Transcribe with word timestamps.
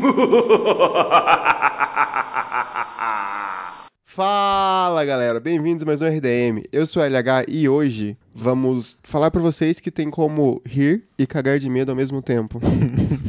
Fala 4.04 5.04
galera, 5.04 5.38
bem-vindos 5.38 5.82
a 5.82 5.86
mais 5.86 6.00
um 6.00 6.06
RDM. 6.06 6.62
Eu 6.72 6.86
sou 6.86 7.02
o 7.02 7.06
LH 7.06 7.44
e 7.48 7.68
hoje 7.68 8.16
vamos 8.34 8.96
falar 9.02 9.30
pra 9.30 9.42
vocês 9.42 9.78
que 9.78 9.90
tem 9.90 10.10
como 10.10 10.62
rir 10.66 11.04
e 11.18 11.26
cagar 11.26 11.58
de 11.58 11.68
medo 11.68 11.90
ao 11.90 11.96
mesmo 11.96 12.22
tempo. 12.22 12.58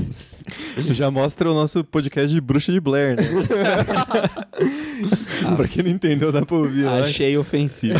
Já 0.92 1.12
mostra 1.12 1.52
o 1.52 1.54
nosso 1.54 1.84
podcast 1.84 2.34
de 2.34 2.40
Bruxa 2.40 2.72
de 2.72 2.80
Blair, 2.80 3.18
né? 3.18 3.24
pra 5.56 5.68
quem 5.68 5.84
não 5.84 5.92
entendeu, 5.92 6.32
dá 6.32 6.46
pra 6.46 6.56
ouvir. 6.56 6.88
Achei 6.88 7.38
ofensivo. 7.38 8.00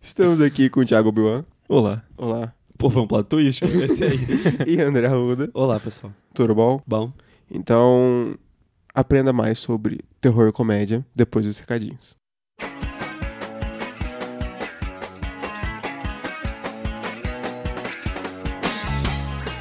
Estamos 0.00 0.40
aqui 0.40 0.70
com 0.70 0.78
o 0.80 0.84
Thiago 0.84 1.10
Bilan. 1.10 1.44
Olá. 1.68 2.02
Olá. 2.16 2.54
Pô, 2.82 2.90
foi 2.90 3.00
um 3.02 3.06
plot 3.06 3.28
twist 3.28 3.64
esse 3.64 4.02
aí. 4.02 4.18
E 4.66 4.80
André 4.80 5.06
Arruda. 5.06 5.48
Olá, 5.54 5.78
pessoal. 5.78 6.12
Tudo 6.34 6.52
bom? 6.52 6.82
Bom, 6.84 7.12
Então, 7.48 8.36
aprenda 8.92 9.32
mais 9.32 9.60
sobre 9.60 10.00
terror 10.20 10.48
e 10.48 10.52
comédia 10.52 11.06
depois 11.14 11.46
dos 11.46 11.58
recadinhos. 11.58 12.16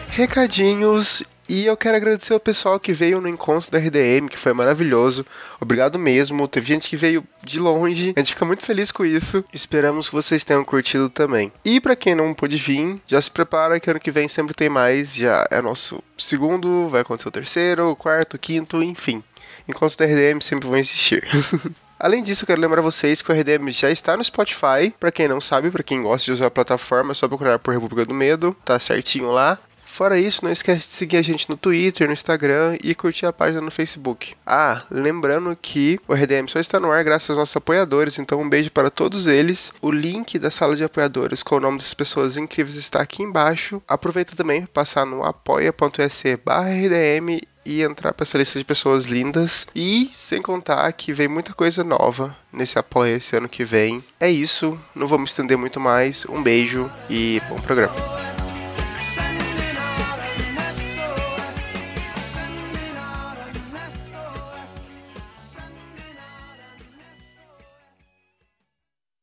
Recadinhos 0.10 1.24
e 1.52 1.66
eu 1.66 1.76
quero 1.76 1.98
agradecer 1.98 2.32
ao 2.32 2.40
pessoal 2.40 2.80
que 2.80 2.94
veio 2.94 3.20
no 3.20 3.28
encontro 3.28 3.70
da 3.70 3.78
RDM, 3.78 4.30
que 4.30 4.40
foi 4.40 4.54
maravilhoso. 4.54 5.26
Obrigado 5.60 6.00
mesmo. 6.00 6.48
Teve 6.48 6.68
gente 6.68 6.88
que 6.88 6.96
veio 6.96 7.26
de 7.44 7.60
longe. 7.60 8.14
A 8.16 8.20
gente 8.22 8.32
fica 8.32 8.46
muito 8.46 8.64
feliz 8.64 8.90
com 8.90 9.04
isso. 9.04 9.44
Esperamos 9.52 10.08
que 10.08 10.16
vocês 10.16 10.46
tenham 10.46 10.64
curtido 10.64 11.10
também. 11.10 11.52
E 11.66 11.82
pra 11.82 11.94
quem 11.94 12.16
não 12.16 12.34
pôde 12.34 12.56
vir, 12.56 13.02
já 13.06 13.22
se 13.22 13.30
prepara 13.30 13.82
que 13.82 13.90
ano 13.90 14.00
que 14.00 14.12
vem 14.12 14.30
sempre 14.30 14.54
tem 14.54 14.70
mais. 14.70 15.14
Já 15.14 15.46
é 15.52 15.62
nosso 15.62 16.02
segundo, 16.18 16.88
vai 16.88 17.02
acontecer 17.02 17.28
o 17.28 17.32
terceiro, 17.32 17.90
o 17.90 17.98
quarto, 17.98 18.36
o 18.36 18.40
quinto, 18.40 18.82
enfim. 18.82 19.22
Encontros 19.68 19.98
da 19.98 20.06
RDM 20.06 20.40
sempre 20.40 20.70
vão 20.70 20.78
existir. 20.78 21.28
Além 22.00 22.24
disso, 22.24 22.44
eu 22.44 22.48
quero 22.48 22.62
lembrar 22.62 22.82
vocês 22.82 23.22
que 23.22 23.30
o 23.30 23.36
RDM 23.36 23.70
já 23.72 23.92
está 23.92 24.16
no 24.16 24.24
Spotify. 24.24 24.92
Pra 24.98 25.12
quem 25.12 25.28
não 25.28 25.42
sabe, 25.42 25.70
pra 25.70 25.84
quem 25.84 26.02
gosta 26.02 26.24
de 26.24 26.32
usar 26.32 26.46
a 26.46 26.52
plataforma, 26.52 27.12
é 27.12 27.14
só 27.14 27.28
procurar 27.28 27.60
por 27.60 27.74
República 27.74 28.06
do 28.06 28.14
Medo. 28.14 28.56
Tá 28.64 28.80
certinho 28.80 29.30
lá. 29.32 29.60
Fora 29.92 30.18
isso, 30.18 30.46
não 30.46 30.52
esquece 30.52 30.88
de 30.88 30.94
seguir 30.96 31.18
a 31.18 31.22
gente 31.22 31.50
no 31.50 31.58
Twitter, 31.58 32.08
no 32.08 32.14
Instagram 32.14 32.78
e 32.82 32.96
curtir 32.96 33.26
a 33.26 33.34
página 33.34 33.60
no 33.60 33.70
Facebook. 33.70 34.34
Ah, 34.48 34.84
lembrando 34.90 35.56
que 35.62 36.00
o 36.08 36.14
RDM 36.14 36.48
só 36.48 36.62
está 36.62 36.80
no 36.80 36.90
ar 36.90 37.04
graças 37.04 37.30
aos 37.30 37.40
nossos 37.40 37.58
apoiadores, 37.58 38.18
então 38.18 38.40
um 38.40 38.48
beijo 38.48 38.72
para 38.72 38.90
todos 38.90 39.28
eles. 39.28 39.74
O 39.82 39.92
link 39.92 40.40
da 40.40 40.50
sala 40.50 40.78
de 40.78 40.84
apoiadores 40.86 41.44
com 41.44 41.58
o 41.58 41.60
nome 41.60 41.78
das 41.78 41.94
pessoas 41.94 42.38
incríveis 42.38 42.76
está 42.76 43.02
aqui 43.02 43.22
embaixo. 43.22 43.84
Aproveita 43.86 44.34
também 44.34 44.62
para 44.62 44.72
passar 44.72 45.06
no 45.06 45.26
apoia.se 45.26 46.36
RDM 46.36 47.42
e 47.66 47.82
entrar 47.82 48.14
para 48.14 48.24
essa 48.24 48.38
lista 48.38 48.58
de 48.58 48.64
pessoas 48.64 49.06
lindas. 49.06 49.68
E 49.76 50.10
sem 50.14 50.42
contar 50.42 50.90
que 50.94 51.12
vem 51.12 51.28
muita 51.28 51.54
coisa 51.54 51.84
nova 51.84 52.34
nesse 52.52 52.80
apoio 52.80 53.18
esse 53.18 53.36
ano 53.36 53.50
que 53.50 53.66
vem. 53.66 54.02
É 54.18 54.32
isso, 54.32 54.80
não 54.96 55.06
me 55.18 55.26
estender 55.26 55.58
muito 55.58 55.82
mais. 55.82 56.26
Um 56.30 56.42
beijo 56.42 56.90
e 57.10 57.42
bom 57.50 57.60
programa. 57.60 58.31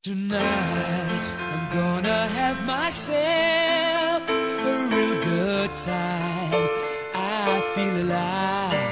Tonight 0.08 1.24
I'm 1.52 1.68
gonna 1.76 2.26
have 2.28 2.64
myself 2.64 4.24
a 4.26 4.88
real 4.88 5.16
good 5.22 5.76
time. 5.76 6.64
I 7.12 7.60
feel 7.74 8.06
alive. 8.06 8.88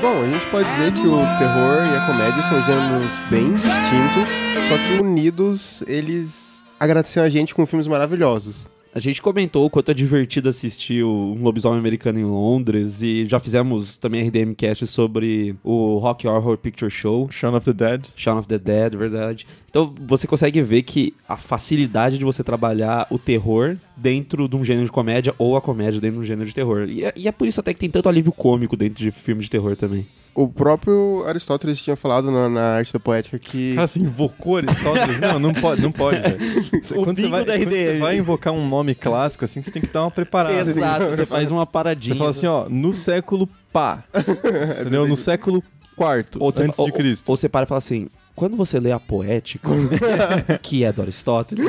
Bom, 0.00 0.22
a 0.22 0.30
gente 0.30 0.46
pode 0.52 0.68
dizer 0.68 0.92
que 0.92 1.00
o 1.00 1.18
terror 1.38 1.84
e 1.84 1.96
a 1.96 2.06
comédia 2.06 2.42
são 2.44 2.62
gêneros 2.62 3.12
bem 3.28 3.52
distintos, 3.54 4.28
só 4.68 4.78
que 4.86 5.02
unidos 5.02 5.82
eles 5.88 6.64
agradecem 6.78 7.20
a 7.20 7.28
gente 7.28 7.52
com 7.52 7.66
filmes 7.66 7.88
maravilhosos. 7.88 8.68
A 8.94 9.00
gente 9.00 9.20
comentou 9.20 9.66
o 9.66 9.70
quanto 9.70 9.90
é 9.90 9.94
divertido 9.94 10.48
assistir 10.48 11.02
o 11.02 11.34
um 11.34 11.42
lobisomem 11.42 11.78
americano 11.78 12.18
em 12.18 12.24
Londres 12.24 13.02
e 13.02 13.26
já 13.26 13.38
fizemos 13.38 13.96
também 13.96 14.26
RDM 14.26 14.54
Cast 14.54 14.86
sobre 14.86 15.54
o 15.62 15.98
Rock 15.98 16.26
Horror 16.26 16.56
Picture 16.56 16.90
Show. 16.90 17.30
Shaun 17.30 17.54
of 17.54 17.64
the 17.64 17.72
Dead. 17.72 18.08
Shaun 18.16 18.38
of 18.38 18.48
the 18.48 18.58
Dead, 18.58 18.96
verdade. 18.96 19.46
Então 19.68 19.94
você 20.06 20.26
consegue 20.26 20.62
ver 20.62 20.82
que 20.82 21.14
a 21.28 21.36
facilidade 21.36 22.18
de 22.18 22.24
você 22.24 22.42
trabalhar 22.42 23.06
o 23.10 23.18
terror 23.18 23.76
dentro 24.00 24.48
de 24.48 24.56
um 24.56 24.64
gênero 24.64 24.86
de 24.86 24.92
comédia 24.92 25.34
ou 25.38 25.56
a 25.56 25.60
comédia 25.60 26.00
dentro 26.00 26.16
de 26.16 26.22
um 26.22 26.24
gênero 26.24 26.46
de 26.48 26.54
terror. 26.54 26.86
E 26.88 27.04
é, 27.04 27.12
e 27.16 27.28
é 27.28 27.32
por 27.32 27.46
isso 27.46 27.60
até 27.60 27.72
que 27.72 27.78
tem 27.80 27.90
tanto 27.90 28.08
alívio 28.08 28.32
cômico 28.32 28.76
dentro 28.76 29.02
de 29.02 29.10
filmes 29.10 29.44
de 29.46 29.50
terror 29.50 29.76
também. 29.76 30.06
O 30.34 30.46
próprio 30.46 31.24
Aristóteles 31.26 31.82
tinha 31.82 31.96
falado 31.96 32.30
na, 32.30 32.48
na 32.48 32.60
arte 32.76 32.92
da 32.92 33.00
poética 33.00 33.38
que 33.40 33.74
Cara, 33.74 33.88
você 33.88 33.98
invocou 33.98 34.58
Aristóteles? 34.58 35.18
não, 35.18 35.36
não 35.40 35.52
pode, 35.52 35.82
não 35.82 35.90
pode, 35.90 36.20
velho. 36.20 36.38
Você- 36.80 36.96
O 36.96 37.02
Quando, 37.02 37.20
você 37.20 37.26
vai, 37.26 37.44
da 37.44 37.58
quando 37.58 37.70
você 37.70 37.98
vai 37.98 38.18
invocar 38.18 38.52
um 38.52 38.68
nome 38.68 38.94
clássico, 38.94 39.44
assim, 39.44 39.60
você 39.60 39.70
tem 39.72 39.82
que 39.82 39.88
dar 39.88 40.02
uma 40.04 40.12
preparada. 40.12 40.70
Exato, 40.70 41.06
você 41.06 41.26
faz 41.26 41.50
uma 41.50 41.66
paradinha. 41.66 42.14
Você 42.14 42.18
fala 42.18 42.30
assim, 42.30 42.46
ó, 42.46 42.68
no 42.68 42.92
século 42.92 43.48
pá. 43.72 44.04
entendeu? 44.80 45.08
No 45.08 45.16
século 45.16 45.60
quarto, 45.96 46.38
Ou 46.40 46.50
antes 46.56 46.78
ou- 46.78 46.86
de 46.86 46.92
Cristo. 46.92 47.28
Ou 47.30 47.36
você 47.36 47.48
para 47.48 47.64
e 47.64 47.68
fala 47.68 47.78
assim, 47.78 48.08
quando 48.38 48.56
você 48.56 48.78
lê 48.78 48.92
a 48.92 49.00
poética, 49.00 49.68
que 50.62 50.84
é 50.84 50.92
do 50.92 51.02
Aristóteles, 51.02 51.66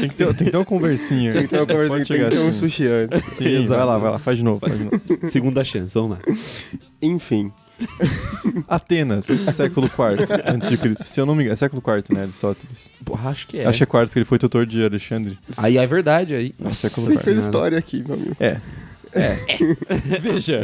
Tem 0.00 0.08
que 0.08 0.16
ter, 0.16 0.26
tem 0.34 0.46
que 0.46 0.50
ter 0.50 0.56
uma 0.56 0.64
conversinha. 0.64 1.32
tem 1.32 1.42
que 1.42 1.48
ter, 1.48 1.60
uma 1.60 1.66
conversa, 1.68 1.88
Pode 1.94 2.04
tem 2.04 2.16
que 2.16 2.22
chegar 2.24 2.30
ter 2.30 2.38
um 2.44 2.48
assim. 2.48 2.58
sushi 2.58 2.88
antes. 2.88 3.22
Sim, 3.34 3.62
Exato. 3.62 3.68
vai 3.78 3.86
lá, 3.86 3.98
vai 3.98 4.10
lá, 4.10 4.18
faz 4.18 4.38
de 4.38 4.44
novo, 4.44 4.58
faz 4.58 4.76
de 4.76 4.84
novo. 4.86 5.00
segunda 5.28 5.64
chance, 5.64 5.94
vamos 5.94 6.10
lá. 6.10 6.18
Enfim, 7.00 7.52
Atenas, 8.66 9.26
século 9.52 9.86
IV 9.86 10.26
antes 10.52 10.68
de 10.68 10.76
Cristo. 10.76 11.04
Se 11.04 11.20
eu 11.20 11.26
não 11.26 11.36
me 11.36 11.42
engano, 11.42 11.52
é 11.54 11.56
século 11.56 11.80
IV, 11.80 12.12
né, 12.12 12.22
Aristóteles? 12.22 12.90
Pô, 13.04 13.16
acho 13.24 13.46
que 13.46 13.58
é. 13.58 13.66
Acho 13.66 13.78
que 13.78 13.84
é 13.84 13.86
quarto, 13.86 14.08
porque 14.08 14.18
ele 14.18 14.26
foi 14.26 14.38
tutor 14.38 14.66
de 14.66 14.84
Alexandre. 14.84 15.38
Aí 15.58 15.78
é 15.78 15.86
verdade, 15.86 16.34
aí. 16.34 16.52
Nossa, 16.58 16.88
século 16.88 17.14
você 17.14 17.22
fez 17.22 17.36
história 17.36 17.78
aqui, 17.78 18.02
meu 18.04 18.14
amigo. 18.14 18.36
É. 18.40 18.60
É. 19.14 19.38
Veja. 20.20 20.62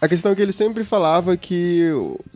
A 0.00 0.08
questão 0.08 0.32
é 0.32 0.34
que 0.34 0.42
ele 0.42 0.52
sempre 0.52 0.82
falava 0.82 1.36
que, 1.36 1.90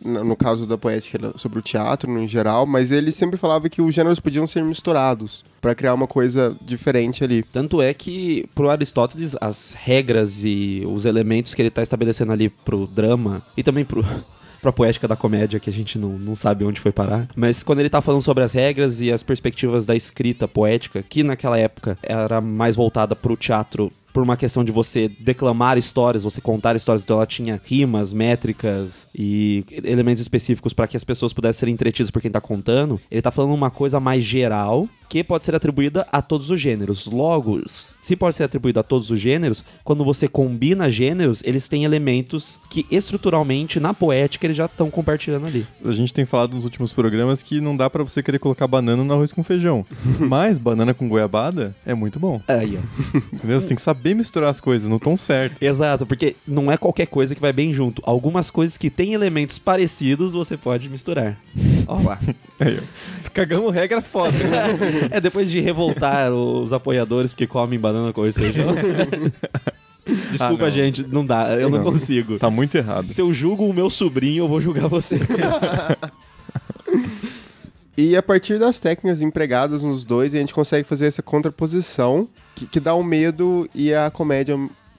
no 0.05 0.35
caso 0.35 0.65
da 0.65 0.77
poética, 0.77 1.17
era 1.17 1.37
sobre 1.37 1.59
o 1.59 1.61
teatro 1.61 2.09
no 2.09 2.25
geral, 2.27 2.65
mas 2.65 2.91
ele 2.91 3.11
sempre 3.11 3.37
falava 3.37 3.67
que 3.67 3.81
os 3.81 3.93
gêneros 3.93 4.19
podiam 4.19 4.47
ser 4.47 4.63
misturados 4.63 5.43
pra 5.59 5.75
criar 5.75 5.93
uma 5.93 6.07
coisa 6.07 6.55
diferente 6.61 7.23
ali. 7.23 7.43
Tanto 7.43 7.81
é 7.81 7.93
que, 7.93 8.47
pro 8.55 8.69
Aristóteles, 8.69 9.35
as 9.41 9.73
regras 9.77 10.45
e 10.45 10.83
os 10.87 11.05
elementos 11.05 11.53
que 11.53 11.61
ele 11.61 11.69
tá 11.69 11.81
estabelecendo 11.81 12.31
ali 12.31 12.49
pro 12.49 12.87
drama, 12.87 13.43
e 13.57 13.63
também 13.63 13.83
pro. 13.83 14.05
Pra 14.61 14.71
poética 14.71 15.07
da 15.07 15.15
comédia, 15.15 15.59
que 15.59 15.69
a 15.69 15.73
gente 15.73 15.97
não, 15.97 16.17
não 16.17 16.35
sabe 16.35 16.65
onde 16.65 16.79
foi 16.79 16.91
parar. 16.91 17.27
Mas 17.35 17.63
quando 17.63 17.79
ele 17.79 17.89
tá 17.89 18.01
falando 18.01 18.21
sobre 18.21 18.43
as 18.43 18.53
regras 18.53 19.01
e 19.01 19.11
as 19.11 19.23
perspectivas 19.23 19.85
da 19.85 19.95
escrita 19.95 20.47
poética, 20.47 21.03
que 21.03 21.23
naquela 21.23 21.57
época 21.57 21.97
era 22.01 22.41
mais 22.41 22.75
voltada 22.75 23.15
pro 23.15 23.35
teatro 23.35 23.91
por 24.17 24.23
uma 24.23 24.35
questão 24.35 24.63
de 24.63 24.71
você 24.71 25.07
declamar 25.07 25.77
histórias, 25.77 26.23
você 26.23 26.41
contar 26.41 26.75
histórias, 26.75 27.03
então 27.03 27.17
ela 27.17 27.25
tinha 27.27 27.61
rimas, 27.63 28.11
métricas 28.11 29.07
e 29.13 29.63
elementos 29.83 30.21
específicos 30.21 30.73
para 30.73 30.87
que 30.87 30.97
as 30.97 31.03
pessoas 31.03 31.33
pudessem 31.33 31.59
ser 31.59 31.71
entretidas 31.71 32.09
por 32.09 32.19
quem 32.19 32.31
tá 32.31 32.41
contando. 32.41 32.99
Ele 33.11 33.21
tá 33.21 33.29
falando 33.29 33.53
uma 33.53 33.69
coisa 33.69 33.99
mais 33.99 34.23
geral 34.23 34.89
que 35.09 35.23
pode 35.23 35.43
ser 35.43 35.55
atribuída 35.55 36.07
a 36.11 36.21
todos 36.21 36.49
os 36.49 36.59
gêneros. 36.59 37.05
Logo, 37.05 37.61
se 37.67 38.15
pode 38.15 38.35
ser 38.35 38.43
atribuído 38.43 38.79
a 38.79 38.83
todos 38.83 39.09
os 39.09 39.19
gêneros, 39.19 39.63
quando 39.83 40.03
você 40.03 40.27
combina 40.27 40.89
gêneros, 40.89 41.41
eles 41.43 41.67
têm 41.67 41.83
elementos 41.83 42.59
que 42.69 42.85
estruturalmente 42.91 43.79
na 43.79 43.93
poética 43.93 44.45
eles 44.45 44.57
já 44.57 44.65
estão 44.65 44.89
compartilhando 44.89 45.47
ali. 45.47 45.65
A 45.83 45.91
gente 45.91 46.13
tem 46.13 46.25
falado 46.25 46.53
nos 46.53 46.63
últimos 46.63 46.93
programas 46.93 47.41
que 47.41 47.61
não 47.61 47.75
dá 47.75 47.89
pra 47.89 48.03
você 48.03 48.21
querer 48.21 48.39
colocar 48.39 48.67
banana 48.67 49.03
no 49.03 49.13
arroz 49.13 49.31
com 49.31 49.43
feijão. 49.43 49.85
Mas 50.19 50.59
banana 50.59 50.93
com 50.93 51.07
goiabada 51.07 51.75
é 51.85 51.93
muito 51.93 52.19
bom. 52.19 52.41
Aí, 52.47 52.77
ó. 52.77 53.17
Entendeu? 53.33 53.59
Você 53.59 53.67
tem 53.67 53.75
que 53.75 53.81
saber 53.81 54.13
misturar 54.13 54.49
as 54.49 54.59
coisas 54.59 54.87
no 54.87 54.99
tom 54.99 55.17
certo. 55.17 55.61
Exato, 55.61 56.05
porque 56.05 56.35
não 56.47 56.71
é 56.71 56.77
qualquer 56.77 57.07
coisa 57.07 57.33
que 57.33 57.41
vai 57.41 57.53
bem 57.53 57.73
junto. 57.73 58.01
Algumas 58.05 58.49
coisas 58.49 58.77
que 58.77 58.89
têm 58.89 59.13
elementos 59.13 59.57
parecidos 59.57 60.33
você 60.33 60.57
pode 60.57 60.89
misturar. 60.89 61.37
Ó 61.87 62.01
lá. 62.01 62.19
Aí, 62.59 62.79
ó. 62.79 63.29
Cagamos 63.33 63.73
regra 63.73 64.01
foda. 64.01 64.35
É 65.11 65.19
depois 65.21 65.49
de 65.51 65.59
revoltar 65.59 66.31
os 66.33 66.71
apoiadores 66.73 67.31
porque 67.31 67.47
comem 67.47 67.79
banana 67.79 68.11
com 68.13 68.21
arroz 68.21 68.35
e 68.37 68.39
feijão. 68.39 68.67
Desculpa, 70.31 70.63
Ah, 70.63 70.67
não. 70.67 70.71
gente, 70.71 71.03
não 71.03 71.25
dá, 71.25 71.49
eu 71.55 71.69
não, 71.69 71.79
Não. 71.79 71.85
consigo. 71.91 72.37
Tá 72.39 72.49
muito 72.49 72.75
errado. 72.77 73.11
Se 73.11 73.21
eu 73.21 73.33
julgo 73.33 73.65
o 73.65 73.73
meu 73.73 73.89
sobrinho, 73.89 74.43
eu 74.43 74.47
vou 74.47 74.61
julgar 74.61 74.87
você. 74.87 75.19
E 77.99 78.15
a 78.15 78.21
partir 78.21 78.59
das 78.59 78.77
técnicas 78.77 79.21
empregadas 79.23 79.83
nos 79.83 80.05
dois, 80.05 80.33
a 80.35 80.37
gente 80.37 80.53
consegue 80.53 80.87
fazer 80.87 81.07
essa 81.07 81.23
contraposição 81.23 82.27
que, 82.53 82.67
que 82.67 82.79
dá 82.79 82.93
o 82.93 83.03
medo 83.03 83.67
e 83.73 83.91
a 83.91 84.11
comédia, 84.11 84.55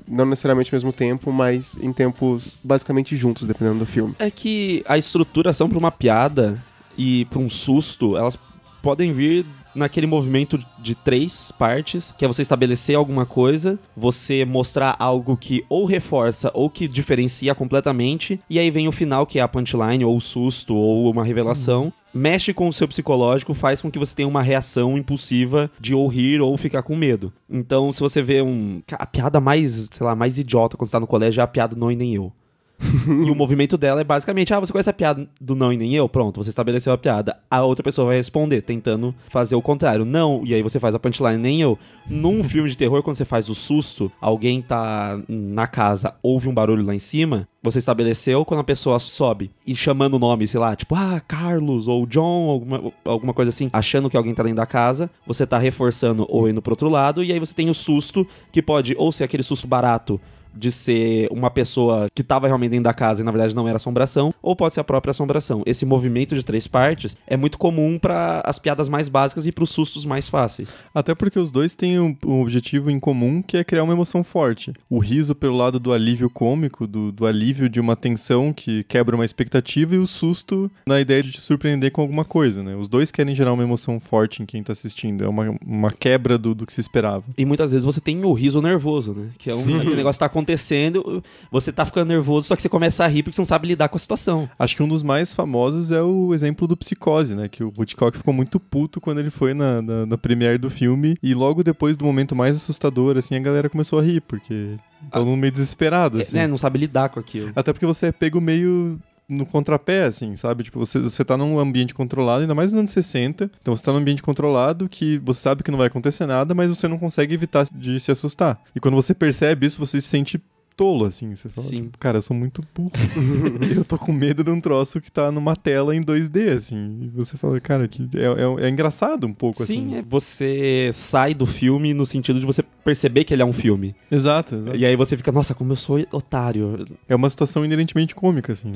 não 0.07 0.27
necessariamente 0.27 0.75
ao 0.75 0.77
mesmo 0.77 0.93
tempo, 0.93 1.33
mas 1.33 1.79
em 1.81 1.93
tempos 1.93 2.59
basicamente 2.65 3.17
juntos, 3.17 3.47
dependendo 3.47 3.79
do 3.79 3.87
filme. 3.87 4.15
é 4.19 4.29
que 4.33 4.83
a 4.89 4.99
estruturação 4.99 5.69
pra 5.69 5.79
uma 5.79 5.93
piada 5.93 6.61
e 6.97 7.25
pra 7.27 7.39
um 7.39 7.49
susto, 7.49 8.17
elas 8.17 8.37
podem 8.83 9.13
vir 9.13 9.47
naquele 9.79 10.07
movimento 10.07 10.59
de 10.79 10.95
três 10.95 11.51
partes, 11.51 12.15
que 12.17 12.25
é 12.25 12.29
você 12.29 12.43
estabelecer 12.43 12.97
alguma 12.97 13.25
coisa, 13.25 13.79
você 13.97 14.45
mostrar 14.45 14.97
algo 14.99 15.37
que 15.37 15.65
ou 15.69 15.85
reforça 15.85 16.51
ou 16.53 16.69
que 16.69 16.87
diferencia 16.87 17.55
completamente, 17.55 18.41
e 18.51 18.59
aí 18.59 18.71
vem 18.71 18.89
o 18.89 18.93
final, 18.93 19.27
que 19.27 19.39
é 19.39 19.43
a 19.43 19.49
punchline, 19.49 20.05
ou 20.05 20.17
o 20.17 20.21
susto, 20.21 20.75
ou 20.75 21.11
uma 21.11 21.25
revelação. 21.25 21.93
Mexe 22.13 22.55
com 22.55 22.67
o 22.67 22.73
seu 22.73 22.89
psicológico, 22.89 23.55
faz 23.55 23.81
com 23.81 23.91
que 23.91 23.99
você 23.99 24.17
tenha 24.17 24.29
uma 24.29 24.43
reação 24.43 24.97
impulsiva 24.97 25.71
de 25.79 25.95
ou 25.95 26.09
rir 26.09 26.41
ou 26.41 26.57
ficar 26.57 26.83
com 26.83 26.97
medo. 26.97 27.33
Então, 27.49 27.93
se 27.93 28.01
você 28.01 28.23
vê 28.23 28.41
um. 28.43 28.83
A 28.93 29.07
piada 29.07 29.41
mais, 29.41 29.89
sei 29.93 30.07
lá, 30.07 30.17
mais 30.17 30.39
idiota 30.39 30.77
quando 30.77 30.89
você 30.89 30.93
tá 30.93 31.01
no 31.01 31.07
colégio 31.07 31.41
é 31.41 31.45
a 31.45 31.47
piada 31.47 31.77
não 31.77 31.93
e 31.93 31.97
nem 31.97 32.15
eu. 32.15 32.33
e 33.07 33.31
o 33.31 33.35
movimento 33.35 33.77
dela 33.77 34.01
é 34.01 34.05
basicamente: 34.05 34.55
ah, 34.55 34.61
você 34.61 34.73
conhece 34.73 34.91
a 34.91 34.93
piada 34.93 35.29
do 35.41 35.55
não 35.55 35.73
e 35.73 35.77
nem 35.77 35.95
eu? 35.95 36.09
Pronto, 36.09 36.43
você 36.43 36.51
estabeleceu 36.51 36.93
a 36.93 36.99
piada. 36.99 37.37
A 37.51 37.63
outra 37.65 37.83
pessoa 37.83 38.09
vai 38.09 38.17
responder, 38.17 38.63
tentando 38.63 39.15
fazer 39.29 39.57
o 39.57 39.63
contrário. 39.63 40.05
Não, 40.05 40.43
e 40.45 40.55
aí 40.55 40.63
você 40.63 40.79
faz 40.79 40.95
a 40.95 40.99
punchline 40.99 41.39
nem 41.39 41.61
eu. 41.61 41.79
Num 42.09 42.43
filme 42.45 42.71
de 42.71 42.77
terror, 42.77 43.03
quando 43.03 43.17
você 43.17 43.25
faz 43.25 43.49
o 43.49 43.55
susto, 43.55 44.11
alguém 44.21 44.63
tá 44.63 45.21
na 45.29 45.67
casa, 45.67 46.15
ouve 46.23 46.49
um 46.49 46.55
barulho 46.55 46.85
lá 46.85 46.95
em 46.95 46.99
cima, 46.99 47.49
você 47.63 47.79
estabeleceu 47.79 48.45
quando 48.45 48.61
a 48.61 48.65
pessoa 48.65 48.99
sobe 48.99 49.51
e 49.67 49.75
chamando 49.75 50.15
o 50.15 50.19
nome, 50.19 50.47
sei 50.49 50.61
lá, 50.61 50.75
tipo, 50.75 50.95
ah, 50.95 51.21
Carlos 51.21 51.89
ou 51.89 52.07
John, 52.07 52.49
alguma, 52.49 52.93
alguma 53.05 53.35
coisa 53.35 53.51
assim, 53.51 53.69
achando 53.73 54.09
que 54.09 54.17
alguém 54.17 54.35
tá 54.35 54.43
dentro 54.43 54.57
da 54.57 54.67
casa, 54.67 55.11
você 55.27 55.47
tá 55.47 55.59
reforçando 55.59 56.25
ou 56.29 56.49
indo 56.49 56.63
pro 56.63 56.73
outro 56.73 56.89
lado, 56.89 57.23
e 57.23 57.33
aí 57.33 57.39
você 57.39 57.53
tem 57.53 57.69
o 57.69 57.75
susto, 57.75 58.27
que 58.53 58.63
pode 58.63 58.95
ou 58.97 59.13
ser 59.13 59.25
aquele 59.25 59.43
susto 59.43 59.67
barato 59.67 60.21
de 60.55 60.71
ser 60.71 61.29
uma 61.31 61.51
pessoa 61.51 62.09
que 62.15 62.23
estava 62.23 62.47
realmente 62.47 62.71
dentro 62.71 62.85
da 62.85 62.95
casa 62.95 63.21
e 63.21 63.25
na 63.25 63.31
verdade 63.31 63.55
não 63.55 63.67
era 63.67 63.77
assombração, 63.77 64.33
ou 64.43 64.57
pode 64.57 64.75
ser 64.75 64.81
a 64.81 64.85
própria 64.85 65.11
assombração. 65.11 65.63
Esse 65.67 65.85
movimento 65.85 66.35
de 66.35 66.43
três 66.43 66.67
partes 66.67 67.17
é 67.27 67.37
muito 67.37 67.59
comum 67.59 67.99
para 67.99 68.43
as 68.45 68.59
piadas 68.59 68.89
mais 68.89 69.09
básicas 69.09 69.47
e 69.47 69.53
para 69.53 69.65
os 69.65 69.71
sustos 69.71 70.05
mais 70.05 70.29
fáceis. 70.29 70.79
Até 70.95 71.15
porque 71.15 71.39
os 71.39 71.51
dois 71.51 71.75
têm 71.75 71.99
um, 72.01 72.17
um 72.27 72.41
objetivo 72.41 72.91
em 72.91 72.99
comum 72.99 73.43
que 73.43 73.57
é 73.57 73.65
criar 73.65 73.85
uma 73.85 73.93
emoção 73.93 74.23
forte. 74.23 74.73
O 74.89 74.99
riso 74.99 75.35
pelo 75.35 75.57
lado 75.57 75.79
do 75.79 75.93
alívio 75.93 76.31
cômico, 76.31 76.87
do, 76.87 77.13
do 77.13 77.27
alívio 77.27 77.69
de 77.69 77.81
uma 77.81 77.97
tensão 77.97 78.53
que 78.53 78.85
quebra 78.85 79.15
uma 79.15 79.25
expectativa, 79.25 79.95
e 79.95 79.99
o 79.99 80.07
susto 80.07 80.71
na 80.87 81.01
ideia 81.01 81.23
de 81.23 81.33
te 81.33 81.41
surpreender 81.41 81.93
com 81.93 82.01
alguma 82.01 82.25
coisa, 82.25 82.63
né? 82.63 82.75
Os 82.75 82.89
dois 82.89 83.11
querem 83.11 83.35
gerar 83.35 83.53
uma 83.53 83.63
emoção 83.63 84.01
forte 84.01 84.43
em 84.43 84.47
quem 84.47 84.63
tá 84.63 84.73
assistindo. 84.73 85.25
É 85.25 85.29
uma, 85.29 85.57
uma 85.65 85.91
quebra 85.91 86.39
do, 86.39 86.55
do 86.55 86.67
que 86.67 86.73
se 86.73 86.81
esperava. 86.81 87.25
E 87.37 87.45
muitas 87.45 87.71
vezes 87.71 87.85
você 87.85 88.01
tem 88.01 88.25
o 88.25 88.33
riso 88.33 88.61
nervoso, 88.61 89.15
né? 89.15 89.29
Que 89.39 89.51
é 89.51 89.55
um 89.55 89.67
negócio 89.95 90.19
que 90.19 90.25
tá 90.25 90.29
acontecendo, 90.39 91.23
você 91.51 91.73
tá 91.73 91.85
ficando 91.85 92.09
nervoso, 92.09 92.49
só 92.49 92.57
que 92.57 92.63
você 92.63 92.69
começa 92.69 93.05
a 93.05 93.07
rir 93.07 93.23
porque 93.23 93.35
você 93.35 93.41
não 93.41 93.47
sabe 93.47 93.69
lidar 93.69 93.89
com 93.89 93.97
a 93.97 93.99
situação. 93.99 94.49
Acho 94.59 94.77
que 94.77 94.83
um 94.83 94.89
dos 94.89 95.03
mais 95.03 95.35
famosos 95.35 95.93
é 95.93 96.03
o 96.03 96.33
exemplo 96.35 96.67
do 96.67 96.77
Psicose, 96.77 97.35
né? 97.35 97.49
Que 97.49 97.63
o 97.65 97.73
Hitchcock 97.79 98.17
ficou 98.17 98.33
muito 98.33 98.59
puto 98.59 99.01
quando 99.01 99.19
ele 99.19 99.31
foi 99.31 99.55
na, 99.55 99.83
na, 99.83 100.07
na 100.07 100.19
premiere 100.19 100.59
do 100.59 100.71
filme 100.71 101.17
e 101.23 101.35
logo 101.35 101.63
depois 101.63 101.97
do 101.97 102.05
momento 102.05 102.35
mais 102.35 102.57
assustador, 102.57 103.17
assim, 103.17 103.35
a 103.37 103.41
galera 103.41 103.69
começou 103.69 103.99
a 103.99 104.03
rir, 104.03 104.21
porque 104.21 104.77
todo 105.13 105.27
mundo 105.27 105.39
meio 105.39 105.53
desesperado, 105.53 106.21
assim. 106.21 106.39
É, 106.39 106.47
não 106.47 106.59
sabe 106.59 106.79
lidar 106.79 107.09
com 107.09 107.21
aquilo. 107.21 107.53
Até 107.55 107.73
porque 107.73 107.87
você 107.87 108.07
é 108.07 108.13
pego 108.13 108.41
meio 108.41 108.99
no 109.29 109.45
contrapé, 109.45 110.05
assim, 110.05 110.35
sabe? 110.37 110.65
Tipo, 110.65 110.79
você, 110.79 110.99
você 110.99 111.25
tá 111.25 111.37
num 111.37 111.59
ambiente 111.59 111.95
controlado, 111.95 112.43
ainda 112.43 112.55
mais 112.55 112.73
nos 112.73 112.79
anos 112.79 112.91
60. 112.93 113.51
Então 113.61 113.77
você 113.77 113.85
tá 113.85 113.93
num 113.93 113.99
ambiente 113.99 114.23
controlado 114.23 114.89
que 114.89 115.19
você 115.19 115.41
sabe 115.41 115.63
que 115.63 115.71
não 115.71 115.79
vai 115.79 115.89
acontecer 115.89 116.27
nada, 116.27 116.55
mas 116.55 116.71
você 116.71 116.89
não 116.89 116.99
consegue 116.99 117.35
evitar 117.35 117.67
de 117.73 118.01
se 118.01 118.11
assustar. 118.11 118.61
E 118.75 118.81
quando 118.81 118.95
você 118.95 119.13
percebe 119.15 119.67
isso, 119.67 119.79
você 119.79 120.01
se 120.01 120.09
sente 120.09 120.43
tolo, 120.79 121.05
assim. 121.05 121.35
Você 121.35 121.49
fala, 121.49 121.67
Sim. 121.67 121.83
tipo, 121.83 121.99
cara, 121.99 122.19
eu 122.19 122.23
sou 122.23 122.37
muito 122.37 122.63
burro. 122.73 122.93
eu 123.77 123.85
tô 123.85 123.99
com 123.99 124.13
medo 124.13 124.45
de 124.45 124.51
um 124.51 124.61
troço 124.61 125.01
que 125.01 125.11
tá 125.11 125.33
numa 125.33 125.57
tela 125.57 125.95
em 125.95 126.01
2D, 126.01 126.57
assim. 126.57 127.01
E 127.03 127.09
você 127.09 127.37
fala, 127.37 127.61
cara, 127.61 127.89
que 127.89 128.09
é, 128.15 128.25
é, 128.25 128.67
é 128.67 128.71
engraçado 128.71 129.27
um 129.27 129.33
pouco, 129.33 129.67
Sim, 129.67 129.89
assim. 129.89 129.99
é, 129.99 130.05
você 130.09 130.91
sai 130.95 131.35
do 131.35 131.45
filme 131.45 131.93
no 131.93 132.07
sentido 132.07 132.39
de 132.39 132.47
você 132.47 132.63
perceber 132.85 133.25
que 133.25 133.35
ele 133.35 133.43
é 133.43 133.45
um 133.45 133.53
filme. 133.53 133.95
Exato, 134.11 134.55
exato. 134.55 134.77
E 134.77 134.87
aí 134.87 134.95
você 134.95 135.17
fica, 135.17 135.33
nossa, 135.33 135.55
como 135.55 135.73
eu 135.73 135.77
sou 135.77 135.99
otário. 136.13 136.87
É 137.09 137.17
uma 137.17 137.29
situação 137.29 137.65
inerentemente 137.65 138.15
cômica, 138.15 138.53
assim. 138.53 138.71
né? 138.71 138.75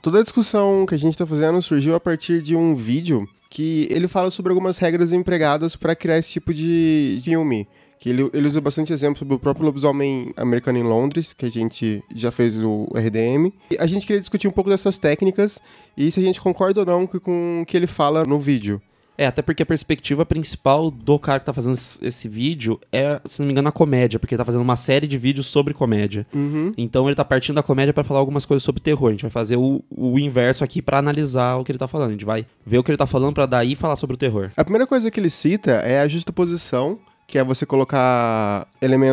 Toda 0.05 0.21
a 0.21 0.23
discussão 0.23 0.85
que 0.85 0.95
a 0.95 0.99
gente 0.99 1.17
tá 1.17 1.25
fazendo 1.25 1.63
surgiu 1.63 1.95
a 1.95 1.99
partir 1.99 2.43
de 2.43 2.55
um 2.55 2.75
vídeo 2.75 3.27
que 3.49 3.89
ele 3.91 4.07
fala 4.07 4.31
sobre 4.31 4.53
algumas 4.53 4.77
regras 4.77 5.15
empregadas 5.15 5.77
para 5.77 5.97
criar 5.97 6.19
esse 6.19 6.31
tipo 6.31 6.53
de 6.53 7.19
filme. 7.25 7.67
Que 7.99 8.11
ele, 8.11 8.29
ele 8.35 8.47
usa 8.47 8.61
bastante 8.61 8.93
exemplo 8.93 9.19
sobre 9.19 9.35
o 9.35 9.39
próprio 9.39 9.65
lobisomem 9.65 10.31
americano 10.37 10.77
em 10.77 10.83
Londres, 10.83 11.33
que 11.33 11.47
a 11.47 11.51
gente 11.51 12.05
já 12.15 12.31
fez 12.31 12.63
o 12.63 12.87
RDM. 12.95 13.51
E 13.71 13.79
a 13.79 13.87
gente 13.87 14.07
queria 14.07 14.21
discutir 14.21 14.47
um 14.47 14.51
pouco 14.51 14.69
dessas 14.69 14.99
técnicas 14.99 15.59
e 15.97 16.11
se 16.11 16.21
a 16.21 16.23
gente 16.23 16.39
concorda 16.39 16.81
ou 16.81 16.87
não 16.87 17.07
com 17.07 17.63
o 17.63 17.65
que 17.65 17.75
ele 17.75 17.87
fala 17.87 18.25
no 18.25 18.39
vídeo. 18.39 18.83
É, 19.17 19.27
até 19.27 19.43
porque 19.43 19.63
a 19.63 19.67
perspectiva 19.67 20.27
principal 20.27 20.91
do 20.91 21.19
cara 21.19 21.39
que 21.41 21.47
tá 21.47 21.53
fazendo 21.53 21.75
esse- 21.75 22.29
vídeo 22.29 22.81
é, 22.91 23.21
se 23.25 23.41
não 23.41 23.47
me 23.47 23.53
engano, 23.53 23.69
a 23.69 23.73
comédia, 23.73 24.19
porque 24.19 24.35
ele 24.35 24.39
tá 24.39 24.45
fazendo 24.45 24.63
uma 24.63 24.77
série 24.77 25.07
de 25.07 25.17
vídeos 25.17 25.47
sobre 25.47 25.73
comédia. 25.75 26.27
Então 26.77 27.07
ele 27.09 27.15
tá 27.15 27.25
partindo 27.25 27.57
da 27.57 27.63
comédia 27.63 27.93
pra 27.95 28.03
falar 28.03 28.19
algumas 28.21 28.45
coisas 28.45 28.63
sobre 28.63 28.81
terror. 28.81 29.09
A 29.09 29.13
gente 29.13 29.23
vai 29.23 29.31
fazer 29.31 29.57
o, 29.57 29.83
o 29.91 30.19
inverso 30.19 30.65
aqui 30.65 30.83
pra 30.83 30.99
analisar 30.99 31.57
o 31.57 31.65
que 31.65 31.71
ele 31.71 31.79
tá 31.79 31.87
falando. 31.87 32.09
A 32.09 32.13
gente 32.13 32.25
vai 32.25 32.45
ver 32.67 32.79
o 32.79 32.83
que 32.83 32.91
ele 32.91 32.99
tá 32.99 33.07
falando 33.07 33.35
pra 33.35 33.47
daí 33.47 33.75
falar 33.75 33.97
sobre 33.97 34.15
o 34.15 34.19
terror. 34.19 34.51
A 34.57 34.65
primeira 34.65 34.87
coisa 34.87 35.11
que 35.11 35.21
ele 35.21 35.31
cita 35.31 35.71
é 35.73 36.01
a 36.01 36.09
justaposição, 36.09 36.99
que 37.27 37.39
é 37.39 37.45
você 37.45 37.65
colocar 37.65 38.67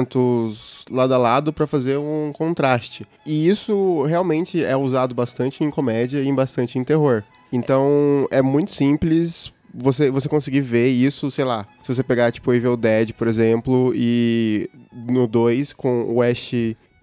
elementos 0.05 0.83
lado 0.89 1.13
a 1.13 1.17
lado 1.17 1.53
para 1.53 1.67
fazer 1.67 1.97
um 1.97 2.31
contraste. 2.33 3.05
E 3.25 3.47
isso 3.47 4.03
realmente 4.03 4.63
é 4.63 4.75
usado 4.75 5.13
bastante 5.13 5.63
em 5.63 5.69
comédia 5.69 6.21
e 6.21 6.33
bastante 6.33 6.77
em 6.79 6.83
terror. 6.83 7.23
Então 7.51 8.27
é 8.31 8.41
muito 8.41 8.71
simples 8.71 9.51
você, 9.73 10.09
você 10.09 10.27
conseguir 10.27 10.61
ver 10.61 10.87
isso, 10.89 11.29
sei 11.31 11.45
lá, 11.45 11.67
se 11.81 11.93
você 11.93 12.03
pegar 12.03 12.31
tipo 12.31 12.53
Evil 12.53 12.77
Dead, 12.77 13.13
por 13.13 13.27
exemplo, 13.27 13.93
e 13.95 14.69
no 14.93 15.27
2 15.27 15.73
com 15.73 16.03
o 16.03 16.21
Ash 16.21 16.51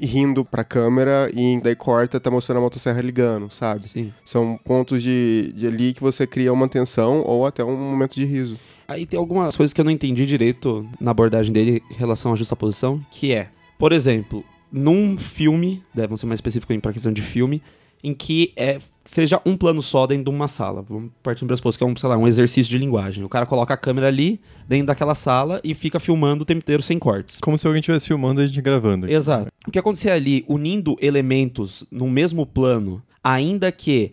rindo 0.01 0.45
pra 0.45 0.63
câmera 0.63 1.31
e 1.35 1.61
daí 1.61 1.75
corta, 1.75 2.21
tá 2.21 2.31
mostrando 2.31 2.59
a 2.59 2.61
motosserra 2.61 3.01
ligando, 3.01 3.51
sabe? 3.51 3.89
Sim. 3.89 4.13
São 4.25 4.59
pontos 4.65 5.03
de, 5.03 5.53
de 5.55 5.67
ali 5.67 5.93
que 5.93 6.01
você 6.01 6.27
cria 6.27 6.53
uma 6.53 6.69
tensão 6.69 7.23
ou 7.23 7.45
até 7.45 7.65
um 7.65 7.77
momento 7.77 8.15
de 8.15 8.25
riso. 8.25 8.59
Aí 8.87 9.05
tem 9.05 9.19
algumas 9.19 9.57
coisas 9.57 9.75
que 9.75 9.81
eu 9.81 9.85
não 9.85 9.93
entendi 9.93 10.25
direito 10.25 10.89
na 11.01 11.11
abordagem 11.11 11.53
dele 11.53 11.83
em 11.91 11.95
relação 11.95 12.33
à 12.33 12.37
justaposição, 12.37 13.05
que 13.11 13.33
é, 13.33 13.49
por 13.79 13.93
exemplo, 13.93 14.45
num 14.71 15.19
filme, 15.19 15.83
deve 15.93 16.17
ser 16.17 16.27
mais 16.27 16.39
específico 16.39 16.73
em 16.73 16.81
pra 16.81 16.93
questão 16.93 17.13
de 17.13 17.21
filme, 17.21 17.61
em 18.03 18.15
que 18.15 18.53
é, 18.57 18.79
seja 19.05 19.41
um 19.45 19.57
plano 19.57 19.83
só 19.83 20.07
dentro 20.07 20.25
de 20.25 20.31
uma 20.31 20.49
sala. 20.49 20.85
Vamos 20.89 21.11
partir 21.23 21.41
do 21.41 21.47
pressuposto 21.49 21.79
que 21.79 21.85
é 21.85 21.87
um, 21.87 21.97
sei 21.97 22.09
lá, 22.09 22.17
um 22.17 22.27
exercício 22.27 22.71
de 22.71 22.79
linguagem. 22.79 23.25
O 23.25 23.29
cara 23.29 23.47
coloca 23.47 23.75
a 23.75 23.77
câmera 23.77 24.09
ali, 24.09 24.41
dentro 24.67 24.87
daquela 24.87 25.15
sala, 25.15 25.61
e 25.65 25.75
fica 25.75 25.99
filmando 25.99 26.43
o 26.43 26.47
tempo 26.47 26.59
inteiro 26.59 26.83
sem 26.83 26.99
cortes. 26.99 27.41
Como 27.41 27.57
se 27.57 27.67
alguém 27.67 27.81
estivesse 27.81 28.07
filmando 28.07 28.41
e 28.41 28.45
a 28.45 28.47
gente 28.47 28.61
gravando. 28.61 29.07
aqui. 29.07 29.15
Exato. 29.15 29.49
O 29.67 29.71
que 29.71 29.79
acontecer 29.79 30.11
ali, 30.11 30.45
unindo 30.49 30.97
elementos 31.01 31.85
no 31.91 32.09
mesmo 32.09 32.47
plano, 32.47 33.03
ainda 33.23 33.73
que 33.73 34.13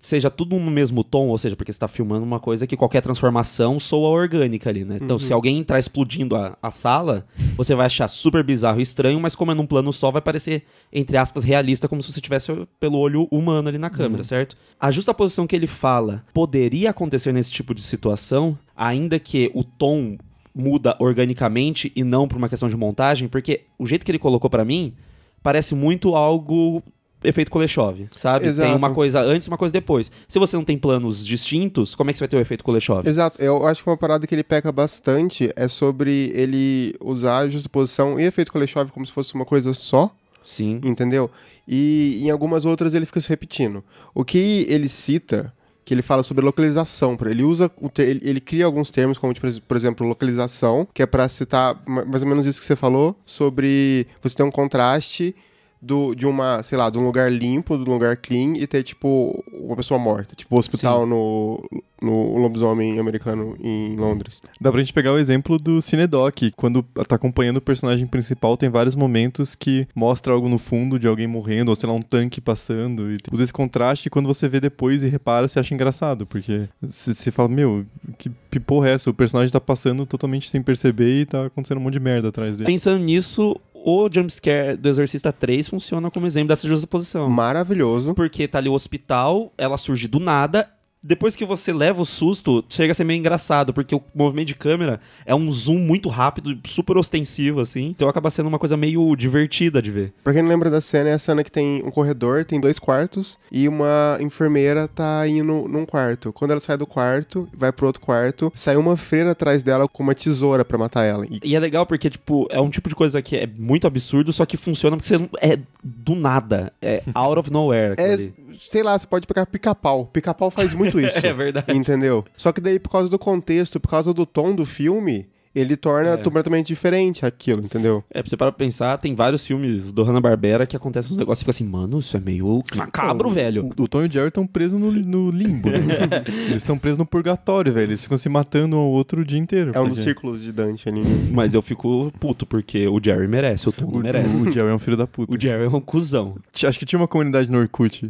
seja 0.00 0.30
tudo 0.30 0.58
no 0.58 0.70
mesmo 0.70 1.04
tom, 1.04 1.28
ou 1.28 1.36
seja, 1.36 1.54
porque 1.54 1.72
você 1.72 1.76
está 1.76 1.86
filmando 1.86 2.24
uma 2.24 2.40
coisa 2.40 2.66
que 2.66 2.76
qualquer 2.76 3.02
transformação 3.02 3.78
soa 3.78 4.08
orgânica 4.08 4.70
ali, 4.70 4.84
né? 4.84 4.98
Então, 5.00 5.18
se 5.18 5.32
alguém 5.32 5.58
entrar 5.58 5.78
explodindo 5.78 6.34
a, 6.34 6.56
a 6.62 6.70
sala, 6.70 7.26
você 7.56 7.74
vai 7.74 7.86
achar 7.86 8.08
super 8.08 8.42
bizarro 8.42 8.80
e 8.80 8.82
estranho, 8.82 9.20
mas 9.20 9.36
como 9.36 9.52
é 9.52 9.54
num 9.54 9.66
plano 9.66 9.92
só, 9.92 10.10
vai 10.10 10.22
parecer, 10.22 10.64
entre 10.92 11.16
aspas, 11.18 11.44
realista, 11.44 11.86
como 11.86 12.02
se 12.02 12.10
você 12.10 12.20
tivesse 12.20 12.50
pelo 12.78 12.98
olho 12.98 13.28
humano 13.30 13.68
ali 13.68 13.78
na 13.78 13.90
câmera, 13.90 14.24
certo? 14.24 14.56
A 14.78 14.90
justa 14.90 15.12
posição 15.12 15.46
que 15.46 15.54
ele 15.54 15.66
fala 15.66 16.24
poderia 16.32 16.90
acontecer 16.90 17.32
nesse 17.32 17.52
tipo 17.52 17.74
de 17.74 17.82
situação, 17.82 18.58
ainda 18.74 19.18
que 19.18 19.50
o 19.54 19.62
tom 19.62 20.16
muda 20.54 20.96
organicamente 20.98 21.92
e 21.94 22.02
não 22.02 22.26
por 22.26 22.38
uma 22.38 22.48
questão 22.48 22.68
de 22.68 22.76
montagem, 22.76 23.28
porque 23.28 23.62
o 23.78 23.86
jeito 23.86 24.04
que 24.04 24.10
ele 24.10 24.18
colocou 24.18 24.48
pra 24.48 24.64
mim 24.64 24.94
parece 25.42 25.74
muito 25.74 26.14
algo 26.14 26.82
efeito 27.22 27.50
Kuleshov, 27.50 28.06
sabe? 28.16 28.46
Exato. 28.46 28.68
Tem 28.68 28.76
uma 28.76 28.92
coisa 28.92 29.20
antes 29.20 29.46
e 29.46 29.50
uma 29.50 29.58
coisa 29.58 29.72
depois. 29.72 30.10
Se 30.28 30.38
você 30.38 30.56
não 30.56 30.64
tem 30.64 30.78
planos 30.78 31.26
distintos, 31.26 31.94
como 31.94 32.10
é 32.10 32.12
que 32.12 32.18
você 32.18 32.22
vai 32.22 32.28
ter 32.28 32.36
o 32.36 32.40
efeito 32.40 32.64
Kuleshov? 32.64 33.06
Exato, 33.06 33.40
eu 33.42 33.66
acho 33.66 33.82
que 33.82 33.90
uma 33.90 33.96
parada 33.96 34.26
que 34.26 34.34
ele 34.34 34.42
peca 34.44 34.70
bastante 34.72 35.52
é 35.56 35.68
sobre 35.68 36.32
ele 36.34 36.94
usar 37.00 37.38
a 37.38 37.48
justaposição 37.48 38.18
e 38.18 38.24
efeito 38.24 38.50
Kuleshov 38.52 38.90
como 38.90 39.04
se 39.06 39.12
fosse 39.12 39.34
uma 39.34 39.44
coisa 39.44 39.74
só, 39.74 40.10
Sim. 40.42 40.80
entendeu? 40.84 41.30
E 41.68 42.20
em 42.22 42.30
algumas 42.30 42.64
outras 42.64 42.94
ele 42.94 43.06
fica 43.06 43.20
se 43.20 43.28
repetindo. 43.28 43.84
O 44.14 44.24
que 44.24 44.66
ele 44.68 44.88
cita, 44.88 45.52
que 45.84 45.94
ele 45.94 46.02
fala 46.02 46.22
sobre 46.22 46.44
localização, 46.44 47.16
ele 47.26 47.42
usa, 47.44 47.70
ele, 47.98 48.20
ele 48.22 48.40
cria 48.40 48.64
alguns 48.64 48.90
termos, 48.90 49.18
como 49.18 49.32
tipo, 49.34 49.46
por 49.62 49.76
exemplo, 49.76 50.06
localização, 50.06 50.88
que 50.92 51.02
é 51.02 51.06
pra 51.06 51.28
citar 51.28 51.80
ma- 51.86 52.04
mais 52.04 52.22
ou 52.22 52.28
menos 52.28 52.46
isso 52.46 52.58
que 52.58 52.66
você 52.66 52.74
falou, 52.76 53.14
sobre 53.26 54.06
você 54.22 54.36
ter 54.36 54.42
um 54.42 54.50
contraste 54.50 55.34
do, 55.80 56.14
de 56.14 56.26
uma, 56.26 56.62
sei 56.62 56.76
lá, 56.76 56.90
de 56.90 56.98
um 56.98 57.04
lugar 57.04 57.30
limpo, 57.32 57.76
de 57.76 57.88
um 57.88 57.92
lugar 57.92 58.16
clean 58.16 58.54
e 58.56 58.66
ter, 58.66 58.82
tipo, 58.82 59.42
uma 59.52 59.76
pessoa 59.76 59.98
morta. 59.98 60.34
Tipo, 60.34 60.56
o 60.56 60.58
hospital 60.58 61.06
no, 61.06 61.62
no 62.00 62.36
lobisomem 62.38 62.98
americano 62.98 63.56
em 63.60 63.96
Londres. 63.96 64.42
Dá 64.60 64.70
pra 64.70 64.80
gente 64.80 64.92
pegar 64.92 65.12
o 65.12 65.18
exemplo 65.18 65.58
do 65.58 65.80
Cinedoc, 65.80 66.50
quando 66.56 66.82
tá 67.06 67.16
acompanhando 67.16 67.58
o 67.58 67.62
personagem 67.62 68.06
principal, 68.06 68.56
tem 68.56 68.68
vários 68.68 68.94
momentos 68.94 69.54
que 69.54 69.86
mostra 69.94 70.32
algo 70.32 70.48
no 70.48 70.58
fundo 70.58 70.98
de 70.98 71.06
alguém 71.06 71.26
morrendo, 71.26 71.70
ou 71.70 71.76
sei 71.76 71.88
lá, 71.88 71.94
um 71.94 72.02
tanque 72.02 72.40
passando, 72.40 73.12
e 73.12 73.16
usa 73.32 73.42
esse 73.42 73.52
contraste 73.52 74.08
e 74.08 74.10
quando 74.10 74.26
você 74.26 74.48
vê 74.48 74.60
depois 74.60 75.02
e 75.02 75.08
repara, 75.08 75.48
você 75.48 75.58
acha 75.58 75.74
engraçado, 75.74 76.26
porque 76.26 76.68
você 76.80 77.30
fala, 77.30 77.48
meu, 77.48 77.86
que, 78.18 78.30
que 78.50 78.60
porra 78.60 78.88
é 78.88 78.92
essa? 78.92 79.10
O 79.10 79.14
personagem 79.14 79.52
tá 79.52 79.60
passando 79.60 80.04
totalmente 80.06 80.48
sem 80.48 80.62
perceber 80.62 81.22
e 81.22 81.26
tá 81.26 81.46
acontecendo 81.46 81.78
um 81.78 81.82
monte 81.82 81.94
de 81.94 82.00
merda 82.00 82.28
atrás 82.28 82.56
dele. 82.56 82.70
Pensando 82.70 83.02
nisso, 83.02 83.58
o 83.84 84.08
jumpscare 84.12 84.76
do 84.76 84.88
Exorcista 84.88 85.32
3 85.32 85.68
funciona 85.68 86.10
como 86.10 86.26
exemplo 86.26 86.48
dessa 86.48 86.68
justaposição. 86.68 87.28
Maravilhoso. 87.28 88.14
Porque 88.14 88.46
tá 88.46 88.58
ali 88.58 88.68
o 88.68 88.74
hospital, 88.74 89.52
ela 89.56 89.76
surge 89.76 90.08
do 90.08 90.20
nada. 90.20 90.68
Depois 91.02 91.34
que 91.34 91.44
você 91.46 91.72
leva 91.72 92.02
o 92.02 92.06
susto, 92.06 92.62
chega 92.68 92.92
a 92.92 92.94
ser 92.94 93.04
meio 93.04 93.18
engraçado, 93.18 93.72
porque 93.72 93.94
o 93.94 94.02
movimento 94.14 94.48
de 94.48 94.54
câmera 94.54 95.00
é 95.24 95.34
um 95.34 95.50
zoom 95.50 95.78
muito 95.78 96.08
rápido, 96.10 96.58
super 96.66 96.96
ostensivo, 96.98 97.58
assim. 97.60 97.86
Então 97.86 98.08
acaba 98.08 98.30
sendo 98.30 98.48
uma 98.48 98.58
coisa 98.58 98.76
meio 98.76 99.16
divertida 99.16 99.80
de 99.80 99.90
ver. 99.90 100.12
Pra 100.22 100.32
quem 100.34 100.42
não 100.42 100.48
lembra 100.50 100.68
da 100.68 100.80
cena, 100.80 101.08
é 101.08 101.12
a 101.14 101.18
cena 101.18 101.42
que 101.42 101.50
tem 101.50 101.82
um 101.82 101.90
corredor, 101.90 102.44
tem 102.44 102.60
dois 102.60 102.78
quartos, 102.78 103.38
e 103.50 103.66
uma 103.66 104.18
enfermeira 104.20 104.86
tá 104.88 105.26
indo 105.26 105.66
num 105.68 105.86
quarto. 105.86 106.32
Quando 106.34 106.50
ela 106.50 106.60
sai 106.60 106.76
do 106.76 106.86
quarto, 106.86 107.48
vai 107.56 107.72
pro 107.72 107.86
outro 107.86 108.02
quarto, 108.02 108.52
sai 108.54 108.76
uma 108.76 108.96
freira 108.96 109.30
atrás 109.30 109.62
dela 109.62 109.88
com 109.88 110.02
uma 110.02 110.14
tesoura 110.14 110.64
pra 110.66 110.76
matar 110.76 111.04
ela. 111.04 111.24
E 111.26 111.40
E 111.42 111.56
é 111.56 111.58
legal 111.58 111.86
porque, 111.86 112.10
tipo, 112.10 112.46
é 112.50 112.60
um 112.60 112.68
tipo 112.68 112.88
de 112.90 112.94
coisa 112.94 113.22
que 113.22 113.36
é 113.36 113.46
muito 113.46 113.86
absurdo, 113.86 114.32
só 114.32 114.44
que 114.44 114.56
funciona 114.58 114.96
porque 114.96 115.08
você 115.08 115.16
não- 115.18 115.30
é 115.40 115.58
do 115.82 116.14
nada. 116.14 116.72
É 116.82 117.02
out 117.14 117.38
of 117.40 117.50
nowhere. 117.50 117.94
é, 117.98 118.12
ali. 118.12 118.34
Sei 118.58 118.82
lá, 118.82 118.98
você 118.98 119.06
pode 119.06 119.26
pegar 119.26 119.46
pica-pau. 119.46 120.06
Pica-pau 120.06 120.50
faz 120.50 120.72
muito 120.74 120.98
isso. 121.00 121.24
É 121.26 121.32
verdade. 121.32 121.72
Entendeu? 121.76 122.24
Só 122.36 122.52
que 122.52 122.60
daí, 122.60 122.78
por 122.78 122.90
causa 122.90 123.08
do 123.08 123.18
contexto, 123.18 123.78
por 123.80 123.88
causa 123.90 124.12
do 124.14 124.24
tom 124.26 124.54
do 124.54 124.64
filme, 124.66 125.26
ele 125.52 125.76
torna 125.76 126.10
É. 126.10 126.16
completamente 126.16 126.68
diferente 126.68 127.26
aquilo, 127.26 127.60
entendeu? 127.64 128.04
É, 128.08 128.22
pra 128.22 128.30
você 128.30 128.36
parar 128.36 128.52
pra 128.52 128.58
pensar, 128.64 128.96
tem 128.98 129.16
vários 129.16 129.44
filmes 129.44 129.90
do 129.90 130.04
Hanna-Barbera 130.04 130.64
que 130.64 130.76
acontecem 130.76 131.10
uns 131.10 131.18
negócios 131.18 131.40
e 131.40 131.42
fica 131.44 131.50
assim, 131.50 131.64
mano, 131.64 131.98
isso 131.98 132.16
é 132.16 132.20
meio 132.20 132.62
macabro, 132.76 133.28
velho. 133.30 133.68
O, 133.76 133.82
o 133.82 133.88
Tom 133.88 134.04
e 134.04 134.06
o 134.06 134.12
Jerry 134.12 134.28
estão 134.28 134.46
presos 134.46 134.78
no, 134.78 134.92
no 134.92 135.28
limbo. 135.30 135.68
né? 135.68 136.22
Eles 136.46 136.58
estão 136.58 136.78
presos 136.78 136.98
no 136.98 137.04
purgatório, 137.04 137.72
velho. 137.72 137.90
Eles 137.90 138.00
ficam 138.04 138.16
se 138.16 138.28
matando 138.28 138.76
um 138.76 138.78
ao 138.78 138.90
outro 138.90 139.22
o 139.22 139.24
dia 139.24 139.40
inteiro. 139.40 139.72
É 139.74 139.80
um 139.80 139.88
dos 139.88 139.98
porque 139.98 140.02
círculos 140.02 140.40
de 140.40 140.52
Dante 140.52 140.88
ali. 140.88 141.00
Mas 141.34 141.52
eu 141.52 141.62
fico 141.62 142.12
puto, 142.20 142.46
porque 142.46 142.86
o 142.86 143.00
Jerry 143.02 143.26
merece, 143.26 143.68
o 143.68 143.72
Tom 143.72 143.86
O, 143.86 143.98
merece. 143.98 144.28
o 144.36 144.52
Jerry 144.52 144.68
é 144.70 144.74
um 144.74 144.78
filho 144.78 144.96
da 144.96 145.08
puta. 145.08 145.36
O 145.36 145.40
Jerry 145.40 145.64
é 145.64 145.68
um 145.68 145.80
cuzão. 145.80 146.36
Acho 146.64 146.78
que 146.78 146.86
tinha 146.86 147.00
uma 147.00 147.08
comunidade 147.08 147.50
no 147.50 147.58
Orkut. 147.58 148.08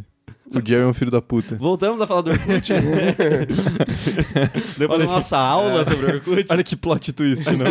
O 0.52 0.60
Jerry 0.66 0.82
é 0.82 0.86
um 0.86 0.92
filho 0.92 1.12
da 1.12 1.22
puta. 1.22 1.54
Voltamos 1.56 2.00
a 2.00 2.06
falar 2.08 2.22
do 2.22 2.30
Orkut. 2.30 2.72
Depois 4.78 5.00
da 5.00 5.06
nossa 5.06 5.36
aula 5.38 5.84
sobre 5.84 6.06
o 6.06 6.14
Orkut. 6.14 6.46
Olha 6.50 6.64
que 6.64 6.76
plot 6.76 7.12
twist, 7.12 7.48
não? 7.56 7.66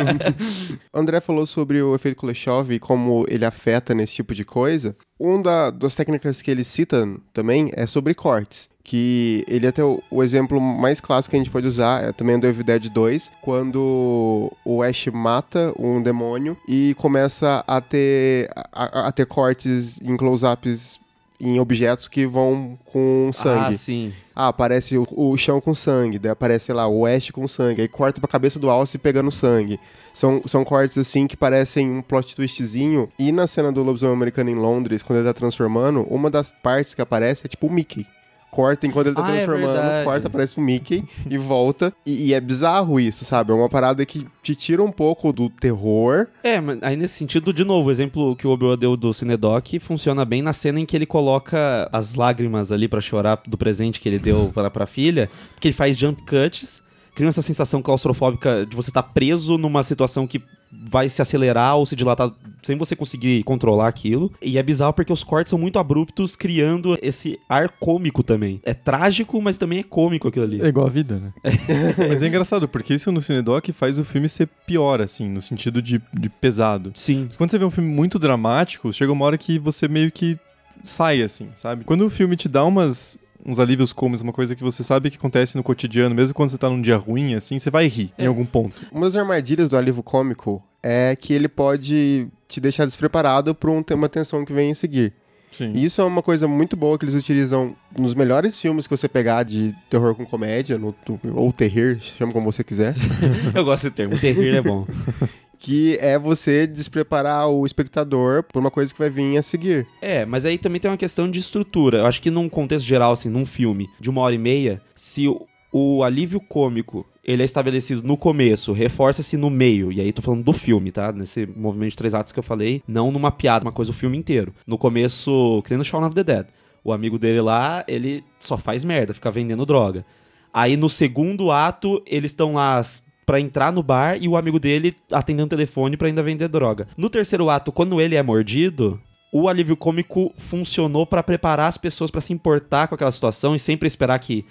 O 0.93 0.98
André 1.00 1.19
falou 1.19 1.45
sobre 1.45 1.81
o 1.81 1.93
efeito 1.95 2.15
Kuleshov 2.17 2.71
e 2.71 2.79
como 2.79 3.25
ele 3.27 3.45
afeta 3.45 3.93
nesse 3.93 4.15
tipo 4.15 4.33
de 4.33 4.45
coisa. 4.45 4.95
Uma 5.19 5.41
da- 5.43 5.71
das 5.71 5.95
técnicas 5.95 6.41
que 6.41 6.50
ele 6.50 6.63
cita 6.63 7.05
também 7.33 7.69
é 7.74 7.86
sobre 7.86 8.13
cortes. 8.13 8.69
Que 8.81 9.43
ele 9.48 9.67
até 9.67 9.83
o, 9.83 10.01
o 10.09 10.24
exemplo 10.24 10.59
mais 10.59 11.00
clássico 11.01 11.31
que 11.31 11.36
a 11.36 11.39
gente 11.39 11.51
pode 11.51 11.67
usar 11.67 12.03
é 12.05 12.12
também 12.12 12.39
do 12.39 12.48
Evil 12.48 12.63
Dead 12.63 12.89
2, 12.89 13.31
quando 13.41 14.51
o 14.65 14.81
Ash 14.81 15.07
mata 15.13 15.74
um 15.77 16.01
demônio 16.01 16.57
e 16.67 16.95
começa 16.98 17.63
a 17.67 17.79
ter, 17.81 18.50
a, 18.71 19.07
a 19.07 19.12
ter 19.12 19.27
cortes 19.27 20.00
em 20.01 20.17
close-ups 20.17 21.00
em 21.39 21.60
objetos 21.60 22.08
que 22.08 22.25
vão 22.25 22.77
com 22.86 23.29
sangue. 23.34 23.75
Ah, 23.75 23.77
sim. 23.77 24.13
Ah, 24.36 24.48
aparece 24.50 24.98
o, 24.98 25.08
o 25.12 25.38
chão 25.38 25.62
com 25.62 25.74
sangue, 25.74 26.19
daí 26.19 26.31
aparece, 26.31 26.65
sei 26.65 26.75
lá, 26.75 26.88
o 26.88 27.00
oeste 27.00 27.31
com 27.31 27.48
sangue, 27.48 27.81
aí 27.81 27.88
corta 27.88 28.19
pra 28.19 28.27
cabeça 28.27 28.60
do 28.60 28.69
Alce 28.69 28.98
pegando 28.98 29.31
sangue. 29.31 29.79
São, 30.13 30.41
são 30.46 30.65
cortes 30.65 30.98
assim 30.98 31.27
que 31.27 31.38
parecem 31.38 31.89
um 31.89 32.01
plot 32.01 32.36
twistzinho. 32.36 33.10
E 33.17 33.31
na 33.31 33.48
cena 33.48 33.72
do 33.72 33.84
lobisomem 33.84 34.15
americano 34.15 34.50
em 34.50 34.55
Londres, 34.55 35.01
quando 35.01 35.19
ele 35.19 35.27
tá 35.27 35.34
transformando, 35.34 36.01
uma 36.10 36.29
das 36.29 36.55
partes 36.62 36.93
que 36.93 37.01
aparece 37.01 37.46
é 37.46 37.50
tipo 37.50 37.67
o 37.67 37.72
Mickey. 37.72 38.05
Corta 38.51 38.88
enquanto 38.88 39.08
ele 39.08 39.15
tá 39.15 39.25
Ah, 39.25 39.29
é 39.29 39.32
transformando, 39.38 39.74
verdade. 39.74 40.06
corta, 40.06 40.27
aparece 40.27 40.58
o 40.58 40.62
Mickey 40.62 41.03
e 41.29 41.38
volta. 41.38 41.94
E, 42.06 42.27
e 42.29 42.34
é 42.34 42.41
bizarro 42.41 43.00
isso, 43.00 43.24
sabe? 43.24 43.51
É 43.51 43.53
uma 43.56 43.70
parada 43.70 44.03
que 44.06 44.25
te 44.41 44.56
tira 44.56 44.84
um 44.84 44.91
pouco 44.91 45.32
do 45.32 45.50
terror. 45.50 46.27
É, 46.44 46.60
mas 46.60 46.79
aí 46.82 46.96
nesse 46.98 47.13
sentido, 47.15 47.53
de 47.53 47.63
novo, 47.63 47.89
o 47.89 47.91
exemplo 47.91 48.36
que 48.36 48.48
o 48.48 48.50
Obi-Wan 48.50 48.77
deu 48.77 48.98
do 48.98 49.13
Cinedoc 49.13 49.68
funciona 49.79 50.25
bem 50.25 50.41
na 50.41 50.51
cena 50.53 50.79
em 50.79 50.86
que 50.86 50.96
ele 50.98 51.06
coloca 51.06 51.88
as 51.94 52.15
lágrimas 52.15 52.72
ali 52.72 52.88
pra 52.88 53.01
chorar 53.01 53.39
do 53.48 53.58
presente 53.58 54.00
que 54.00 54.10
ele 54.10 54.20
deu 54.20 54.51
pra, 54.53 54.70
pra 54.72 54.86
filha, 54.88 55.29
porque 55.53 55.68
ele 55.68 55.75
faz 55.75 55.96
jump 55.96 56.22
cuts, 56.24 56.82
cria 57.13 57.29
essa 57.29 57.41
sensação 57.41 57.82
claustrofóbica 57.82 58.65
de 58.65 58.75
você 58.75 58.89
estar 58.89 59.03
preso 59.03 59.58
numa 59.58 59.84
situação 59.84 60.25
que 60.25 60.41
vai 60.71 61.09
se 61.09 61.21
acelerar 61.21 61.77
ou 61.77 61.85
se 61.85 61.95
dilatar 61.95 62.31
sem 62.61 62.77
você 62.77 62.95
conseguir 62.95 63.43
controlar 63.43 63.88
aquilo. 63.88 64.31
E 64.41 64.57
é 64.57 64.63
bizarro 64.63 64.93
porque 64.93 65.11
os 65.11 65.23
cortes 65.23 65.49
são 65.49 65.59
muito 65.59 65.79
abruptos, 65.79 66.35
criando 66.35 66.97
esse 67.01 67.39
ar 67.47 67.69
cômico 67.79 68.21
também. 68.21 68.59
É 68.63 68.73
trágico, 68.73 69.41
mas 69.41 69.57
também 69.57 69.79
é 69.79 69.83
cômico 69.83 70.27
aquilo 70.27 70.45
ali. 70.45 70.61
É 70.61 70.67
igual 70.67 70.88
a 70.88 70.89
vida, 70.89 71.17
né? 71.17 71.33
Mas 72.09 72.21
é 72.21 72.27
engraçado, 72.27 72.67
porque 72.67 72.93
isso 72.93 73.11
no 73.11 73.21
Cinedoc 73.21 73.69
faz 73.71 73.97
o 73.97 74.03
filme 74.03 74.27
ser 74.27 74.47
pior, 74.65 75.01
assim, 75.01 75.27
no 75.29 75.41
sentido 75.41 75.81
de, 75.81 76.01
de 76.13 76.29
pesado. 76.29 76.91
Sim. 76.93 77.29
Quando 77.38 77.51
você 77.51 77.57
vê 77.57 77.65
um 77.65 77.69
filme 77.69 77.89
muito 77.89 78.19
dramático, 78.19 78.91
chega 78.93 79.11
uma 79.11 79.25
hora 79.25 79.38
que 79.38 79.57
você 79.57 79.88
meio 79.88 80.11
que 80.11 80.38
sai, 80.83 81.21
assim, 81.21 81.49
sabe? 81.55 81.83
Quando 81.83 82.05
o 82.05 82.09
filme 82.09 82.35
te 82.35 82.47
dá 82.47 82.63
umas 82.63 83.19
uns 83.50 83.60
alívios 83.60 83.91
cômicos, 83.91 84.22
uma 84.22 84.32
coisa 84.32 84.56
que 84.56 84.63
você 84.63 84.84
sabe 84.84 85.10
que 85.10 85.18
acontece 85.18 85.58
no 85.58 85.63
cotidiano, 85.63 86.13
mesmo 86.13 86.36
quando 86.36 86.50
você 86.50 86.58
tá 86.58 86.70
num 86.70 86.82
dia 86.82 86.98
ruim, 86.98 87.34
assim, 87.34 87.58
você 87.58 87.72
vai 87.72 87.88
rir 87.88 88.13
em 88.18 88.27
algum 88.27 88.46
ponto. 88.46 88.88
Uma 88.91 89.06
das 89.06 89.15
armadilhas 89.15 89.70
do 89.70 89.77
alívio 89.77 90.03
cômico 90.03 90.63
é 90.84 91.15
que 91.15 91.34
ele 91.34 91.48
pode 91.48 92.27
te 92.48 92.62
deixar 92.62 92.86
despreparado 92.86 93.56
pra 93.56 93.72
um, 93.72 93.84
uma 93.94 94.08
tensão 94.10 94.46
que 94.46 94.53
vem 94.53 94.72
a 94.72 94.75
seguir. 94.75 95.13
Sim. 95.51 95.72
E 95.74 95.84
isso 95.84 96.00
é 96.00 96.03
uma 96.03 96.22
coisa 96.22 96.48
muito 96.48 96.77
boa 96.77 96.98
que 96.98 97.06
eles 97.06 97.15
utilizam 97.15 97.75
nos 97.98 98.13
melhores 98.13 98.60
filmes 98.62 98.86
que 98.86 98.96
você 98.96 99.10
pegar 99.10 99.41
de 99.41 99.75
terror 99.89 100.13
com 100.13 100.24
comédia, 100.24 100.77
no, 100.77 100.96
ou 101.34 101.51
terror, 101.51 101.98
chama 102.00 102.32
como 102.32 102.51
você 102.51 102.63
quiser, 102.63 102.96
Eu 103.56 103.65
gosto 103.65 103.84
desse 103.84 103.96
termo. 103.96 104.18
Terrir 104.18 104.56
é 104.56 104.62
bom. 104.62 104.86
que 105.59 105.97
é 105.99 106.17
você 106.17 106.65
despreparar 106.65 107.49
o 107.49 107.65
espectador 107.65 108.43
por 108.43 108.59
uma 108.59 108.71
coisa 108.71 108.93
que 108.93 108.99
vai 108.99 109.09
vir 109.09 109.37
a 109.37 109.43
seguir. 109.43 109.85
É, 110.01 110.25
mas 110.25 110.45
aí 110.45 110.57
também 110.57 110.79
tem 110.79 110.89
uma 110.89 110.97
questão 110.97 111.29
de 111.29 111.37
estrutura. 111.37 111.99
Eu 111.99 112.05
acho 112.05 112.21
que 112.21 112.31
num 112.31 112.47
contexto 112.47 112.85
geral, 112.85 113.11
assim, 113.11 113.29
num 113.29 113.45
filme 113.45 113.89
de 113.99 114.09
uma 114.09 114.21
hora 114.21 114.33
e 114.33 114.37
meia, 114.37 114.81
se 114.95 115.27
o, 115.27 115.45
o 115.71 116.01
alívio 116.01 116.39
cômico 116.39 117.05
ele 117.23 117.43
é 117.43 117.45
estabelecido 117.45 118.01
no 118.01 118.17
começo, 118.17 118.73
reforça-se 118.73 119.37
no 119.37 119.51
meio, 119.51 119.91
e 119.91 120.01
aí 120.01 120.11
tô 120.11 120.21
falando 120.21 120.43
do 120.43 120.53
filme, 120.53 120.91
tá? 120.91 121.11
Nesse 121.11 121.45
movimento 121.45 121.91
de 121.91 121.97
três 121.97 122.15
atos 122.15 122.33
que 122.33 122.39
eu 122.39 122.43
falei, 122.43 122.81
não 122.87 123.11
numa 123.11 123.31
piada, 123.31 123.65
uma 123.65 123.71
coisa 123.71 123.91
o 123.91 123.93
filme 123.93 124.17
inteiro. 124.17 124.51
No 124.65 124.79
começo, 124.79 125.61
que 125.63 125.69
nem 125.69 125.77
no 125.77 125.85
Shaun 125.85 126.05
of 126.05 126.15
the 126.15 126.23
Dead. 126.23 126.47
O 126.83 126.93
amigo 126.93 127.19
dele 127.19 127.41
lá, 127.41 127.83
ele 127.87 128.23
só 128.39 128.57
faz 128.57 128.83
merda, 128.83 129.13
fica 129.13 129.29
vendendo 129.29 129.65
droga. 129.65 130.05
Aí 130.51 130.75
no 130.75 130.89
segundo 130.89 131.51
ato, 131.51 132.01
eles 132.07 132.31
estão 132.31 132.53
lá 132.53 132.81
pra 133.29 133.39
entrar 133.39 133.71
no 133.71 133.83
bar 133.83 134.17
e 134.19 134.27
o 134.27 134.36
amigo 134.36 134.59
dele 134.59 134.95
atendendo 135.12 135.45
o 135.45 135.50
telefone 135.50 135.95
pra 135.95 136.07
ainda 136.07 136.24
vender 136.24 136.48
droga. 136.48 136.88
No 136.98 137.12
terceiro 137.12 137.48
ato, 137.48 137.71
quando 137.71 138.01
ele 138.01 138.15
é 138.15 138.24
mordido, 138.24 139.00
o 139.31 139.48
alívio 139.48 139.77
cômico 139.77 140.33
funcionou 140.36 141.05
pra 141.05 141.21
preparar 141.21 141.67
as 141.67 141.77
pessoas 141.77 142.09
pra 142.09 142.21
se 142.21 142.33
importar 142.33 142.88
com 142.88 142.95
aquela 142.95 143.12
situação 143.12 143.55
e 143.55 143.59
sempre 143.59 143.86
esperar 143.86 144.17
que 144.17 144.48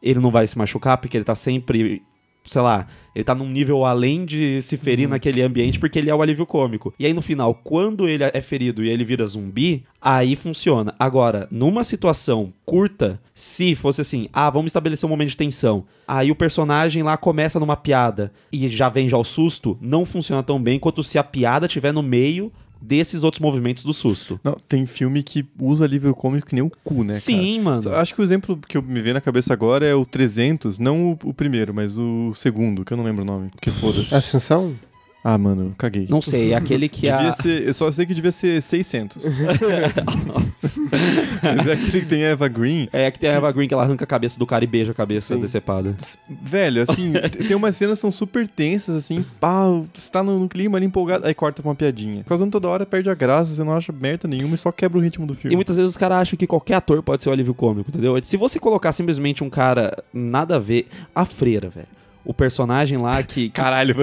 ele 0.00 0.20
não 0.20 0.30
vai 0.30 0.46
se 0.46 0.56
machucar, 0.56 0.98
porque 0.98 1.16
ele 1.16 1.24
tá 1.24 1.34
sempre, 1.34 2.04
sei 2.44 2.62
lá, 2.62 2.86
ele 3.14 3.24
tá 3.24 3.34
num 3.34 3.48
nível 3.48 3.84
além 3.84 4.24
de 4.24 4.62
se 4.62 4.76
ferir 4.76 5.08
naquele 5.08 5.42
ambiente, 5.42 5.78
porque 5.78 5.98
ele 5.98 6.10
é 6.10 6.14
o 6.14 6.22
alívio 6.22 6.46
cômico. 6.46 6.94
E 6.98 7.06
aí 7.06 7.12
no 7.12 7.22
final, 7.22 7.54
quando 7.54 8.08
ele 8.08 8.22
é 8.24 8.40
ferido 8.40 8.84
e 8.84 8.88
ele 8.88 9.04
vira 9.04 9.26
zumbi, 9.26 9.84
aí 10.00 10.36
funciona. 10.36 10.94
Agora, 10.98 11.48
numa 11.50 11.82
situação 11.82 12.52
curta, 12.64 13.20
se 13.34 13.74
fosse 13.74 14.00
assim, 14.00 14.28
ah, 14.32 14.48
vamos 14.48 14.68
estabelecer 14.68 15.06
um 15.06 15.10
momento 15.10 15.30
de 15.30 15.36
tensão, 15.36 15.84
aí 16.06 16.30
o 16.30 16.36
personagem 16.36 17.02
lá 17.02 17.16
começa 17.16 17.58
numa 17.58 17.76
piada 17.76 18.32
e 18.52 18.68
já 18.68 18.88
vem 18.88 19.08
já 19.08 19.18
o 19.18 19.24
susto, 19.24 19.76
não 19.80 20.06
funciona 20.06 20.42
tão 20.42 20.62
bem 20.62 20.78
quanto 20.78 21.02
se 21.02 21.18
a 21.18 21.24
piada 21.24 21.66
estiver 21.66 21.92
no 21.92 22.02
meio 22.02 22.52
desses 22.80 23.24
outros 23.24 23.40
movimentos 23.40 23.84
do 23.84 23.92
susto. 23.92 24.40
Não, 24.42 24.56
tem 24.68 24.86
filme 24.86 25.22
que 25.22 25.46
usa 25.60 25.84
alívio 25.84 26.14
cômico 26.14 26.46
que 26.48 26.54
nem 26.54 26.64
o 26.64 26.70
cu, 26.82 27.02
né, 27.02 27.12
cara? 27.12 27.20
Sim, 27.20 27.60
mano. 27.60 27.82
Eu 27.84 27.96
Acho 27.96 28.14
que 28.14 28.20
o 28.20 28.24
exemplo 28.24 28.58
que 28.68 28.76
eu 28.76 28.82
me 28.82 29.00
vem 29.00 29.12
na 29.12 29.20
cabeça 29.20 29.52
agora 29.52 29.86
é 29.86 29.94
o 29.94 30.04
300, 30.04 30.78
não 30.78 31.12
o, 31.12 31.18
o 31.30 31.34
primeiro, 31.34 31.74
mas 31.74 31.98
o 31.98 32.32
segundo, 32.34 32.84
que 32.84 32.92
eu 32.92 32.96
não 32.96 33.04
lembro 33.04 33.22
o 33.22 33.26
nome, 33.26 33.50
que 33.60 33.70
foda-se. 33.70 34.14
Ascensão? 34.14 34.74
Ah, 35.22 35.36
mano, 35.36 35.74
caguei. 35.76 36.06
Não 36.08 36.20
sei, 36.20 36.52
é 36.52 36.56
aquele 36.56 36.88
que 36.88 37.02
Devia 37.02 37.28
a... 37.28 37.32
ser, 37.32 37.66
eu 37.66 37.74
só 37.74 37.90
sei 37.92 38.06
que 38.06 38.14
devia 38.14 38.32
ser 38.32 38.62
600. 38.62 39.24
Mas 41.42 41.66
é 41.66 41.72
aquele 41.72 42.00
que 42.00 42.06
tem 42.06 42.22
Eva 42.24 42.48
Green. 42.48 42.88
É 42.92 43.10
que 43.10 43.18
tem 43.18 43.30
a 43.30 43.34
Eva 43.34 43.52
Green 43.52 43.68
que 43.68 43.74
ela 43.74 43.82
arranca 43.82 44.04
a 44.04 44.06
cabeça 44.06 44.38
do 44.38 44.46
cara 44.46 44.64
e 44.64 44.66
beija 44.66 44.92
a 44.92 44.94
cabeça 44.94 45.34
Sim. 45.34 45.40
decepada. 45.40 45.94
Velho, 46.28 46.82
assim, 46.82 47.12
tem 47.46 47.54
umas 47.54 47.76
cenas 47.76 47.98
que 47.98 48.02
são 48.02 48.10
super 48.10 48.48
tensas, 48.48 48.96
assim, 48.96 49.24
pá, 49.38 49.64
você 49.92 50.10
tá 50.10 50.22
no, 50.22 50.38
no 50.38 50.48
clima 50.48 50.78
ali 50.78 50.86
empolgado, 50.86 51.26
aí 51.26 51.34
corta 51.34 51.62
pra 51.62 51.68
uma 51.68 51.74
piadinha. 51.74 52.24
Causando 52.24 52.50
toda 52.50 52.68
hora, 52.68 52.86
perde 52.86 53.10
a 53.10 53.14
graça, 53.14 53.54
você 53.54 53.62
não 53.62 53.74
acha 53.74 53.92
merda 53.92 54.26
nenhuma 54.26 54.54
e 54.54 54.58
só 54.58 54.72
quebra 54.72 54.98
o 54.98 55.00
ritmo 55.00 55.26
do 55.26 55.34
filme. 55.34 55.54
E 55.54 55.56
muitas 55.56 55.76
vezes 55.76 55.90
os 55.90 55.96
caras 55.96 56.18
acham 56.18 56.36
que 56.36 56.46
qualquer 56.46 56.74
ator 56.74 57.02
pode 57.02 57.22
ser 57.22 57.28
o 57.28 57.32
alívio 57.32 57.54
cômico, 57.54 57.90
entendeu? 57.90 58.18
Se 58.22 58.36
você 58.36 58.58
colocar 58.58 58.92
simplesmente 58.92 59.44
um 59.44 59.50
cara 59.50 60.02
nada 60.12 60.56
a 60.56 60.58
ver, 60.58 60.88
a 61.14 61.24
freira, 61.24 61.68
velho. 61.68 61.99
O 62.24 62.34
personagem 62.34 62.98
lá 62.98 63.22
que. 63.22 63.48
Caralho. 63.50 63.96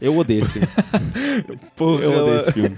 Eu 0.00 0.16
odeio 0.16 0.42
esse 0.42 0.60
filme. 0.60 1.58
Porra, 1.74 2.02
Eu 2.02 2.12
odeio 2.12 2.38
esse 2.40 2.52
filme. 2.52 2.76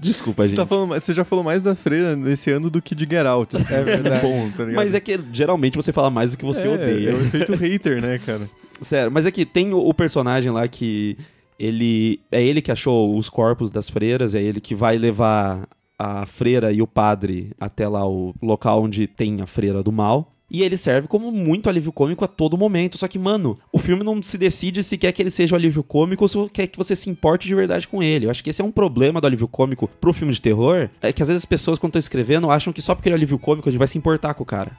Desculpa, 0.00 0.42
Você, 0.42 0.48
gente. 0.48 0.56
tá 0.56 0.66
falando, 0.66 0.88
você 0.88 1.12
já 1.12 1.24
falou 1.24 1.44
mais 1.44 1.62
da 1.62 1.74
freira 1.74 2.16
nesse 2.16 2.50
ano 2.50 2.68
do 2.68 2.82
que 2.82 2.94
de 2.94 3.04
Get 3.04 3.24
Out. 3.26 3.56
É 3.56 3.60
verdade. 3.84 4.22
bom, 4.22 4.50
tá? 4.50 4.64
Mas 4.66 4.94
é 4.94 5.00
que 5.00 5.18
geralmente 5.32 5.76
você 5.76 5.92
fala 5.92 6.10
mais 6.10 6.32
do 6.32 6.36
que 6.36 6.44
você 6.44 6.66
é, 6.66 6.70
odeia. 6.70 7.10
É 7.10 7.14
o 7.14 7.20
efeito 7.20 7.54
hater, 7.54 8.02
né, 8.02 8.18
cara? 8.18 8.48
Sério, 8.80 9.10
mas 9.12 9.26
é 9.26 9.30
que 9.30 9.46
tem 9.46 9.72
o, 9.72 9.78
o 9.78 9.94
personagem 9.94 10.50
lá 10.50 10.66
que 10.68 11.16
ele. 11.58 12.20
É 12.30 12.42
ele 12.42 12.60
que 12.60 12.72
achou 12.72 13.16
os 13.16 13.28
corpos 13.28 13.70
das 13.70 13.88
freiras, 13.88 14.34
é 14.34 14.42
ele 14.42 14.60
que 14.60 14.74
vai 14.74 14.98
levar 14.98 15.68
a 15.98 16.26
freira 16.26 16.72
e 16.72 16.82
o 16.82 16.86
padre 16.86 17.52
até 17.58 17.88
lá 17.88 18.06
o 18.06 18.34
local 18.42 18.82
onde 18.82 19.06
tem 19.06 19.40
a 19.40 19.46
freira 19.46 19.82
do 19.82 19.90
mal. 19.92 20.32
E 20.50 20.62
ele 20.62 20.76
serve 20.76 21.08
como 21.08 21.30
muito 21.30 21.68
alívio 21.68 21.92
cômico 21.92 22.24
a 22.24 22.28
todo 22.28 22.56
momento. 22.56 22.96
Só 22.98 23.08
que, 23.08 23.18
mano, 23.18 23.58
o 23.72 23.78
filme 23.78 24.04
não 24.04 24.22
se 24.22 24.38
decide 24.38 24.82
se 24.82 24.96
quer 24.96 25.12
que 25.12 25.22
ele 25.22 25.30
seja 25.30 25.54
o 25.54 25.58
alívio 25.58 25.82
cômico 25.82 26.24
ou 26.24 26.28
se 26.28 26.38
quer 26.52 26.66
que 26.66 26.78
você 26.78 26.94
se 26.94 27.10
importe 27.10 27.48
de 27.48 27.54
verdade 27.54 27.88
com 27.88 28.02
ele. 28.02 28.26
Eu 28.26 28.30
acho 28.30 28.44
que 28.44 28.50
esse 28.50 28.62
é 28.62 28.64
um 28.64 28.70
problema 28.70 29.20
do 29.20 29.26
alívio 29.26 29.48
cômico 29.48 29.88
pro 30.00 30.12
filme 30.12 30.32
de 30.32 30.40
terror. 30.40 30.88
É 31.02 31.12
que 31.12 31.22
às 31.22 31.28
vezes 31.28 31.42
as 31.42 31.46
pessoas, 31.46 31.78
quando 31.78 31.90
estão 31.90 32.00
escrevendo, 32.00 32.50
acham 32.50 32.72
que 32.72 32.82
só 32.82 32.94
porque 32.94 33.08
ele 33.08 33.14
é 33.14 33.18
alívio 33.18 33.38
cômico 33.38 33.68
a 33.68 33.72
gente 33.72 33.78
vai 33.78 33.88
se 33.88 33.98
importar 33.98 34.34
com 34.34 34.42
o 34.44 34.46
cara. 34.46 34.70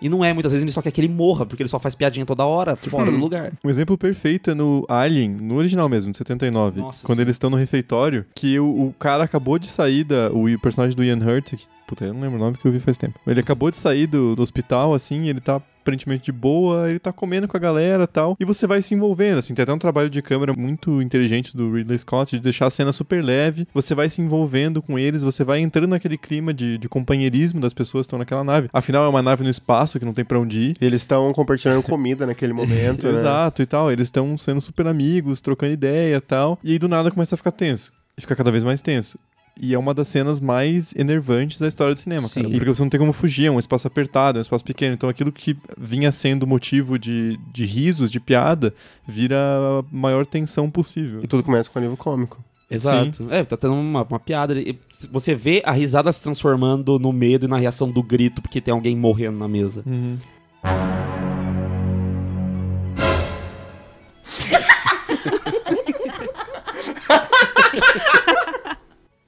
E 0.00 0.08
não 0.08 0.24
é, 0.24 0.32
muitas 0.32 0.52
vezes 0.52 0.62
ele 0.62 0.72
só 0.72 0.80
quer 0.80 0.90
que 0.90 1.00
ele 1.00 1.08
morra, 1.08 1.44
porque 1.44 1.62
ele 1.62 1.68
só 1.68 1.78
faz 1.78 1.94
piadinha 1.94 2.24
toda 2.24 2.44
hora, 2.44 2.76
fora 2.76 3.10
do 3.10 3.16
lugar. 3.16 3.52
Um 3.64 3.68
exemplo 3.68 3.96
perfeito 3.98 4.50
é 4.50 4.54
no 4.54 4.84
Alien, 4.88 5.36
no 5.42 5.56
original 5.56 5.88
mesmo, 5.88 6.10
de 6.10 6.18
79. 6.18 6.80
Nossa, 6.80 7.06
quando 7.06 7.18
sim. 7.18 7.22
eles 7.22 7.36
estão 7.36 7.50
no 7.50 7.56
refeitório, 7.56 8.24
que 8.34 8.58
o, 8.58 8.86
o 8.86 8.94
cara 8.98 9.24
acabou 9.24 9.58
de 9.58 9.66
sair 9.66 10.04
da. 10.04 10.30
O 10.32 10.58
personagem 10.58 10.96
do 10.96 11.04
Ian 11.04 11.18
Hurt, 11.18 11.54
que, 11.54 11.64
puta, 11.86 12.04
eu 12.04 12.14
não 12.14 12.20
lembro 12.20 12.36
o 12.36 12.40
nome 12.40 12.56
que 12.56 12.66
eu 12.66 12.72
vi 12.72 12.78
faz 12.78 12.96
tempo. 12.96 13.18
Ele 13.26 13.40
acabou 13.40 13.70
de 13.70 13.76
sair 13.76 14.06
do, 14.06 14.34
do 14.34 14.42
hospital, 14.42 14.94
assim, 14.94 15.28
ele 15.28 15.40
tá 15.40 15.60
aparentemente 15.80 16.24
de 16.24 16.32
boa, 16.32 16.88
ele 16.88 16.98
tá 16.98 17.12
comendo 17.12 17.48
com 17.48 17.56
a 17.56 17.60
galera 17.60 18.04
e 18.04 18.06
tal. 18.06 18.36
E 18.38 18.44
você 18.44 18.66
vai 18.66 18.82
se 18.82 18.94
envolvendo, 18.94 19.38
assim, 19.38 19.54
tem 19.54 19.62
até 19.62 19.72
um 19.72 19.78
trabalho 19.78 20.10
de 20.10 20.22
câmera 20.22 20.52
muito 20.52 21.02
inteligente 21.02 21.56
do 21.56 21.72
Ridley 21.72 21.98
Scott 21.98 22.36
de 22.36 22.42
deixar 22.42 22.66
a 22.66 22.70
cena 22.70 22.92
super 22.92 23.24
leve. 23.24 23.66
Você 23.74 23.94
vai 23.94 24.08
se 24.08 24.20
envolvendo 24.20 24.82
com 24.82 24.98
eles, 24.98 25.22
você 25.22 25.44
vai 25.44 25.60
entrando 25.60 25.88
naquele 25.88 26.16
clima 26.16 26.52
de, 26.52 26.78
de 26.78 26.88
companheirismo 26.88 27.60
das 27.60 27.72
pessoas 27.72 28.02
que 28.02 28.08
estão 28.08 28.18
naquela 28.18 28.44
nave. 28.44 28.68
Afinal, 28.72 29.04
é 29.04 29.08
uma 29.08 29.22
nave 29.22 29.44
no 29.44 29.50
espaço 29.50 29.98
que 29.98 30.04
não 30.04 30.12
tem 30.12 30.24
pra 30.24 30.38
onde 30.38 30.60
ir. 30.60 30.76
Eles 30.80 31.02
estão 31.02 31.32
compartilhando 31.32 31.82
comida 31.82 32.26
naquele 32.26 32.52
momento, 32.52 33.06
né? 33.06 33.12
Exato 33.12 33.62
e 33.62 33.66
tal. 33.66 33.90
Eles 33.90 34.08
estão 34.08 34.36
sendo 34.38 34.60
super 34.60 34.86
amigos, 34.86 35.40
trocando 35.40 35.72
ideia 35.72 36.16
e 36.16 36.20
tal. 36.20 36.58
E 36.62 36.72
aí 36.72 36.78
do 36.78 36.88
nada 36.88 37.10
começa 37.10 37.34
a 37.34 37.38
ficar 37.38 37.52
tenso. 37.52 37.92
E 38.16 38.20
fica 38.20 38.36
cada 38.36 38.50
vez 38.50 38.62
mais 38.62 38.82
tenso. 38.82 39.18
E 39.60 39.74
é 39.74 39.78
uma 39.78 39.92
das 39.92 40.08
cenas 40.08 40.40
mais 40.40 40.94
enervantes 40.96 41.60
da 41.60 41.68
história 41.68 41.92
do 41.92 42.00
cinema, 42.00 42.28
cara. 42.28 42.48
Sim. 42.48 42.52
Porque 42.52 42.74
você 42.74 42.82
não 42.82 42.88
tem 42.88 42.98
como 42.98 43.12
fugir, 43.12 43.46
é 43.46 43.50
um 43.50 43.58
espaço 43.58 43.86
apertado, 43.86 44.38
é 44.38 44.40
um 44.40 44.42
espaço 44.42 44.64
pequeno. 44.64 44.94
Então 44.94 45.08
aquilo 45.08 45.30
que 45.30 45.56
vinha 45.76 46.10
sendo 46.10 46.46
motivo 46.46 46.98
de, 46.98 47.38
de 47.52 47.66
risos, 47.66 48.10
de 48.10 48.18
piada, 48.18 48.72
vira 49.06 49.36
a 49.36 49.94
maior 49.94 50.24
tensão 50.24 50.70
possível. 50.70 51.20
E 51.22 51.26
tudo 51.26 51.42
começa 51.42 51.68
com 51.68 51.78
um 51.78 51.82
livro 51.82 51.96
cômico. 51.96 52.42
Exato. 52.70 53.26
É, 53.30 53.44
tá 53.44 53.56
tendo 53.56 53.74
uma, 53.74 54.04
uma 54.04 54.20
piada. 54.20 54.58
E 54.58 54.78
Você 55.10 55.34
vê 55.34 55.60
a 55.64 55.72
risada 55.72 56.10
se 56.12 56.22
transformando 56.22 56.98
no 56.98 57.12
medo 57.12 57.46
e 57.46 57.48
na 57.48 57.58
reação 57.58 57.90
do 57.90 58.02
grito 58.02 58.40
porque 58.40 58.60
tem 58.60 58.72
alguém 58.72 58.96
morrendo 58.96 59.38
na 59.38 59.48
mesa. 59.48 59.82
Uhum. 59.84 60.16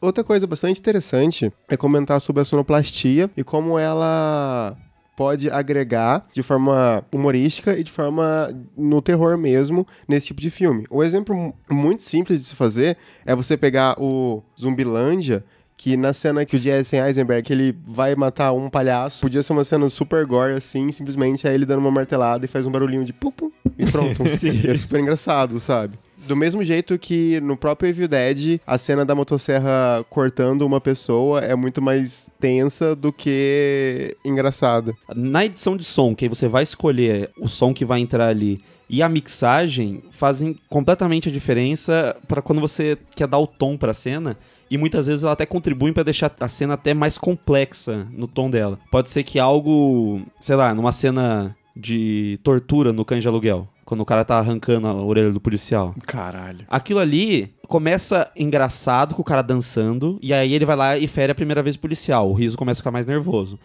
Outra 0.03 0.25
coisa 0.25 0.47
bastante 0.49 0.81
interessante 0.81 1.53
é 1.69 1.77
comentar 1.77 2.21
sobre 2.21 2.43
a 2.43 2.45
sonoplastia 2.45 3.31
e 3.37 3.45
como 3.45 3.79
ela 3.79 4.77
pode 5.17 5.49
agregar 5.51 6.25
de 6.33 6.43
forma 6.43 7.05
humorística 7.13 7.79
e 7.79 7.85
de 7.85 7.91
forma 7.91 8.51
no 8.77 9.01
terror 9.01 9.39
mesmo 9.39 9.87
nesse 10.09 10.27
tipo 10.29 10.41
de 10.41 10.51
filme. 10.51 10.87
Um 10.91 11.03
exemplo 11.05 11.37
mu- 11.37 11.55
muito 11.71 12.03
simples 12.03 12.41
de 12.41 12.47
se 12.47 12.57
fazer 12.57 12.97
é 13.25 13.37
você 13.37 13.57
pegar 13.57 13.95
o 14.01 14.43
Zumbilândia 14.61 15.45
que 15.77 15.97
na 15.97 16.13
cena 16.15 16.45
que 16.45 16.57
o 16.57 16.61
Jesse 16.61 16.97
Eisenberg 16.97 17.53
ele 17.53 17.77
vai 17.85 18.15
matar 18.15 18.53
um 18.53 18.71
palhaço, 18.71 19.21
podia 19.21 19.43
ser 19.43 19.53
uma 19.53 19.65
cena 19.65 19.89
super 19.89 20.25
gore 20.25 20.55
assim, 20.55 20.91
simplesmente 20.93 21.47
é 21.47 21.53
ele 21.55 21.67
dando 21.67 21.81
uma 21.81 21.91
martelada 21.91 22.45
e 22.45 22.49
faz 22.49 22.67
um 22.67 22.71
barulhinho 22.71 23.05
de 23.05 23.12
pupu 23.12 23.53
e 23.79 23.85
pronto. 23.91 24.23
É 24.69 24.75
super 24.77 25.01
engraçado, 25.01 25.59
sabe? 25.59 25.99
Do 26.27 26.37
mesmo 26.37 26.63
jeito 26.63 26.99
que 26.99 27.41
no 27.41 27.57
próprio 27.57 27.89
Evil 27.89 28.09
Dead, 28.09 28.61
a 28.67 28.79
cena 28.79 29.05
da 29.05 29.15
motosserra 29.15 30.05
cortando 30.09 30.63
uma 30.63 30.81
pessoa 30.81 31.41
é 31.41 31.55
muito 31.57 31.83
mais 31.83 32.31
tensa 32.41 32.95
do 32.95 33.13
que 33.13 34.17
engraçada. 34.25 34.95
Na 35.15 35.45
edição 35.45 35.77
de 35.77 35.85
som, 35.85 36.15
que 36.15 36.25
aí 36.25 36.29
você 36.29 36.49
vai 36.49 36.63
escolher 36.63 37.31
o 37.39 37.49
som 37.49 37.75
que 37.75 37.85
vai 37.85 38.01
entrar 38.01 38.29
ali 38.29 38.59
e 38.89 39.03
a 39.03 39.09
mixagem 39.09 40.03
fazem 40.11 40.59
completamente 40.69 41.29
a 41.29 41.33
diferença 41.33 42.15
para 42.29 42.43
quando 42.43 42.61
você 42.61 42.99
quer 43.17 43.27
dar 43.27 43.39
o 43.39 43.47
tom 43.47 43.77
pra 43.77 43.95
cena. 43.95 44.37
E 44.71 44.79
muitas 44.79 45.07
vezes 45.07 45.23
ela 45.23 45.33
até 45.33 45.45
contribuem 45.45 45.93
pra 45.93 46.03
deixar 46.03 46.31
a 46.39 46.49
cena 46.49 46.75
até 46.75 46.95
mais 46.95 47.19
complexa 47.19 48.07
no 48.11 48.29
tom 48.29 48.49
dela. 48.49 48.79
Pode 48.91 49.11
ser 49.11 49.23
que 49.23 49.39
algo, 49.39 50.23
sei 50.41 50.57
lá, 50.57 50.75
numa 50.75 50.93
cena 50.93 51.57
de 51.75 52.39
tortura 52.43 52.93
no 52.93 53.05
cães 53.05 53.23
de 53.23 53.29
aluguel, 53.29 53.69
quando 53.85 54.01
o 54.01 54.07
cara 54.07 54.25
tá 54.25 54.38
arrancando 54.38 54.87
a 54.87 54.95
orelha 54.95 55.31
do 55.31 55.40
policial. 55.40 55.95
Caralho. 56.07 56.64
Aquilo 56.68 56.99
ali 57.01 57.55
começa 57.66 58.31
engraçado 58.37 59.14
com 59.14 59.22
o 59.22 59.25
cara 59.25 59.42
dançando, 59.42 60.18
e 60.22 60.33
aí 60.33 60.53
ele 60.53 60.64
vai 60.64 60.77
lá 60.77 60.98
e 60.98 61.07
fere 61.07 61.33
a 61.33 61.35
primeira 61.35 61.62
vez 61.62 61.77
o 61.77 61.79
policial. 61.79 62.31
O 62.31 62.35
riso 62.35 62.57
começa 62.57 62.81
a 62.81 62.83
ficar 62.83 62.90
mais 62.90 63.07
nervoso. 63.07 63.59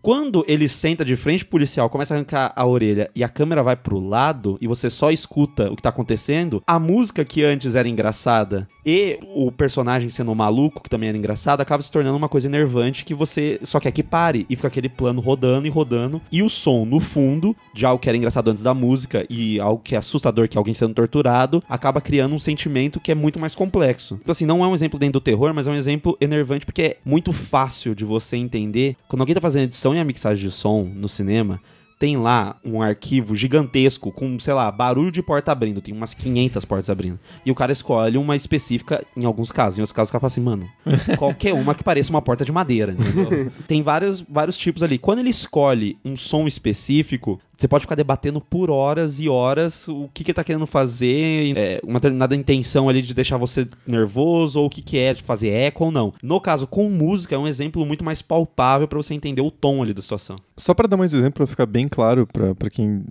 Quando 0.00 0.44
ele 0.48 0.68
senta 0.68 1.04
de 1.04 1.16
frente 1.16 1.44
pro 1.44 1.52
policial, 1.52 1.88
começa 1.88 2.14
a 2.14 2.16
arrancar 2.16 2.52
a 2.54 2.66
orelha 2.66 3.10
e 3.14 3.22
a 3.22 3.28
câmera 3.28 3.62
vai 3.62 3.76
pro 3.76 4.00
lado 4.00 4.58
e 4.60 4.66
você 4.66 4.90
só 4.90 5.10
escuta 5.10 5.70
o 5.70 5.76
que 5.76 5.82
tá 5.82 5.88
acontecendo, 5.88 6.62
a 6.66 6.78
música 6.78 7.24
que 7.24 7.44
antes 7.44 7.74
era 7.74 7.88
engraçada 7.88 8.68
e 8.84 9.18
o 9.34 9.52
personagem 9.52 10.08
sendo 10.08 10.34
maluco, 10.34 10.82
que 10.82 10.90
também 10.90 11.08
era 11.08 11.18
engraçado, 11.18 11.60
acaba 11.60 11.82
se 11.82 11.90
tornando 11.90 12.16
uma 12.16 12.28
coisa 12.28 12.48
enervante 12.48 13.04
que 13.04 13.14
você 13.14 13.60
só 13.62 13.78
quer 13.78 13.92
que 13.92 14.02
pare 14.02 14.44
e 14.50 14.56
fica 14.56 14.68
aquele 14.68 14.88
plano 14.88 15.20
rodando 15.20 15.66
e 15.66 15.70
rodando 15.70 16.20
e 16.30 16.42
o 16.42 16.50
som 16.50 16.84
no 16.84 16.98
fundo 17.00 17.54
de 17.74 17.86
algo 17.86 18.00
que 18.00 18.08
era 18.08 18.16
engraçado 18.16 18.50
antes 18.50 18.62
da 18.62 18.74
música 18.74 19.24
e 19.30 19.60
algo 19.60 19.82
que 19.82 19.94
é 19.94 19.98
assustador, 19.98 20.48
que 20.48 20.56
é 20.56 20.58
alguém 20.58 20.74
sendo 20.74 20.94
torturado, 20.94 21.62
acaba 21.68 22.00
criando 22.00 22.34
um 22.34 22.38
sentimento 22.38 23.00
que 23.00 23.12
é 23.12 23.14
muito 23.14 23.38
mais 23.42 23.54
complexo. 23.54 24.18
Então, 24.20 24.32
assim, 24.32 24.46
não 24.46 24.64
é 24.64 24.68
um 24.68 24.74
exemplo 24.74 24.98
dentro 24.98 25.14
do 25.14 25.20
terror, 25.20 25.52
mas 25.52 25.66
é 25.66 25.70
um 25.70 25.74
exemplo 25.74 26.16
enervante 26.20 26.64
porque 26.64 26.82
é 26.82 26.96
muito 27.04 27.32
fácil 27.32 27.94
de 27.94 28.04
você 28.04 28.36
entender. 28.36 28.96
Quando 29.08 29.20
alguém 29.20 29.34
tá 29.34 29.40
fazendo 29.40 29.64
edição 29.64 29.94
e 29.94 29.98
a 29.98 30.04
mixagem 30.04 30.44
de 30.44 30.50
som 30.50 30.84
no 30.84 31.08
cinema, 31.08 31.60
tem 32.02 32.16
lá 32.16 32.56
um 32.64 32.82
arquivo 32.82 33.32
gigantesco 33.32 34.10
com, 34.10 34.36
sei 34.40 34.52
lá, 34.52 34.68
barulho 34.72 35.12
de 35.12 35.22
porta 35.22 35.52
abrindo. 35.52 35.80
Tem 35.80 35.94
umas 35.94 36.12
500 36.12 36.64
portas 36.64 36.90
abrindo. 36.90 37.16
E 37.46 37.50
o 37.52 37.54
cara 37.54 37.70
escolhe 37.70 38.18
uma 38.18 38.34
específica 38.34 39.06
em 39.16 39.24
alguns 39.24 39.52
casos. 39.52 39.78
Em 39.78 39.82
outros 39.82 39.94
casos, 39.94 40.08
o 40.08 40.12
cara 40.12 40.20
fala 40.20 40.26
assim, 40.26 40.40
mano, 40.40 40.68
qualquer 41.16 41.54
uma 41.54 41.76
que 41.76 41.84
pareça 41.84 42.10
uma 42.10 42.20
porta 42.20 42.44
de 42.44 42.50
madeira. 42.50 42.96
entendeu? 42.98 43.52
tem 43.68 43.84
vários, 43.84 44.20
vários 44.20 44.58
tipos 44.58 44.82
ali. 44.82 44.98
Quando 44.98 45.20
ele 45.20 45.30
escolhe 45.30 45.96
um 46.04 46.16
som 46.16 46.48
específico, 46.48 47.38
você 47.62 47.68
pode 47.68 47.82
ficar 47.82 47.94
debatendo 47.94 48.40
por 48.40 48.70
horas 48.70 49.20
e 49.20 49.28
horas 49.28 49.86
o 49.86 50.08
que, 50.12 50.24
que 50.24 50.32
ele 50.32 50.36
tá 50.36 50.42
querendo 50.42 50.66
fazer, 50.66 51.56
é, 51.56 51.80
uma 51.84 52.00
determinada 52.00 52.34
intenção 52.34 52.88
ali 52.88 53.00
de 53.00 53.14
deixar 53.14 53.36
você 53.36 53.68
nervoso, 53.86 54.58
ou 54.58 54.66
o 54.66 54.70
que, 54.70 54.82
que 54.82 54.98
é, 54.98 55.14
de 55.14 55.22
fazer 55.22 55.50
eco 55.50 55.84
ou 55.84 55.92
não. 55.92 56.12
No 56.22 56.40
caso, 56.40 56.66
com 56.66 56.90
música, 56.90 57.36
é 57.36 57.38
um 57.38 57.46
exemplo 57.46 57.86
muito 57.86 58.04
mais 58.04 58.20
palpável 58.20 58.88
pra 58.88 58.96
você 58.96 59.14
entender 59.14 59.42
o 59.42 59.50
tom 59.50 59.80
ali 59.80 59.94
da 59.94 60.02
situação. 60.02 60.36
Só 60.56 60.74
pra 60.74 60.88
dar 60.88 60.96
mais 60.96 61.14
exemplo, 61.14 61.34
pra 61.34 61.46
ficar 61.46 61.66
bem 61.66 61.86
claro 61.86 62.26
pra 62.26 62.68
quem 62.68 63.04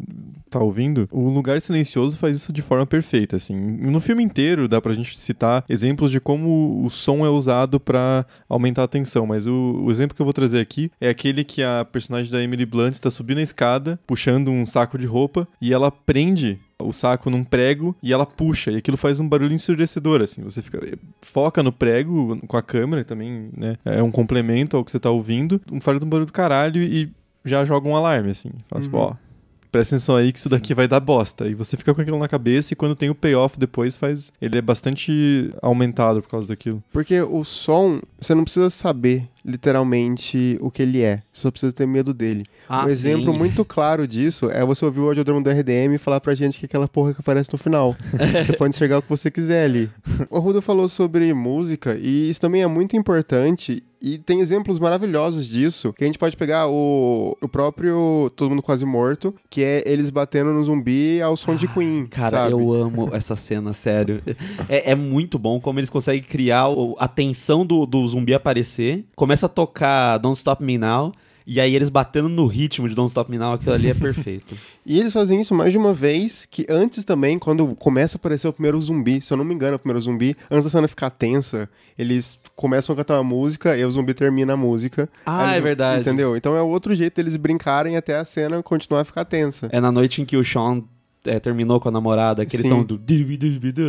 tá 0.50 0.60
ouvindo, 0.60 1.08
o 1.12 1.30
Lugar 1.30 1.62
Silencioso 1.62 2.18
faz 2.18 2.36
isso 2.36 2.52
de 2.52 2.62
forma 2.62 2.86
perfeita, 2.86 3.38
assim. 3.38 3.56
No 3.56 4.02
filme 4.02 4.22
inteiro 4.22 4.68
dá 4.68 4.82
pra 4.82 4.94
gente 4.94 5.18
citar 5.18 5.64
exemplos 5.70 6.12
de 6.12 6.20
como 6.20 6.84
o 6.84 6.90
som 6.90 7.26
é 7.26 7.30
usado 7.30 7.80
pra 7.80 8.26
aumentar 8.50 8.84
a 8.84 8.88
tensão, 8.88 9.26
mas 9.26 9.48
o, 9.48 9.82
o 9.86 9.90
exemplo 9.90 10.14
que 10.14 10.22
eu 10.22 10.26
vou 10.26 10.34
trazer 10.34 10.60
aqui 10.60 10.92
é 11.00 11.08
aquele 11.08 11.46
que 11.46 11.64
a 11.64 11.86
personagem 11.86 12.30
da 12.30 12.44
Emily 12.44 12.66
Blunt 12.66 12.92
está 12.92 13.10
subindo 13.10 13.38
a 13.38 13.42
escada, 13.42 13.98
puxando 14.06 14.41
um 14.50 14.66
saco 14.66 14.98
de 14.98 15.06
roupa, 15.06 15.48
e 15.62 15.74
ela 15.74 15.92
prende 15.92 16.60
o 16.82 16.92
saco 16.92 17.30
num 17.30 17.44
prego 17.44 17.96
e 18.02 18.12
ela 18.12 18.26
puxa, 18.26 18.72
e 18.72 18.78
aquilo 18.78 18.98
faz 18.98 19.20
um 19.20 19.28
barulho 19.30 19.54
ensurdecedor, 19.54 20.22
assim. 20.22 20.42
Você 20.42 20.62
fica 20.64 20.80
foca 21.22 21.62
no 21.62 21.72
prego 21.72 22.40
com 22.48 22.58
a 22.58 22.62
câmera 22.64 23.04
também, 23.04 23.50
né? 23.56 23.78
É 23.86 24.02
um 24.02 24.10
complemento 24.10 24.76
ao 24.76 24.84
que 24.84 24.90
você 24.92 25.00
tá 25.00 25.12
ouvindo, 25.12 25.62
um 25.72 25.80
faz 25.80 26.02
um 26.02 26.08
barulho 26.10 26.26
do 26.26 26.34
caralho 26.34 26.82
e 26.82 27.12
já 27.46 27.64
joga 27.66 27.88
um 27.88 27.96
alarme, 27.96 28.32
assim. 28.32 28.50
Fala 28.68 28.80
assim, 28.80 28.90
Uhum. 28.90 29.00
ó, 29.00 29.14
presta 29.72 29.96
atenção 29.96 30.16
aí 30.16 30.32
que 30.34 30.40
isso 30.40 30.50
daqui 30.50 30.74
vai 30.74 30.88
dar 30.88 31.00
bosta. 31.00 31.48
E 31.48 31.54
você 31.56 31.78
fica 31.78 31.94
com 31.94 32.02
aquilo 32.02 32.18
na 32.20 32.28
cabeça 32.28 32.74
e 32.74 32.76
quando 32.76 32.96
tem 32.96 33.10
o 33.10 33.16
payoff 33.16 33.58
depois 33.60 33.96
faz. 33.96 34.34
Ele 34.42 34.58
é 34.58 34.62
bastante 34.62 35.52
aumentado 35.62 36.22
por 36.22 36.30
causa 36.30 36.48
daquilo. 36.50 36.84
Porque 36.92 37.22
o 37.22 37.44
som, 37.44 38.02
você 38.20 38.34
não 38.36 38.44
precisa 38.44 38.70
saber 38.70 39.28
literalmente 39.44 40.58
o 40.62 40.70
que 40.72 40.82
ele 40.82 41.02
é. 41.02 41.22
Você 41.32 41.42
só 41.44 41.52
precisa 41.52 41.72
ter 41.74 41.86
medo 41.86 42.14
dele. 42.14 42.46
Ah, 42.68 42.86
um 42.86 42.90
exemplo 42.90 43.32
sim. 43.32 43.38
muito 43.38 43.64
claro 43.66 44.08
disso 44.08 44.50
é 44.50 44.66
você 44.66 44.86
ouvir 44.86 45.00
o 45.02 45.08
audiodrama 45.08 45.42
do 45.42 45.50
RDM 45.50 45.94
e 45.96 45.98
falar 45.98 46.20
pra 46.20 46.36
gente 46.36 46.60
que 46.60 46.66
é 46.66 46.68
aquela 46.68 46.88
porra 46.88 47.14
que 47.14 47.20
aparece 47.22 47.52
no 47.52 47.58
final. 47.60 47.96
você 48.48 48.54
pode 48.58 48.76
enxergar 48.76 49.00
o 49.00 49.02
que 49.02 49.10
você 49.10 49.30
quiser 49.32 49.66
ali. 49.66 49.90
O 50.30 50.38
Arruda 50.38 50.62
falou 50.62 50.88
sobre 50.90 51.34
música 51.34 51.98
e 52.02 52.30
isso 52.30 52.40
também 52.42 52.62
é 52.62 52.68
muito 52.68 52.96
importante 52.96 53.84
e 54.04 54.18
tem 54.18 54.40
exemplos 54.40 54.80
maravilhosos 54.80 55.48
disso, 55.48 55.94
que 55.94 56.04
a 56.04 56.08
gente 56.08 56.18
pode 56.18 56.36
pegar 56.36 56.68
o, 56.68 57.38
o 57.40 57.48
próprio 57.48 58.32
Todo 58.36 58.50
Mundo 58.50 58.64
Quase 58.64 58.84
Morto, 58.84 59.32
que 59.48 59.64
é 59.64 59.84
eles 59.86 60.10
batendo 60.10 60.52
no 60.52 60.64
zumbi 60.64 61.22
ao 61.22 61.38
som 61.38 61.56
de 61.56 61.68
Queen, 61.68 62.08
Cara, 62.08 62.30
sabe? 62.32 62.52
eu 62.54 62.74
amo 62.74 63.10
essa 63.14 63.36
cena, 63.36 63.74
sério. 63.74 64.20
É, 64.68 64.90
é 64.92 64.96
muito 64.96 65.38
bom 65.38 65.60
como 65.62 65.80
eles 65.80 65.92
conseguem 65.92 66.24
criar 66.24 66.70
o- 66.70 66.96
a 66.98 67.08
tensão 67.08 67.64
do, 67.64 67.86
do 67.86 68.08
zumbi 68.08 68.34
aparecer. 68.34 69.06
Começa 69.32 69.46
a 69.46 69.50
tocar 69.50 70.18
Don't 70.18 70.38
Stop 70.38 70.62
Me 70.62 70.78
Now. 70.78 71.14
E 71.48 71.60
aí 71.62 71.74
eles 71.74 71.88
batendo 71.90 72.28
no 72.30 72.46
ritmo 72.46 72.88
de 72.90 72.94
Don't 72.94 73.08
Stop 73.10 73.32
Me 73.32 73.38
Now, 73.38 73.54
aquilo 73.54 73.74
ali 73.74 73.90
é 73.90 73.94
perfeito. 73.94 74.56
E 74.86 75.00
eles 75.00 75.14
fazem 75.14 75.40
isso 75.40 75.54
mais 75.56 75.72
de 75.72 75.78
uma 75.78 75.94
vez, 75.94 76.44
que 76.50 76.66
antes 76.68 77.06
também, 77.06 77.38
quando 77.38 77.76
começa 77.76 78.18
a 78.18 78.20
aparecer 78.20 78.48
o 78.48 78.54
primeiro 78.54 78.82
zumbi, 78.82 79.22
se 79.22 79.32
eu 79.32 79.38
não 79.38 79.46
me 79.46 79.54
engano, 79.54 79.74
é 79.74 79.76
o 79.76 79.80
primeiro 79.80 80.02
zumbi, 80.02 80.36
antes 80.50 80.64
da 80.66 80.72
cena 80.72 80.88
ficar 80.88 81.12
tensa, 81.12 81.70
eles 81.98 82.40
começam 82.56 82.94
a 82.94 82.98
cantar 82.98 83.18
uma 83.18 83.24
música 83.24 83.78
e 83.78 83.86
o 83.86 83.92
zumbi 83.92 84.14
termina 84.16 84.54
a 84.54 84.58
música. 84.58 85.08
Ah, 85.24 85.44
eles- 85.46 85.58
é 85.58 85.62
verdade. 85.62 86.02
Entendeu? 86.02 86.36
Então 86.36 86.56
é 86.56 86.62
outro 86.64 86.94
jeito 86.96 87.16
deles 87.16 87.38
brincarem 87.38 87.96
até 87.96 88.18
a 88.18 88.26
cena 88.26 88.62
continuar 88.64 89.02
a 89.02 89.06
ficar 89.06 89.24
tensa. 89.24 89.70
É 89.72 89.80
na 89.80 89.92
noite 89.92 90.22
em 90.22 90.26
que 90.26 90.36
o 90.36 90.44
Sean 90.44 90.82
é, 91.26 91.40
terminou 91.40 91.80
com 91.80 91.90
a 91.90 91.92
namorada, 91.92 92.46
que 92.46 92.56
eles 92.56 92.62
Sim. 92.68 92.68
estão 92.70 92.84
do... 92.84 92.98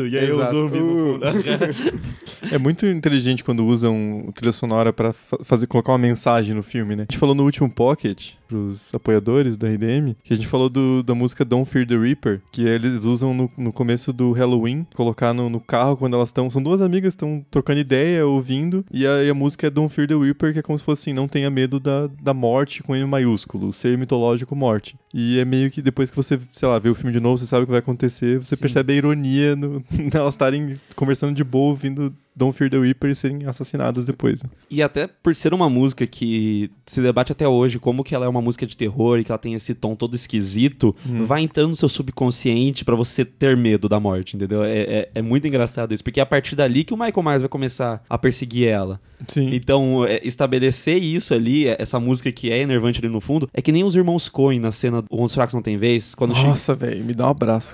E 0.07 0.19
aí 0.19 0.31
o 0.31 0.37
Exato. 0.37 0.55
zumbi... 0.55 0.79
no 0.79 1.17
Uh. 1.17 1.21
É 2.51 2.59
muito 2.59 2.85
inteligente 2.87 3.45
quando 3.45 3.65
usam 3.65 4.29
trilha 4.35 4.51
sonora 4.53 4.93
pra 4.93 5.13
fa- 5.13 5.39
fazer 5.43 5.67
colocar 5.69 5.93
uma 5.93 5.99
mensagem 5.99 6.55
no 6.55 6.63
filme, 6.63 6.97
né? 6.97 7.03
A 7.09 7.13
gente 7.13 7.19
falou 7.19 7.35
no 7.35 7.45
último 7.45 7.71
Pocket 7.71 8.33
pros 8.53 8.95
apoiadores 8.95 9.57
do 9.57 9.67
RDM, 9.67 10.15
que 10.23 10.33
a 10.33 10.37
gente 10.37 10.47
falou 10.47 10.69
do- 10.69 11.03
da 11.03 11.15
música 11.15 11.43
Don't 11.45 11.69
Fear 11.69 11.87
the 11.87 11.97
Reaper, 11.97 12.43
que 12.53 12.67
eles 12.67 13.05
usam 13.05 13.33
no, 13.33 13.51
no 13.57 13.73
começo 13.73 14.13
do 14.13 14.33
Halloween, 14.33 14.87
colocar 14.95 15.33
no, 15.33 15.49
no 15.49 15.59
carro 15.59 15.97
quando 15.97 16.15
elas 16.15 16.29
estão, 16.29 16.51
são 16.51 16.63
duas 16.63 16.83
amigas 16.83 17.13
estão 17.15 17.45
trocando 17.51 17.81
ideia, 17.81 18.27
ouvindo, 18.27 18.85
e 18.93 19.07
a, 19.07 19.23
e 19.25 19.31
a 19.31 19.35
música 19.35 19.67
é 19.67 19.71
Don't 19.71 19.93
Fear 19.93 20.07
the 20.07 20.15
Reaper, 20.15 20.53
que 20.53 20.59
é 20.59 20.63
como 20.63 20.79
se 20.79 20.85
fosse 20.85 21.03
assim, 21.11 21.15
não 21.17 21.27
tenha 21.27 21.49
medo 21.51 21.81
da, 21.81 22.09
da 22.23 22.35
morte 22.35 22.83
com 22.83 22.95
M 22.95 23.07
maiúsculo, 23.07 23.73
ser 23.73 23.97
mitológico 23.97 24.55
morte. 24.55 24.97
E 25.15 25.39
é 25.39 25.45
meio 25.45 25.71
que 25.71 25.81
depois 25.81 26.11
que 26.11 26.17
você, 26.17 26.39
sei 26.53 26.69
lá, 26.69 26.79
vê 26.79 26.89
o 26.91 26.95
filme 26.95 27.13
de 27.13 27.21
novo, 27.21 27.39
você 27.39 27.47
sabe 27.47 27.63
o 27.63 27.67
que 27.67 27.71
vai 27.73 27.81
acontecer, 27.81 28.43
você 28.43 28.55
Sim. 28.57 28.61
percebe 28.61 28.93
a 28.93 28.97
ironia 28.97 29.57
no, 29.57 29.83
nelas 30.13 30.35
estarem 30.35 30.77
conversando 30.95 31.35
de 31.35 31.43
boa, 31.45 31.71
ouvindo 31.71 32.13
Don't 32.35 32.57
Fear 32.57 32.71
the 32.71 32.79
Reaper 32.79 33.15
serem 33.15 33.47
assassinadas 33.47 34.05
depois. 34.05 34.43
né? 34.43 34.51
E 34.71 34.83
até 34.83 35.07
por 35.07 35.35
ser 35.35 35.53
uma 35.53 35.69
música 35.69 36.07
que 36.07 36.71
se 36.87 37.01
debate 37.01 37.33
até 37.33 37.47
hoje, 37.47 37.79
como 37.79 38.03
que 38.03 38.15
ela 38.15 38.27
é 38.27 38.29
uma 38.29 38.41
música 38.43 38.67
de 38.67 38.77
terror 38.77 39.19
e 39.19 39.25
que 39.25 39.31
ela 39.31 39.39
tem 39.39 39.55
esse 39.55 39.75
tom 39.75 39.95
todo 39.95 40.17
esquisito, 40.17 40.95
vai 41.27 41.43
entrando 41.43 41.71
no 41.71 41.77
seu 41.77 41.89
subconsciente 41.89 42.85
pra 42.85 42.95
você 42.95 43.25
ter 43.25 43.57
medo 43.57 43.89
da 43.89 44.01
morte, 44.01 44.37
entendeu? 44.37 44.65
É, 44.65 44.79
é, 44.79 45.11
é 45.17 45.23
muito 45.23 45.47
engraçado 45.47 45.93
isso, 45.93 46.03
porque 46.03 46.21
é 46.21 46.23
a 46.23 46.27
partir 46.27 46.57
dali 46.57 46.85
que 46.85 46.95
o 46.95 46.97
Michael 46.97 47.23
Myers 47.23 47.43
vai 47.43 47.49
começar 47.49 48.03
a 48.09 48.19
perseguir 48.19 48.69
ela. 48.69 49.01
Sim. 49.29 49.51
Então, 49.53 50.05
é, 50.05 50.21
estabelecer 50.25 51.03
isso 51.03 51.35
ali, 51.35 51.69
é, 51.69 51.77
essa 51.79 52.01
música 52.01 52.33
que 52.33 52.51
é 52.51 52.59
enervante 52.59 52.99
ali 52.99 53.09
no 53.09 53.21
fundo, 53.21 53.49
é 53.53 53.63
que 53.63 53.73
nem 53.73 53.85
os 53.85 53.95
irmãos 53.95 54.29
Coen 54.29 54.59
na 54.59 54.73
cena 54.73 55.05
Onde 55.11 55.25
os 55.25 55.35
Fracos 55.35 55.55
Não 55.55 55.63
Tem 55.63 55.79
Vez, 55.79 56.15
quando 56.15 56.33
Nossa, 56.33 56.75
velho, 56.75 57.05
me 57.05 57.13
dá 57.13 57.27
um 57.27 57.31
abraço. 57.31 57.73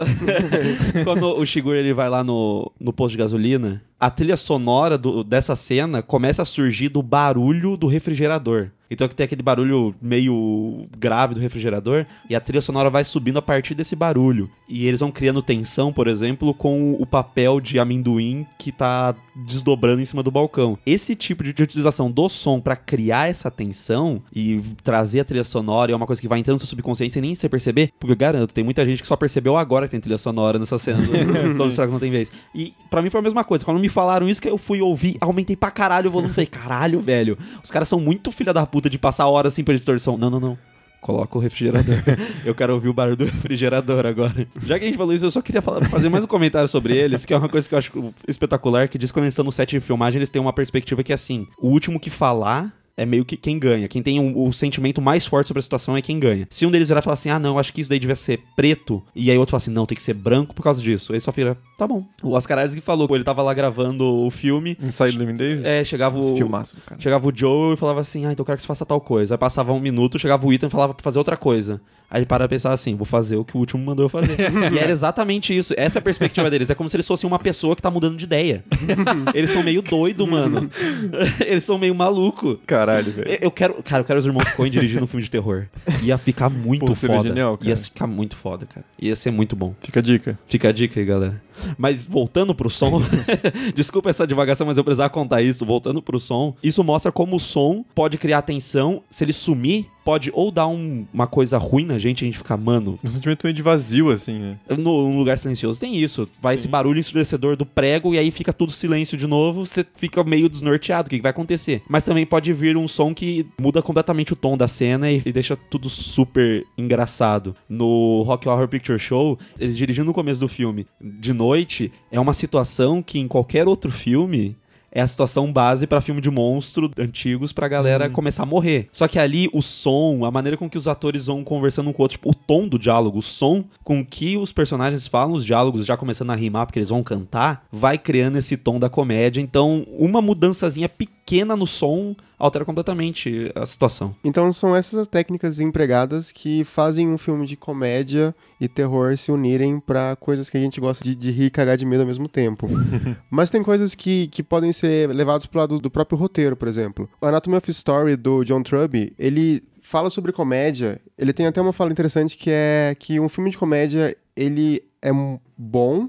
quando 1.05 1.37
o 1.37 1.47
Shigur 1.47 1.75
ele 1.75 1.95
vai 1.95 2.09
lá 2.11 2.23
no, 2.23 2.71
no 2.79 2.93
posto 2.93 3.13
de 3.13 3.19
gasolina, 3.19 3.83
a 3.99 4.11
trilha 4.11 4.37
sonora 4.49 4.97
do- 4.97 5.23
dessa 5.23 5.55
cena 5.55 6.03
começa 6.03 6.41
a 6.41 6.45
surgir 6.47 6.89
do 6.89 7.03
barulho 7.03 7.77
do 7.77 7.87
refrigerador. 7.87 8.71
Então 8.91 9.09
que 9.09 9.15
tem 9.15 9.25
aquele 9.25 9.43
barulho 9.43 9.95
meio 10.01 10.87
grave 10.97 11.35
do 11.35 11.41
refrigerador 11.41 12.07
e 12.29 12.35
a 12.35 12.41
trilha 12.41 12.63
sonora 12.63 12.91
vai 12.91 13.05
subindo 13.05 13.39
a 13.39 13.43
partir 13.43 13.75
desse 13.75 13.95
barulho. 13.95 14.51
E 14.69 14.87
eles 14.87 15.01
vão 15.01 15.11
criando 15.11 15.43
tensão, 15.43 15.93
por 15.93 16.09
exemplo, 16.09 16.55
com 16.55 16.93
o 16.93 17.07
papel 17.07 17.61
de 17.61 17.79
amendoim 17.79 18.47
que 18.59 18.73
tá 18.73 19.15
desdobrando 19.35 20.01
em 20.01 20.05
cima 20.05 20.23
do 20.23 20.31
balcão. 20.31 20.79
Esse 20.85 21.15
tipo 21.15 21.43
de, 21.43 21.51
utilização 21.51 22.11
do 22.11 22.29
som 22.29 22.61
pra 22.61 22.77
criar 22.77 23.29
essa 23.29 23.51
tensão 23.51 24.23
e 24.35 24.61
trazer 24.83 25.21
a 25.21 25.25
trilha 25.25 25.45
sonora 25.45 25.93
é 25.93 25.97
uma 25.97 26.07
coisa 26.07 26.21
que 26.21 26.29
vai 26.29 26.39
entrando 26.39 26.57
no 26.57 26.61
seu 26.61 26.69
subconsciente 26.69 27.15
sem 27.15 27.23
nem 27.23 27.35
você 27.35 27.49
perceber, 27.49 27.93
porque 27.99 28.13
eu 28.13 28.17
garanto, 28.17 28.53
tem 28.53 28.65
muita 28.65 28.85
gente 28.85 29.03
que 29.03 29.09
só 29.09 29.17
percebeu 29.17 29.57
agora 29.57 29.87
que 29.87 29.93
tem 29.93 30.01
trilha 30.01 30.19
sonora 30.19 30.59
nessa 30.59 30.79
cena 30.79 30.99
do 30.99 31.55
Som 31.55 31.67
dos 31.67 31.77
Fracos 31.77 31.93
Não 31.93 32.01
Tem 32.01 32.11
Vez. 32.11 32.31
E 32.55 32.73
pra 32.91 33.03
mim 33.03 33.11
foi 33.11 33.21
a 33.21 33.23
mesma 33.23 33.45
coisa. 33.45 33.65
Quando 33.65 33.79
me 33.81 33.89
falaram 33.89 34.29
isso, 34.29 34.41
que 34.41 34.49
eu 34.49 34.59
fui 34.59 34.81
ouvir, 34.81 35.17
aumentei 35.21 35.57
pra 35.57 35.71
caralho 35.71 36.09
o 36.09 36.13
volume. 36.13 36.33
Falei, 36.33 36.47
caralho, 36.47 37.01
velho. 37.01 37.39
Os 37.63 37.71
caras 37.71 37.89
são 37.89 38.01
muito 38.01 38.31
filha 38.33 38.53
da 38.53 38.67
puta 38.67 38.78
de 38.81 38.99
passar 38.99 39.27
horas 39.27 39.53
assim 39.55 39.65
pro 39.65 39.75
editor 39.75 39.97
de 39.97 40.03
som. 40.03 40.17
Não, 40.17 40.31
não, 40.31 40.39
não. 40.41 40.59
Coloca 41.01 41.39
o 41.39 41.41
refrigerador. 41.41 41.95
eu 42.45 42.55
quero 42.55 42.75
ouvir 42.75 42.89
o 42.89 42.93
barulho 42.93 43.17
do 43.17 43.25
refrigerador 43.25 44.05
agora. 44.05 44.47
Já 44.65 44.79
que 44.79 44.85
a 44.85 44.89
gente 44.89 44.97
falou 44.99 45.15
isso, 45.15 45.25
eu 45.25 45.31
só 45.31 45.41
queria 45.41 45.63
falar- 45.63 45.85
fazer 45.89 46.09
mais 46.09 46.25
um 46.25 46.27
comentário 46.27 46.69
sobre 46.69 46.97
eles, 46.97 47.25
que 47.25 47.33
é 47.33 47.37
uma 47.39 47.49
coisa 47.49 47.69
que 47.69 47.75
eu 47.75 47.79
acho 47.79 48.15
espetacular, 48.27 48.89
que 48.89 48.99
diz 48.99 49.11
que 49.11 49.15
quando 49.15 49.25
eles 49.25 49.35
estão 49.35 49.45
no 49.45 49.53
set 49.53 49.71
de 49.71 49.81
filmagem, 49.81 50.19
eles 50.19 50.29
têm 50.29 50.43
uma 50.43 50.53
perspectiva 50.53 51.03
que 51.03 51.13
é 51.13 51.15
assim, 51.15 51.47
o 51.61 51.69
último 51.69 52.01
que 52.01 52.11
falar 52.11 52.73
é 52.99 53.07
meio 53.07 53.25
que 53.25 53.37
quem 53.37 53.59
ganha. 53.59 53.87
Quem 53.87 54.03
tem 54.03 54.19
um- 54.19 54.47
o 54.47 54.53
sentimento 54.53 55.01
mais 55.01 55.25
forte 55.25 55.47
sobre 55.47 55.61
a 55.61 55.63
situação 55.63 55.97
é 55.97 56.03
quem 56.03 56.19
ganha. 56.19 56.49
Se 56.51 56.67
um 56.67 56.71
deles 56.71 56.89
virar 56.89 56.99
e 56.99 57.03
falar 57.03 57.15
assim, 57.15 57.31
ah, 57.31 57.39
não, 57.39 57.59
acho 57.59 57.73
que 57.73 57.81
isso 57.81 57.89
daí 57.89 57.99
devia 58.01 58.17
ser 58.17 58.41
preto, 58.57 59.01
e 59.15 59.31
aí 59.31 59.39
outro 59.39 59.53
fala 59.53 59.59
assim, 59.59 59.71
não, 59.71 59.87
tem 59.87 59.95
que 59.95 60.03
ser 60.03 60.15
branco 60.15 60.53
por 60.53 60.63
causa 60.65 60.83
disso. 60.83 61.13
Aí 61.13 61.21
só 61.21 61.31
vira, 61.31 61.57
tá 61.79 61.87
bom. 61.87 62.05
O 62.23 62.33
Oscar 62.33 62.65
Isaac 62.65 62.81
falou, 62.83 63.09
ele 63.13 63.23
tava 63.23 63.41
lá 63.41 63.55
gravando 63.55 64.05
o 64.05 64.31
filme, 64.33 64.77
Inside 64.83 65.17
Living 65.17 65.35
Davis? 65.37 65.65
é, 65.65 65.85
chegava 65.85 66.19
o... 66.19 66.37
filmaço, 66.37 66.77
cara. 66.85 67.01
Chegava 67.01 67.29
o 67.29 67.33
Joe 67.35 67.75
e 67.75 67.77
falava 67.77 68.01
assim, 68.01 68.27
ah, 68.27 68.33
então 68.33 68.43
eu 68.43 68.47
quero 68.47 68.57
que 68.57 68.63
você 68.63 68.69
faça 68.69 68.85
tal 68.85 69.01
coisa. 69.01 69.35
Aí 69.35 69.39
passava 69.39 69.73
um 69.73 69.81
minuto, 69.81 70.19
chegava 70.19 70.45
o 70.45 70.53
Ethan 70.53 70.67
e 70.67 70.71
falava 70.71 70.93
pra 70.93 71.05
fazer 71.05 71.19
outra 71.19 71.37
coisa. 71.37 71.81
Aí 72.11 72.21
ele 72.21 72.27
para 72.27 72.39
pra 72.39 72.49
pensar 72.49 72.73
assim, 72.73 72.95
vou 72.97 73.05
fazer 73.05 73.37
o 73.37 73.45
que 73.45 73.55
o 73.55 73.61
último 73.61 73.85
mandou 73.85 74.07
eu 74.07 74.09
fazer. 74.09 74.35
e 74.73 74.79
era 74.79 74.91
exatamente 74.91 75.57
isso. 75.57 75.75
Essa 75.77 75.99
é 75.99 76.01
a 76.01 76.03
perspectiva 76.03 76.51
deles. 76.51 76.71
É 76.71 76.75
como 76.75 76.89
se 76.89 76.97
eles 76.97 77.07
fossem 77.07 77.29
uma 77.29 77.39
pessoa 77.39 77.77
que 77.77 77.83
tá 77.83 77.91
mudando 77.91 78.17
de 78.17 78.25
ideia. 78.25 78.65
eles 79.35 79.51
são 79.51 79.63
meio 79.63 79.83
doido, 79.83 80.27
mano. 80.27 80.71
eles 81.47 81.65
são 81.65 81.77
meio 81.77 81.95
maluco. 81.95 82.59
Caralho, 82.89 83.13
velho. 83.13 83.39
Eu- 83.41 83.51
quero, 83.51 83.83
cara, 83.83 84.01
eu 84.01 84.05
quero 84.05 84.19
os 84.19 84.27
irmãos 84.27 84.49
Coen 84.53 84.71
dirigindo 84.71 85.05
um 85.05 85.07
filme 85.07 85.23
de 85.23 85.31
terror. 85.31 85.67
Ia 86.03 86.17
ficar 86.19 86.49
muito 86.49 86.87
Pô, 86.87 86.95
foda. 86.95 87.23
genial, 87.29 87.57
cara. 87.59 87.71
Ia 87.71 87.77
ficar 87.77 88.07
muito 88.07 88.37
foda, 88.37 88.67
cara. 88.67 88.85
Ia 88.99 89.15
ser 89.17 89.31
muito 89.31 89.55
bom. 89.55 89.75
Fica 89.81 90.01
a 90.01 90.03
dica. 90.03 90.39
Fica 90.47 90.69
a 90.69 90.73
dica 90.73 90.99
aí, 90.99 91.07
galera. 91.07 91.41
Mas 91.77 92.07
voltando 92.07 92.55
pro 92.55 92.71
som, 92.71 93.01
desculpa 93.75 94.11
essa 94.11 94.27
divagação, 94.27 94.67
mas 94.67 94.77
eu 94.79 94.85
precisava 94.85 95.11
contar 95.11 95.43
isso. 95.43 95.65
Voltando 95.65 96.03
pro 96.03 96.19
som, 96.21 96.55
isso 96.63 96.83
mostra 96.85 97.11
como 97.13 97.37
o 97.37 97.41
som 97.41 97.85
pode 97.95 98.19
criar 98.19 98.43
tensão. 98.43 99.03
Se 99.11 99.25
ele 99.25 99.33
sumir, 99.33 99.87
pode 100.05 100.31
ou 100.33 100.51
dar 100.51 100.67
um- 100.67 101.07
uma 101.13 101.27
coisa 101.27 101.59
ruim 101.59 101.85
na 101.85 101.99
gente, 101.99 102.25
a 102.25 102.27
gente 102.27 102.39
ficar, 102.39 102.57
mano, 102.57 102.99
Um 103.05 103.09
sentimento 103.09 103.45
meio 103.45 103.55
de 103.55 103.61
vazio, 103.63 104.11
assim, 104.11 104.39
né? 104.39 104.59
no, 104.71 105.11
no 105.11 105.19
lugar 105.19 105.37
silencioso 105.37 105.79
tem 105.79 105.97
isso. 106.03 106.29
Vai 106.41 106.55
esse 106.55 106.67
barulho 106.67 106.99
ensurdecedor 106.99 107.57
do 107.57 107.67
prego 107.67 108.15
e 108.15 108.19
aí 108.19 108.31
fica 108.31 108.53
tudo 108.53 108.73
silêncio 108.73 109.19
de 109.19 109.27
novo, 109.27 109.67
você 109.67 109.85
fica 109.97 110.25
meio 110.25 110.49
desnorteado, 110.49 111.07
o 111.07 111.11
que, 111.11 111.17
que 111.17 111.23
vai 111.23 111.31
acontecer? 111.31 111.83
Mas 111.89 112.05
também 112.05 112.25
pode 112.25 112.53
vir 112.55 112.77
um 112.77 112.89
som 112.89 113.13
que 113.13 113.47
muda 113.61 113.83
completamente 113.83 114.33
o 114.33 114.37
tom 114.37 114.57
da 114.57 114.67
cena 114.67 115.11
e, 115.11 115.21
e 115.27 115.33
deixa 115.33 115.55
tudo 115.57 115.91
super 115.91 116.65
engraçado. 116.77 117.55
No 117.69 118.23
Rock 118.23 118.49
Horror 118.49 118.67
Picture 118.69 118.99
Show, 118.99 119.39
eles 119.59 119.77
dirigindo 119.77 120.07
no 120.07 120.15
começo 120.15 120.41
do 120.41 120.49
filme, 120.49 120.87
de 121.01 121.33
noite, 121.49 121.93
é 122.11 122.21
uma 122.21 122.35
situação 122.35 123.03
que 123.03 123.19
em 123.19 123.27
qualquer 123.27 123.67
outro 123.67 123.91
filme 123.91 124.57
é 124.91 125.01
a 125.01 125.09
situação 125.09 125.53
base 125.53 125.87
pra 125.87 126.01
filme 126.01 126.21
de 126.21 126.31
monstro 126.31 126.91
antigos 126.99 127.53
pra 127.53 127.69
galera 127.69 128.09
começar 128.09 128.43
a 128.43 128.47
morrer. 128.47 128.89
Só 128.93 129.07
que 129.07 129.19
ali 129.19 129.49
o 129.53 129.61
som, 129.63 130.25
a 130.25 130.31
maneira 130.31 130.57
com 130.57 130.69
que 130.69 130.79
os 130.79 130.89
atores 130.89 131.27
vão 131.27 131.45
conversando 131.45 131.91
um 131.91 131.93
com 131.93 132.03
o 132.03 132.05
outro, 132.05 132.17
tipo, 132.17 132.31
o 132.31 132.35
tom 132.35 132.67
do 132.67 132.79
diálogo, 132.79 133.19
o 133.19 133.23
som 133.23 133.65
com 133.85 134.05
que 134.05 134.37
os 134.37 134.51
personagens 134.51 135.07
falam 135.07 135.35
os 135.35 135.45
diálogos, 135.45 135.85
já 135.85 135.97
começando 135.97 136.31
a 136.31 136.35
rimar 136.35 136.67
porque 136.67 136.79
eles 136.79 136.89
vão 136.89 137.03
cantar, 137.03 137.67
vai 137.71 137.99
criando 137.99 138.39
esse 138.39 138.57
tom 138.57 138.79
da 138.79 138.89
comédia. 138.89 139.41
Então, 139.41 139.87
uma 139.91 140.23
mudançazinha 140.23 140.89
pequena 140.89 141.18
no 141.57 141.67
som 141.67 142.15
altera 142.39 142.65
completamente 142.65 143.53
a 143.55 143.67
situação. 143.67 144.15
Então 144.25 144.53
são 144.53 144.75
essas 144.75 144.99
as 144.99 145.09
técnicas 145.09 145.61
empregadas 145.61 146.31
que 146.31 146.65
fazem 146.65 147.09
um 147.09 147.19
filme 147.19 147.47
de 147.47 147.57
comédia 147.57 148.35
e 148.61 148.69
terror 148.69 149.17
se 149.17 149.33
unirem 149.33 149.81
pra 149.81 150.17
coisas 150.17 150.49
que 150.49 150.57
a 150.57 150.61
gente 150.61 150.81
gosta 150.81 151.03
de, 151.03 151.15
de 151.15 151.31
rir 151.31 151.47
e 151.47 151.51
cagar 151.51 151.77
de 151.77 151.85
medo 151.85 152.01
ao 152.01 152.07
mesmo 152.07 152.29
tempo. 152.29 152.67
Mas 153.31 153.51
tem 153.51 153.63
coisas 153.63 153.95
que, 153.95 154.29
que 154.29 154.43
podem 154.43 154.73
ser 154.73 155.09
levadas 155.09 155.47
pro 155.47 155.61
lado 155.61 155.81
do 155.81 155.91
próprio 155.91 156.19
roteiro, 156.19 156.57
por 156.57 156.69
exemplo. 156.69 157.09
O 157.21 157.27
Anatomy 157.27 157.57
of 157.57 157.71
Story 157.71 158.17
do 158.17 158.45
John 158.45 158.63
Truby, 158.63 159.13
ele 159.19 159.63
fala 159.83 160.11
sobre 160.11 160.33
comédia. 160.33 161.01
Ele 161.17 161.33
tem 161.33 161.47
até 161.47 161.61
uma 161.61 161.73
fala 161.73 161.91
interessante 161.91 162.37
que 162.37 162.51
é 162.51 162.97
que 162.99 163.19
um 163.19 163.29
filme 163.29 163.51
de 163.51 163.59
comédia 163.59 164.17
ele 164.37 164.83
é 165.03 165.11
bom 165.57 166.09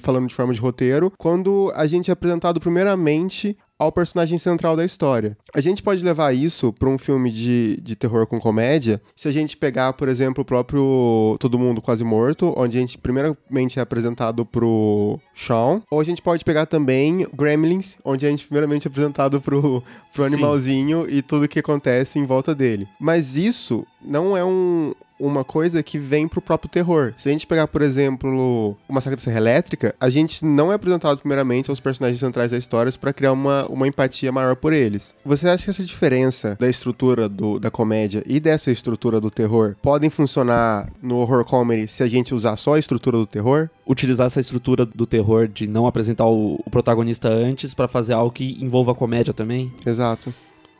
falando 0.00 0.26
de 0.26 0.34
forma 0.34 0.52
de 0.52 0.60
roteiro, 0.60 1.12
quando 1.16 1.72
a 1.74 1.86
gente 1.86 2.10
é 2.10 2.12
apresentado 2.12 2.58
primeiramente 2.60 3.56
ao 3.78 3.92
personagem 3.92 4.38
central 4.38 4.76
da 4.76 4.84
história. 4.84 5.36
A 5.54 5.60
gente 5.60 5.82
pode 5.82 6.02
levar 6.02 6.34
isso 6.34 6.72
para 6.72 6.88
um 6.88 6.98
filme 6.98 7.30
de, 7.30 7.78
de 7.80 7.94
terror 7.94 8.26
com 8.26 8.38
comédia, 8.38 9.00
se 9.14 9.28
a 9.28 9.32
gente 9.32 9.56
pegar, 9.56 9.92
por 9.92 10.08
exemplo, 10.08 10.42
o 10.42 10.44
próprio 10.44 11.36
Todo 11.38 11.58
Mundo 11.58 11.80
Quase 11.80 12.04
Morto, 12.04 12.52
onde 12.56 12.76
a 12.76 12.80
gente 12.80 12.98
primeiramente 12.98 13.78
é 13.78 13.82
apresentado 13.82 14.44
pro 14.44 15.20
Sean, 15.34 15.82
ou 15.90 16.00
a 16.00 16.04
gente 16.04 16.20
pode 16.20 16.44
pegar 16.44 16.66
também 16.66 17.26
Gremlins, 17.32 17.98
onde 18.04 18.26
a 18.26 18.30
gente 18.30 18.46
primeiramente 18.46 18.86
é 18.86 18.90
apresentado 18.90 19.40
pro, 19.40 19.82
pro 20.12 20.24
animalzinho 20.24 21.06
e 21.08 21.22
tudo 21.22 21.48
que 21.48 21.60
acontece 21.60 22.18
em 22.18 22.26
volta 22.26 22.54
dele. 22.54 22.88
Mas 23.00 23.36
isso 23.36 23.86
não 24.02 24.36
é 24.36 24.44
um, 24.44 24.92
uma 25.18 25.44
coisa 25.44 25.82
que 25.82 25.98
vem 25.98 26.28
pro 26.28 26.40
próprio 26.40 26.70
terror. 26.70 27.14
Se 27.16 27.28
a 27.28 27.32
gente 27.32 27.46
pegar, 27.46 27.66
por 27.66 27.82
exemplo, 27.82 28.76
o 28.88 28.92
Massacre 28.92 29.16
da 29.16 29.22
Serra 29.22 29.38
Elétrica, 29.38 29.94
a 30.00 30.08
gente 30.08 30.44
não 30.44 30.70
é 30.72 30.74
apresentado 30.74 31.18
primeiramente 31.18 31.70
aos 31.70 31.80
personagens 31.80 32.20
centrais 32.20 32.50
da 32.50 32.58
história 32.58 32.88
para 32.98 33.12
criar 33.12 33.32
uma, 33.32 33.66
uma 33.66 33.86
empatia 33.86 34.32
maior 34.32 34.56
por 34.56 34.72
eles. 34.72 35.14
Você 35.24 35.48
acha 35.48 35.64
que 35.64 35.70
essa 35.70 35.84
diferença 35.84 36.56
da 36.58 36.68
estrutura 36.68 37.28
do, 37.28 37.58
da 37.58 37.70
comédia 37.70 38.22
e 38.26 38.40
dessa 38.40 38.70
estrutura 38.70 39.20
do 39.20 39.30
terror 39.30 39.76
podem 39.82 40.10
funcionar 40.10 40.90
no 41.02 41.16
horror 41.16 41.44
comedy 41.44 41.88
se 41.88 42.02
a 42.02 42.08
gente 42.08 42.34
usar 42.34 42.56
só 42.56 42.74
a 42.74 42.78
estrutura 42.78 43.18
do 43.18 43.26
terror? 43.26 43.68
Utilizar 43.86 44.26
essa 44.26 44.40
estrutura 44.40 44.86
do 44.86 45.06
terror 45.06 45.48
de 45.48 45.66
não 45.66 45.86
apresentar 45.86 46.26
o, 46.26 46.60
o 46.64 46.70
protagonista 46.70 47.28
antes 47.28 47.74
pra 47.74 47.88
fazer 47.88 48.12
algo 48.12 48.32
que 48.32 48.56
envolva 48.60 48.92
a 48.92 48.94
comédia 48.94 49.32
também. 49.32 49.72
Exato. 49.84 50.32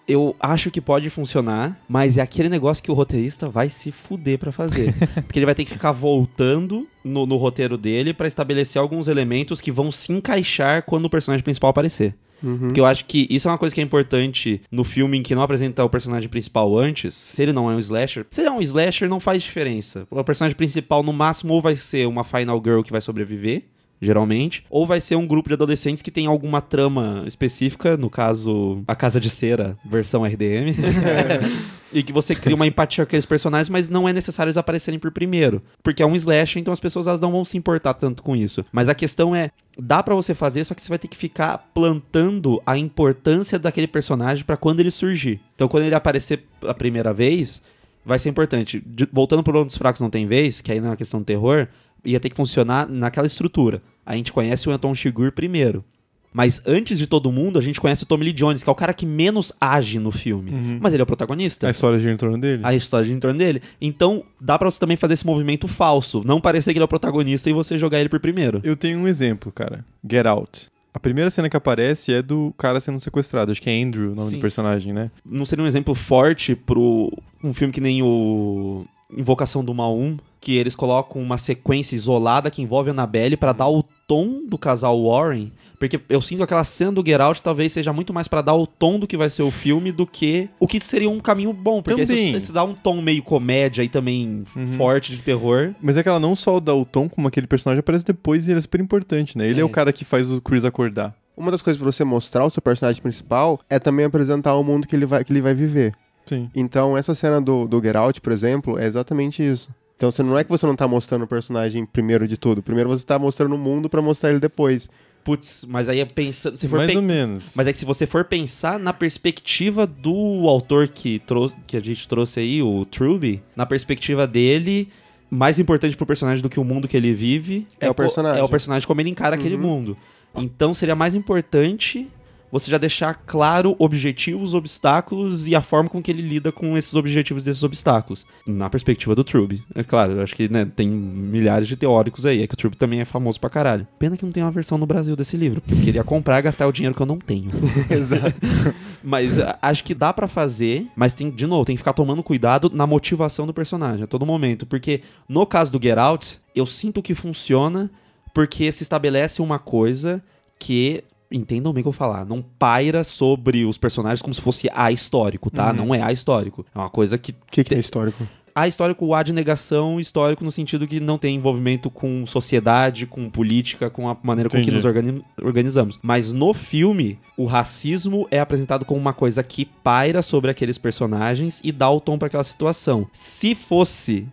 Eu 0.09 0.35
acho 0.40 0.71
que 0.71 0.81
pode 0.81 1.11
funcionar, 1.11 1.79
mas 1.87 2.16
é 2.16 2.23
aquele 2.23 2.49
negócio 2.49 2.83
que 2.83 2.90
o 2.90 2.94
roteirista 2.94 3.49
vai 3.49 3.68
se 3.68 3.92
fuder 3.92 4.38
pra 4.38 4.51
fazer. 4.51 4.94
Porque 5.27 5.38
ele 5.38 5.44
vai 5.44 5.55
ter 5.55 5.66
que 5.66 5.73
ficar 5.73 5.92
voltando 5.92 6.88
no, 7.05 7.27
no 7.27 7.37
roteiro 7.37 7.77
dele 7.77 8.14
pra 8.14 8.27
estabelecer 8.27 8.81
alguns 8.81 9.07
elementos 9.07 9.61
que 9.61 9.71
vão 9.71 9.92
se 9.92 10.11
encaixar 10.12 10.83
quando 10.85 11.05
o 11.05 11.11
personagem 11.11 11.44
principal 11.44 11.71
aparecer. 11.71 12.14
Porque 12.59 12.81
eu 12.81 12.87
acho 12.87 13.05
que 13.05 13.27
isso 13.31 13.49
é 13.49 13.51
uma 13.51 13.59
coisa 13.59 13.75
que 13.75 13.81
é 13.81 13.85
importante 13.85 14.62
no 14.71 14.85
filme 14.85 15.18
em 15.18 15.23
que 15.23 15.35
não 15.35 15.42
apresenta 15.42 15.85
o 15.85 15.90
personagem 15.90 16.29
principal 16.29 16.79
antes. 16.79 17.14
Se 17.14 17.42
ele 17.42 17.53
não 17.53 17.71
é 17.71 17.75
um 17.75 17.79
slasher, 17.79 18.25
se 18.31 18.40
ele 18.40 18.49
é 18.49 18.53
um 18.53 18.62
slasher, 18.62 19.09
não 19.09 19.21
faz 19.21 19.42
diferença. 19.42 20.07
O 20.11 20.25
personagem 20.25 20.57
principal, 20.57 21.03
no 21.03 21.12
máximo, 21.12 21.55
ou 21.55 21.61
vai 21.61 21.77
ser 21.77 22.07
uma 22.07 22.25
final 22.25 22.61
girl 22.64 22.83
que 22.83 22.92
vai 22.92 23.01
sobreviver. 23.01 23.64
Geralmente, 24.00 24.64
ou 24.70 24.87
vai 24.87 25.00
ser 25.00 25.16
um 25.16 25.26
grupo 25.26 25.48
de 25.48 25.54
adolescentes 25.54 26.02
que 26.02 26.11
tem 26.11 26.26
alguma 26.26 26.61
trama 26.61 27.24
específica, 27.26 27.96
no 27.96 28.08
caso, 28.08 28.82
a 28.87 28.94
Casa 28.94 29.20
de 29.20 29.28
Cera, 29.28 29.76
versão 29.84 30.24
RDM, 30.24 30.74
e 31.92 32.02
que 32.02 32.12
você 32.12 32.34
cria 32.34 32.54
uma 32.54 32.66
empatia 32.66 33.04
com 33.04 33.08
aqueles 33.08 33.26
personagens, 33.26 33.68
mas 33.68 33.88
não 33.88 34.08
é 34.08 34.12
necessário 34.12 34.48
eles 34.48 34.56
aparecerem 34.56 35.00
por 35.00 35.11
primeiro, 35.11 35.62
porque 35.82 36.02
é 36.02 36.06
um 36.06 36.14
slash, 36.14 36.58
então 36.58 36.72
as 36.72 36.80
pessoas 36.80 37.06
elas 37.06 37.20
não 37.20 37.32
vão 37.32 37.44
se 37.44 37.56
importar 37.56 37.94
tanto 37.94 38.22
com 38.22 38.37
isso. 38.37 38.64
Mas 38.70 38.88
a 38.88 38.94
questão 38.94 39.34
é, 39.34 39.50
dá 39.78 40.02
pra 40.02 40.14
você 40.14 40.34
fazer, 40.34 40.64
só 40.64 40.74
que 40.74 40.82
você 40.82 40.88
vai 40.88 40.98
ter 40.98 41.08
que 41.08 41.16
ficar 41.16 41.58
plantando 41.74 42.62
a 42.66 42.76
importância 42.78 43.58
daquele 43.58 43.87
personagem 43.88 44.44
pra 44.44 44.56
quando 44.56 44.80
ele 44.80 44.90
surgir. 44.90 45.40
Então, 45.54 45.68
quando 45.68 45.84
ele 45.84 45.94
aparecer 45.94 46.44
a 46.62 46.74
primeira 46.74 47.12
vez, 47.12 47.62
vai 48.04 48.18
ser 48.18 48.28
importante. 48.28 48.82
De- 48.87 49.08
voltando 49.12 49.42
pro 49.42 49.52
Pontos 49.52 49.76
Fracos 49.76 50.00
Não 50.00 50.11
Tem 50.11 50.26
Vez, 50.26 50.61
que 50.61 50.70
aí 50.72 50.80
não 50.80 50.88
é 50.88 50.90
uma 50.90 50.96
questão 50.96 51.20
de 51.20 51.26
terror, 51.26 51.68
ia 52.04 52.20
ter 52.20 52.30
que 52.30 52.37
funcionar 52.37 52.88
naquela 52.88 53.26
estrutura. 53.26 53.82
A 54.04 54.14
gente 54.14 54.32
conhece 54.32 54.68
o 54.68 54.72
Anton 54.72 54.94
Chigurh 54.94 55.32
primeiro. 55.32 55.84
Mas 56.32 56.61
antes 56.66 56.98
de 56.98 57.06
todo 57.06 57.32
mundo, 57.32 57.58
a 57.58 57.62
gente 57.62 57.80
conhece 57.80 58.02
o 58.02 58.06
Tommy 58.06 58.26
Lee 58.26 58.32
Jones, 58.32 58.62
que 58.62 58.68
é 58.68 58.72
o 58.72 58.74
cara 58.74 58.92
que 58.92 59.06
menos 59.06 59.52
age 59.61 59.98
no 59.98 60.11
filme. 60.12 60.78
Mas 60.80 60.92
ele 60.92 61.00
é 61.00 61.04
o 61.04 61.06
protagonista. 61.06 61.66
A 61.66 61.70
história 61.70 61.98
gira 61.98 62.12
em 62.12 62.16
torno 62.16 62.38
dele. 62.38 62.62
A 62.64 62.74
história 62.74 63.06
gira 63.06 63.16
em 63.16 63.20
torno 63.20 63.38
dele. 63.38 63.62
Então, 63.80 64.22
dá 64.40 64.58
pra 64.58 64.70
você 64.70 64.78
também 64.78 64.96
fazer 64.96 65.14
esse 65.14 65.26
movimento 65.26 65.66
falso. 65.66 66.22
Não 66.24 66.40
parecer 66.40 66.72
que 66.72 66.78
ele 66.78 66.82
é 66.82 66.84
o 66.84 66.88
protagonista 66.88 67.48
e 67.48 67.52
você 67.52 67.78
jogar 67.78 67.98
ele 67.98 68.08
por 68.08 68.20
primeiro. 68.20 68.61
Eu 68.62 68.76
tenho 68.76 68.98
um 68.98 69.08
exemplo, 69.08 69.50
cara. 69.50 69.84
Get 70.08 70.26
Out. 70.26 70.68
A 70.92 71.00
primeira 71.00 71.30
cena 71.30 71.48
que 71.48 71.56
aparece 71.56 72.12
é 72.12 72.22
do 72.22 72.52
cara 72.58 72.80
sendo 72.80 72.98
sequestrado. 72.98 73.50
Acho 73.50 73.62
que 73.62 73.70
é 73.70 73.82
Andrew 73.82 74.12
o 74.12 74.14
nome 74.14 74.30
Sim. 74.30 74.37
do 74.37 74.40
personagem, 74.40 74.92
né? 74.92 75.11
não 75.24 75.46
seria 75.46 75.64
um 75.64 75.68
exemplo 75.68 75.94
forte 75.94 76.54
pro 76.54 77.12
um 77.42 77.54
filme 77.54 77.72
que 77.72 77.80
nem 77.80 78.02
o 78.02 78.84
Invocação 79.11 79.64
do 79.64 79.73
Mal 79.73 79.97
1, 79.97 80.18
que 80.40 80.57
eles 80.57 80.77
colocam 80.77 81.21
uma 81.23 81.38
sequência 81.38 81.97
isolada 81.97 82.51
que 82.51 82.61
envolve 82.62 82.90
a 82.90 82.92
Annabelle 82.92 83.37
pra 83.37 83.53
dar 83.53 83.68
o 83.68 83.83
tom 84.07 84.42
do 84.47 84.59
casal 84.59 85.03
Warren, 85.03 85.51
porque 85.79 85.99
eu 86.09 86.21
sinto 86.21 86.38
que 86.38 86.44
aquela 86.44 86.62
cena 86.64 86.92
do 86.92 87.05
Get 87.05 87.21
Out 87.21 87.42
talvez 87.42 87.73
seja 87.73 87.92
muito 87.92 88.12
mais 88.12 88.29
pra 88.29 88.42
dar 88.42 88.55
o 88.55 88.66
tom 88.66 88.99
do 88.99 89.07
que 89.07 89.16
vai 89.16 89.31
ser 89.31 89.42
o 89.42 89.51
filme 89.51 89.90
do 89.92 90.07
que 90.07 90.49
o 90.61 90.66
que 90.66 90.79
seria 90.79 91.09
um 91.09 91.21
caminho 91.21 91.53
bom, 91.53 91.81
porque 91.83 92.01
aí 92.03 92.07
se, 92.07 92.40
se 92.40 92.53
dá 92.53 92.62
um 92.64 92.75
tom 92.75 93.01
meio 93.01 93.23
comédia 93.23 93.83
e 93.83 93.88
também 93.88 94.44
forte 94.77 95.16
de 95.16 95.23
terror. 95.23 95.75
Mas 95.81 95.97
é 95.97 96.03
que 96.03 96.09
ela 96.09 96.21
não 96.21 96.37
só 96.37 96.61
dá 96.61 96.75
o 96.75 96.85
tom, 96.85 97.09
como 97.09 97.29
aquele 97.29 97.47
personagem 97.47 97.81
aparece 97.81 98.05
depois 98.05 98.47
e 98.47 98.53
ele 98.53 98.59
é 98.59 98.62
super 98.62 98.81
importante, 98.81 99.37
né? 99.38 99.47
Ele 99.49 99.61
é, 99.61 99.62
É. 99.62 99.64
o 99.64 99.68
cara 99.71 99.92
que 99.92 100.05
faz 100.05 100.31
o 100.31 100.40
Chris 100.40 100.64
acordar. 100.64 101.14
Uma 101.37 101.51
das 101.53 101.62
coisas 101.62 101.81
pra 101.81 101.90
você 101.90 102.03
mostrar 102.05 102.44
o 102.44 102.51
seu 102.51 102.61
personagem 102.61 103.01
principal 103.01 103.61
é 103.71 103.79
também 103.79 104.05
apresentar 104.05 104.55
o 104.57 104.64
mundo 104.64 104.87
que 104.88 104.97
ele 104.97 105.07
vai, 105.07 105.23
que 105.25 105.33
ele 105.33 105.40
vai 105.40 105.55
viver. 105.55 105.92
Sim. 106.29 106.51
Então, 106.55 106.97
essa 106.97 107.14
cena 107.14 107.41
do, 107.41 107.67
do 107.67 107.83
Get 107.83 107.97
Out, 107.97 108.21
por 108.21 108.33
exemplo, 108.33 108.79
é 108.79 108.87
exatamente 108.87 109.43
isso. 109.43 109.71
Então, 109.97 110.11
você 110.11 110.23
não 110.23 110.38
é 110.38 110.45
que 110.45 110.51
você 110.51 110.64
não 110.67 110.77
tá 110.77 110.87
mostrando 110.87 111.23
o 111.25 111.27
personagem 111.27 111.85
primeiro 111.85 112.29
de 112.29 112.37
tudo. 112.38 112.62
Primeiro 112.62 112.88
você 112.88 113.05
tá 113.05 113.19
mostrando 113.19 113.55
o 113.55 113.59
mundo 113.59 113.88
pra 113.88 114.01
mostrar 114.01 114.31
ele 114.31 114.38
depois. 114.38 114.88
Putz, 115.25 115.67
mas 115.69 115.88
aí 115.88 115.99
é 116.01 116.05
pensando, 116.05 116.57
se 116.57 116.69
for 116.69 116.79
Mais 116.79 116.95
ou 116.95 117.03
menos. 117.03 117.53
Mas 117.55 117.67
é 117.67 117.73
que 117.73 117.79
se 117.79 117.85
você 117.85 118.07
for 118.07 118.25
pensar 118.25 118.79
na 118.79 118.93
perspectiva 118.93 119.87
do 119.87 120.49
autor 120.49 120.88
que, 120.88 121.19
trouxe, 121.19 121.57
que 121.67 121.77
a 121.77 121.81
gente 121.81 122.07
trouxe 122.09 122.41
aí, 122.41 122.62
o 122.62 122.85
Truby, 122.85 123.43
na 123.57 123.67
perspectiva 123.67 124.27
dele, 124.27 124.88
mais 125.29 125.59
importante 125.59 125.97
pro 125.97 126.07
personagem 126.07 126.43
do 126.43 126.49
que 126.49 126.61
o 126.61 126.64
mundo 126.64 126.87
que 126.88 126.97
ele 126.97 127.12
vive 127.12 127.67
É 127.81 127.87
o 127.91 127.95
co- 127.95 128.03
personagem. 128.03 128.41
É 128.41 128.45
o 128.45 128.49
personagem 128.49 128.87
como 128.87 129.01
ele 129.01 129.11
encara 129.11 129.35
aquele 129.35 129.57
mundo. 129.57 129.97
Então 130.35 130.73
seria 130.73 130.95
mais 130.95 131.14
importante 131.14 132.09
você 132.50 132.70
já 132.70 132.78
deixar 132.78 133.14
claro 133.14 133.74
objetivos, 133.78 134.54
obstáculos 134.54 135.46
e 135.46 135.54
a 135.54 135.61
forma 135.61 135.88
com 135.90 136.02
que 136.02 136.11
ele 136.11 136.22
lida 136.22 136.50
com 136.50 136.76
esses 136.78 136.94
objetivos 136.94 137.42
desses 137.42 137.62
obstáculos. 137.62 138.26
Na 138.46 138.70
perspectiva 138.70 139.14
do 139.14 139.22
Truby. 139.24 139.62
É 139.74 139.82
claro, 139.84 140.12
eu 140.14 140.22
acho 140.22 140.34
que 140.34 140.48
né, 140.48 140.64
tem 140.64 140.88
milhares 140.88 141.68
de 141.68 141.76
teóricos 141.76 142.24
aí. 142.26 142.42
É 142.42 142.46
que 142.46 142.54
o 142.54 142.56
Truby 142.56 142.76
também 142.76 143.00
é 143.00 143.04
famoso 143.04 143.38
pra 143.40 143.50
caralho. 143.50 143.87
Pena 143.98 144.16
que 144.16 144.24
não 144.24 144.32
tem 144.32 144.42
uma 144.42 144.50
versão 144.50 144.78
no 144.78 144.87
Brasil 144.87 145.14
desse 145.14 145.37
livro. 145.37 145.61
Queria 145.84 146.02
comprar 146.04 146.38
e 146.38 146.42
gastar 146.42 146.66
o 146.66 146.72
dinheiro 146.72 146.94
que 146.94 147.02
eu 147.02 147.06
não 147.06 147.18
tenho. 147.18 147.50
Exato. 147.90 148.40
Mas 149.02 149.38
a- 149.40 149.58
acho 149.62 149.84
que 149.84 149.94
dá 149.94 150.12
pra 150.12 150.26
fazer, 150.26 150.87
mas 150.96 151.14
tem, 151.14 151.30
de 151.30 151.46
novo, 151.46 151.64
tem 151.64 151.76
que 151.76 151.80
ficar 151.80 151.92
tomando 151.92 152.22
cuidado 152.22 152.70
na 152.74 152.87
motivação 152.87 153.46
do 153.46 153.54
personagem 153.54 154.02
a 154.02 154.06
todo 154.06 154.26
momento. 154.26 154.66
Porque 154.66 155.02
no 155.28 155.46
caso 155.46 155.70
do 155.72 155.80
Get 155.82 155.96
Out, 155.96 156.38
eu 156.54 156.66
sinto 156.66 157.00
que 157.02 157.14
funciona 157.14 157.90
porque 158.34 158.70
se 158.72 158.82
estabelece 158.82 159.40
uma 159.42 159.58
coisa 159.58 160.22
que. 160.58 161.02
Entendam 161.31 161.73
bem 161.73 161.81
o 161.83 161.85
que 161.85 161.88
eu 161.88 161.93
falar. 161.93 162.25
Não 162.25 162.43
paira 162.43 163.05
sobre 163.05 163.64
os 163.64 163.77
personagens 163.77 164.23
como 164.23 164.33
se 164.33 164.41
fosse 164.41 164.69
a 164.73 164.91
histórico, 164.91 165.51
tá? 165.51 165.73
Não 165.73 165.95
é 165.95 166.01
a 166.03 166.11
histórico. 166.12 166.64
É 166.75 166.79
uma 166.79 166.88
coisa 166.91 167.19
que. 167.19 167.33
O 167.33 167.35
que, 167.51 167.62
que 167.64 167.75
é 167.75 167.79
histórico? 167.79 168.27
A 168.55 168.67
histórico 168.67 169.14
há 169.14 169.23
de 169.23 169.33
negação 169.33 170.01
histórico 170.01 170.43
no 170.43 170.51
sentido 170.51 170.85
que 170.87 170.99
não 170.99 171.17
tem 171.17 171.37
envolvimento 171.37 171.88
com 171.91 172.27
sociedade, 172.27 173.07
com 173.07 173.31
política, 173.31 173.88
com 173.88 174.09
a 174.09 174.17
maneira 174.21 174.49
com 174.49 174.55
que 174.57 174.62
Entendi. 174.62 174.75
nos 174.75 174.85
organi- 174.85 175.23
organizamos. 175.41 175.97
Mas 176.03 176.33
no 176.33 176.53
filme, 176.53 177.21
o 177.37 177.45
racismo 177.45 178.27
é 178.33 178.41
apresentado 178.41 178.85
como 178.85 178.99
uma 178.99 179.12
coisa 179.12 179.45
que 179.45 179.64
paira 179.64 180.23
sobre 180.23 180.51
aqueles 180.51 180.77
personagens 180.77 181.61
e 181.62 181.71
dá 181.71 181.88
o 181.88 182.01
tom 182.01 182.19
para 182.19 182.27
aquela 182.27 182.43
situação. 182.43 183.07
Se 183.12 183.55
fosse 183.55 184.27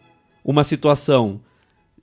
uma 0.44 0.64
situação 0.64 1.40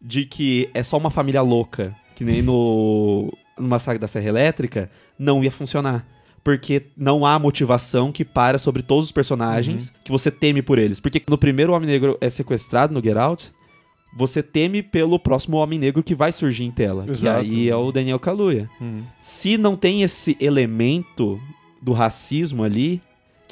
de 0.01 0.25
que 0.25 0.71
é 0.75 0.83
só 0.85 0.99
uma 0.99 1.11
família 1.11 1.43
louca, 1.43 1.93
que 2.15 2.25
nem 2.25 2.41
no, 2.41 3.33
no 3.59 3.69
Massacre 3.69 3.99
da 3.99 4.09
Serra 4.09 4.29
Elétrica, 4.29 4.91
não 5.19 5.43
ia 5.43 5.51
funcionar. 5.51 6.07
Porque 6.45 6.87
não 6.97 7.25
há 7.25 7.39
motivação 7.39 8.11
que 8.11 8.25
para 8.25 8.59
sobre 8.59 8.83
todos 8.83 9.07
os 9.07 9.13
personagens 9.13 9.93
que 10.05 10.11
você 10.11 10.31
teme 10.31 10.61
por 10.61 10.77
eles. 10.77 10.99
Porque 10.99 11.23
no 11.29 11.39
primeiro 11.39 11.73
Homem 11.73 11.89
Negro 11.89 12.19
é 12.21 12.29
sequestrado 12.29 12.93
no 12.93 13.03
Get 13.03 13.17
Out, 13.17 13.53
você 14.17 14.43
teme 14.43 14.83
pelo 14.83 15.19
próximo 15.19 15.57
Homem 15.57 15.79
Negro 15.79 16.03
que 16.03 16.15
vai 16.15 16.33
surgir 16.33 16.65
em 16.65 16.71
tela. 16.71 17.05
Exato. 17.09 17.45
Que 17.45 17.55
aí 17.55 17.69
é 17.69 17.77
o 17.77 17.93
Daniel 17.93 18.19
Kaluuya. 18.19 18.69
Hum. 18.81 19.03
Se 19.21 19.57
não 19.57 19.77
tem 19.77 20.03
esse 20.03 20.37
elemento 20.41 21.41
do 21.81 21.93
racismo 21.93 22.63
ali, 22.63 23.01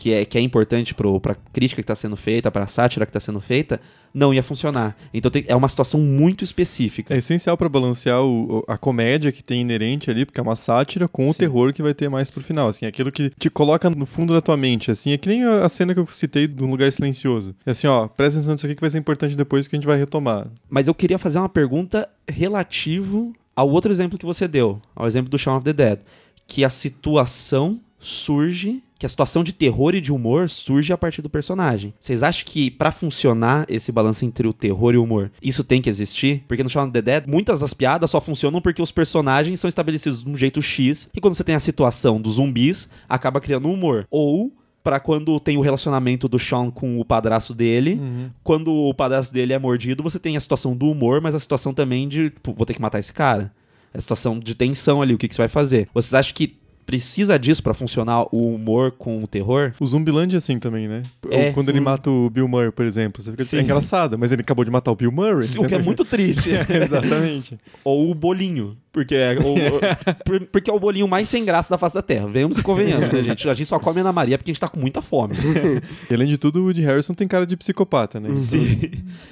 que 0.01 0.15
é, 0.15 0.25
que 0.25 0.39
é 0.39 0.41
importante 0.41 0.95
pro, 0.95 1.21
pra 1.21 1.35
crítica 1.53 1.83
que 1.83 1.87
tá 1.87 1.95
sendo 1.95 2.17
feita, 2.17 2.51
pra 2.51 2.67
sátira 2.67 3.05
que 3.05 3.13
tá 3.13 3.21
sendo 3.21 3.39
feita, 3.39 3.79
não 4.15 4.33
ia 4.33 4.43
funcionar. 4.43 4.97
Então 5.13 5.31
tem- 5.31 5.45
é 5.47 5.55
uma 5.55 5.69
situação 5.69 6.01
muito 6.01 6.43
específica. 6.43 7.13
É 7.13 7.19
essencial 7.19 7.55
pra 7.57 7.69
balancear 7.69 8.23
o- 8.23 8.61
o- 8.61 8.65
a 8.67 8.79
comédia 8.79 9.31
que 9.31 9.45
tem 9.45 9.61
inerente 9.61 10.11
ali, 10.11 10.25
porque 10.25 10.41
é 10.41 10.43
uma 10.43 10.57
sátira, 10.57 11.07
com 11.07 11.27
o 11.29 11.33
Sim. 11.35 11.41
terror 11.41 11.73
que 11.75 11.83
vai 11.83 11.93
ter 11.93 12.09
mais 12.09 12.31
pro 12.31 12.43
final. 12.43 12.69
Assim, 12.69 12.87
aquilo 12.87 13.13
que 13.13 13.31
te 13.39 13.51
coloca 13.51 13.91
no 13.91 14.07
fundo 14.07 14.33
da 14.33 14.41
tua 14.41 14.57
mente. 14.57 14.91
Assim, 14.91 15.13
é 15.13 15.19
que 15.19 15.29
nem 15.29 15.45
a 15.45 15.67
a 15.67 15.69
cena 15.69 15.93
que 15.93 16.01
eu 16.01 16.07
citei 16.07 16.47
do 16.49 16.67
lugar 16.67 16.91
silencioso. 16.91 17.55
É 17.67 17.73
assim, 17.73 17.87
ó, 17.87 18.09
presta 18.09 18.39
atenção 18.39 18.55
nisso 18.55 18.65
aqui 18.67 18.75
que 18.75 18.81
vai 18.81 18.89
ser 18.91 18.99
importante 18.99 19.37
depois 19.37 19.69
que 19.69 19.77
a 19.77 19.79
gente 19.79 19.87
vai 19.87 19.99
retomar. 19.99 20.49
Mas 20.71 20.89
eu 20.89 20.95
queria 20.95 21.19
fazer 21.19 21.39
uma 21.39 21.49
pergunta 21.51 22.09
relativo 22.27 23.33
ao 23.55 23.69
outro 23.69 23.93
exemplo 23.93 24.19
que 24.19 24.25
você 24.25 24.49
deu, 24.49 24.81
ao 24.97 25.07
exemplo 25.07 25.29
do 25.31 25.39
Shaun 25.39 25.57
of 25.59 25.65
the 25.65 25.73
Dead, 25.75 25.99
que 26.47 26.65
a 26.65 26.71
situação 26.71 27.79
surge, 28.01 28.83
que 28.99 29.07
a 29.07 29.09
situação 29.09 29.45
de 29.45 29.53
terror 29.53 29.95
e 29.95 30.01
de 30.01 30.13
humor 30.13 30.49
surge 30.49 30.93
a 30.93 30.99
partir 30.99 31.23
do 31.23 31.31
personagem. 31.31 31.95
Vocês 32.01 32.23
acham 32.23 32.45
que 32.45 32.71
pra 32.71 32.91
funcionar 32.91 33.65
esse 33.69 33.93
balanço 33.93 34.25
entre 34.25 34.49
o 34.49 34.53
terror 34.53 34.95
e 34.95 34.97
o 34.99 35.05
humor, 35.05 35.31
isso 35.43 35.63
tem 35.63 35.81
que 35.81 35.89
existir? 35.89 36.45
Porque 36.49 36.63
no 36.63 36.69
Shaun 36.69 36.85
of 36.85 36.93
the 36.93 37.01
Dead, 37.03 37.25
muitas 37.27 37.61
das 37.61 37.73
piadas 37.73 38.11
só 38.11 38.21
funcionam 38.21 38.61
porque 38.61 38.83
os 38.83 38.91
personagens 38.91 39.61
são 39.61 39.69
estabelecidos 39.69 40.25
de 40.25 40.31
um 40.31 40.37
jeito 40.37 40.61
X, 40.61 41.09
e 41.15 41.21
quando 41.21 41.35
você 41.35 41.45
tem 41.45 41.55
a 41.55 41.61
situação 41.61 42.21
dos 42.21 42.35
zumbis, 42.35 42.89
acaba 43.09 43.41
criando 43.41 43.69
um 43.69 43.75
humor. 43.75 44.07
Ou 44.11 44.53
Pra 44.83 44.99
quando 44.99 45.39
tem 45.39 45.59
o 45.59 45.61
relacionamento 45.61 46.27
do 46.27 46.39
Sean 46.39 46.71
com 46.71 46.99
o 46.99 47.05
padrasto 47.05 47.53
dele. 47.53 48.01
Quando 48.43 48.73
o 48.73 48.95
padrasto 48.95 49.31
dele 49.33 49.53
é 49.53 49.59
mordido, 49.59 50.03
você 50.03 50.19
tem 50.19 50.39
a 50.39 50.41
situação 50.41 50.75
do 50.75 50.91
humor, 50.91 51.21
mas 51.21 51.35
a 51.35 51.39
situação 51.39 51.75
também 51.75 52.09
de, 52.09 52.31
tipo, 52.31 52.55
vou 52.55 52.65
ter 52.65 52.73
que 52.73 52.81
matar 52.81 52.99
esse 52.99 53.13
cara. 53.13 53.53
A 53.93 54.01
situação 54.01 54.39
de 54.39 54.55
tensão 54.55 55.03
ali, 55.03 55.13
o 55.13 55.19
que, 55.19 55.29
que 55.29 55.35
você 55.35 55.43
vai 55.43 55.51
fazer. 55.51 55.87
Vocês 55.93 56.15
acham 56.15 56.35
que 56.35 56.57
precisa 56.87 57.39
disso 57.39 57.63
pra 57.63 57.73
funcionar 57.75 58.25
o 58.33 58.55
humor 58.55 58.91
com 58.93 59.23
o 59.23 59.27
terror? 59.27 59.73
O 59.81 59.87
Zumbiland 59.87 60.35
é 60.35 60.39
assim 60.39 60.59
também, 60.59 60.89
né? 60.89 61.03
É, 61.31 61.49
Ou 61.49 61.53
quando 61.55 61.67
sim. 61.67 61.73
ele 61.73 61.81
mata 61.81 62.11
o 62.11 62.29
Bill 62.31 62.49
Murray, 62.49 62.71
por 62.73 62.85
exemplo. 62.85 63.23
Você 63.23 63.31
fica 63.31 63.45
Sim. 63.45 63.59
é 63.59 63.63
engraçado, 63.63 64.19
mas 64.19 64.33
ele 64.33 64.43
acabou 64.43 64.65
de 64.65 64.71
matar 64.71 64.91
o 64.91 64.97
Bill 64.97 65.13
Murray. 65.13 65.49
O 65.59 65.67
que 65.67 65.75
é 65.75 65.79
muito 65.79 66.05
triste. 66.05 66.51
Exatamente. 66.69 67.59
Ou 67.85 68.11
o 68.11 68.15
bolinho. 68.15 68.77
Porque 68.93 69.15
é, 69.15 69.37
o, 69.39 70.25
por- 70.25 70.41
porque 70.47 70.69
é 70.69 70.73
o 70.73 70.81
bolinho 70.81 71.07
mais 71.07 71.29
sem 71.29 71.45
graça 71.45 71.71
da 71.71 71.79
face 71.79 71.95
da 71.95 72.03
Terra. 72.03 72.27
Venhamos 72.27 72.59
e 72.59 72.63
convenhamos, 72.63 73.13
né, 73.13 73.23
gente? 73.23 73.49
A 73.49 73.55
gente 73.55 73.69
só 73.69 73.79
come 73.79 74.01
Ana 74.01 74.13
Maria 74.13 74.37
porque 74.37 74.51
a 74.51 74.53
gente 74.53 74.61
tá 74.61 74.67
com 74.69 74.81
muita 74.81 75.01
fome. 75.01 75.37
E 76.11 76.15
além 76.15 76.27
de 76.27 76.37
tudo, 76.37 76.61
o 76.61 76.65
Woody 76.65 76.83
Harrison 76.83 77.15
tem 77.15 77.29
cara 77.29 77.47
de 77.47 77.57
psicopata, 77.57 78.19
né? 78.19 78.31
Então, 78.31 78.51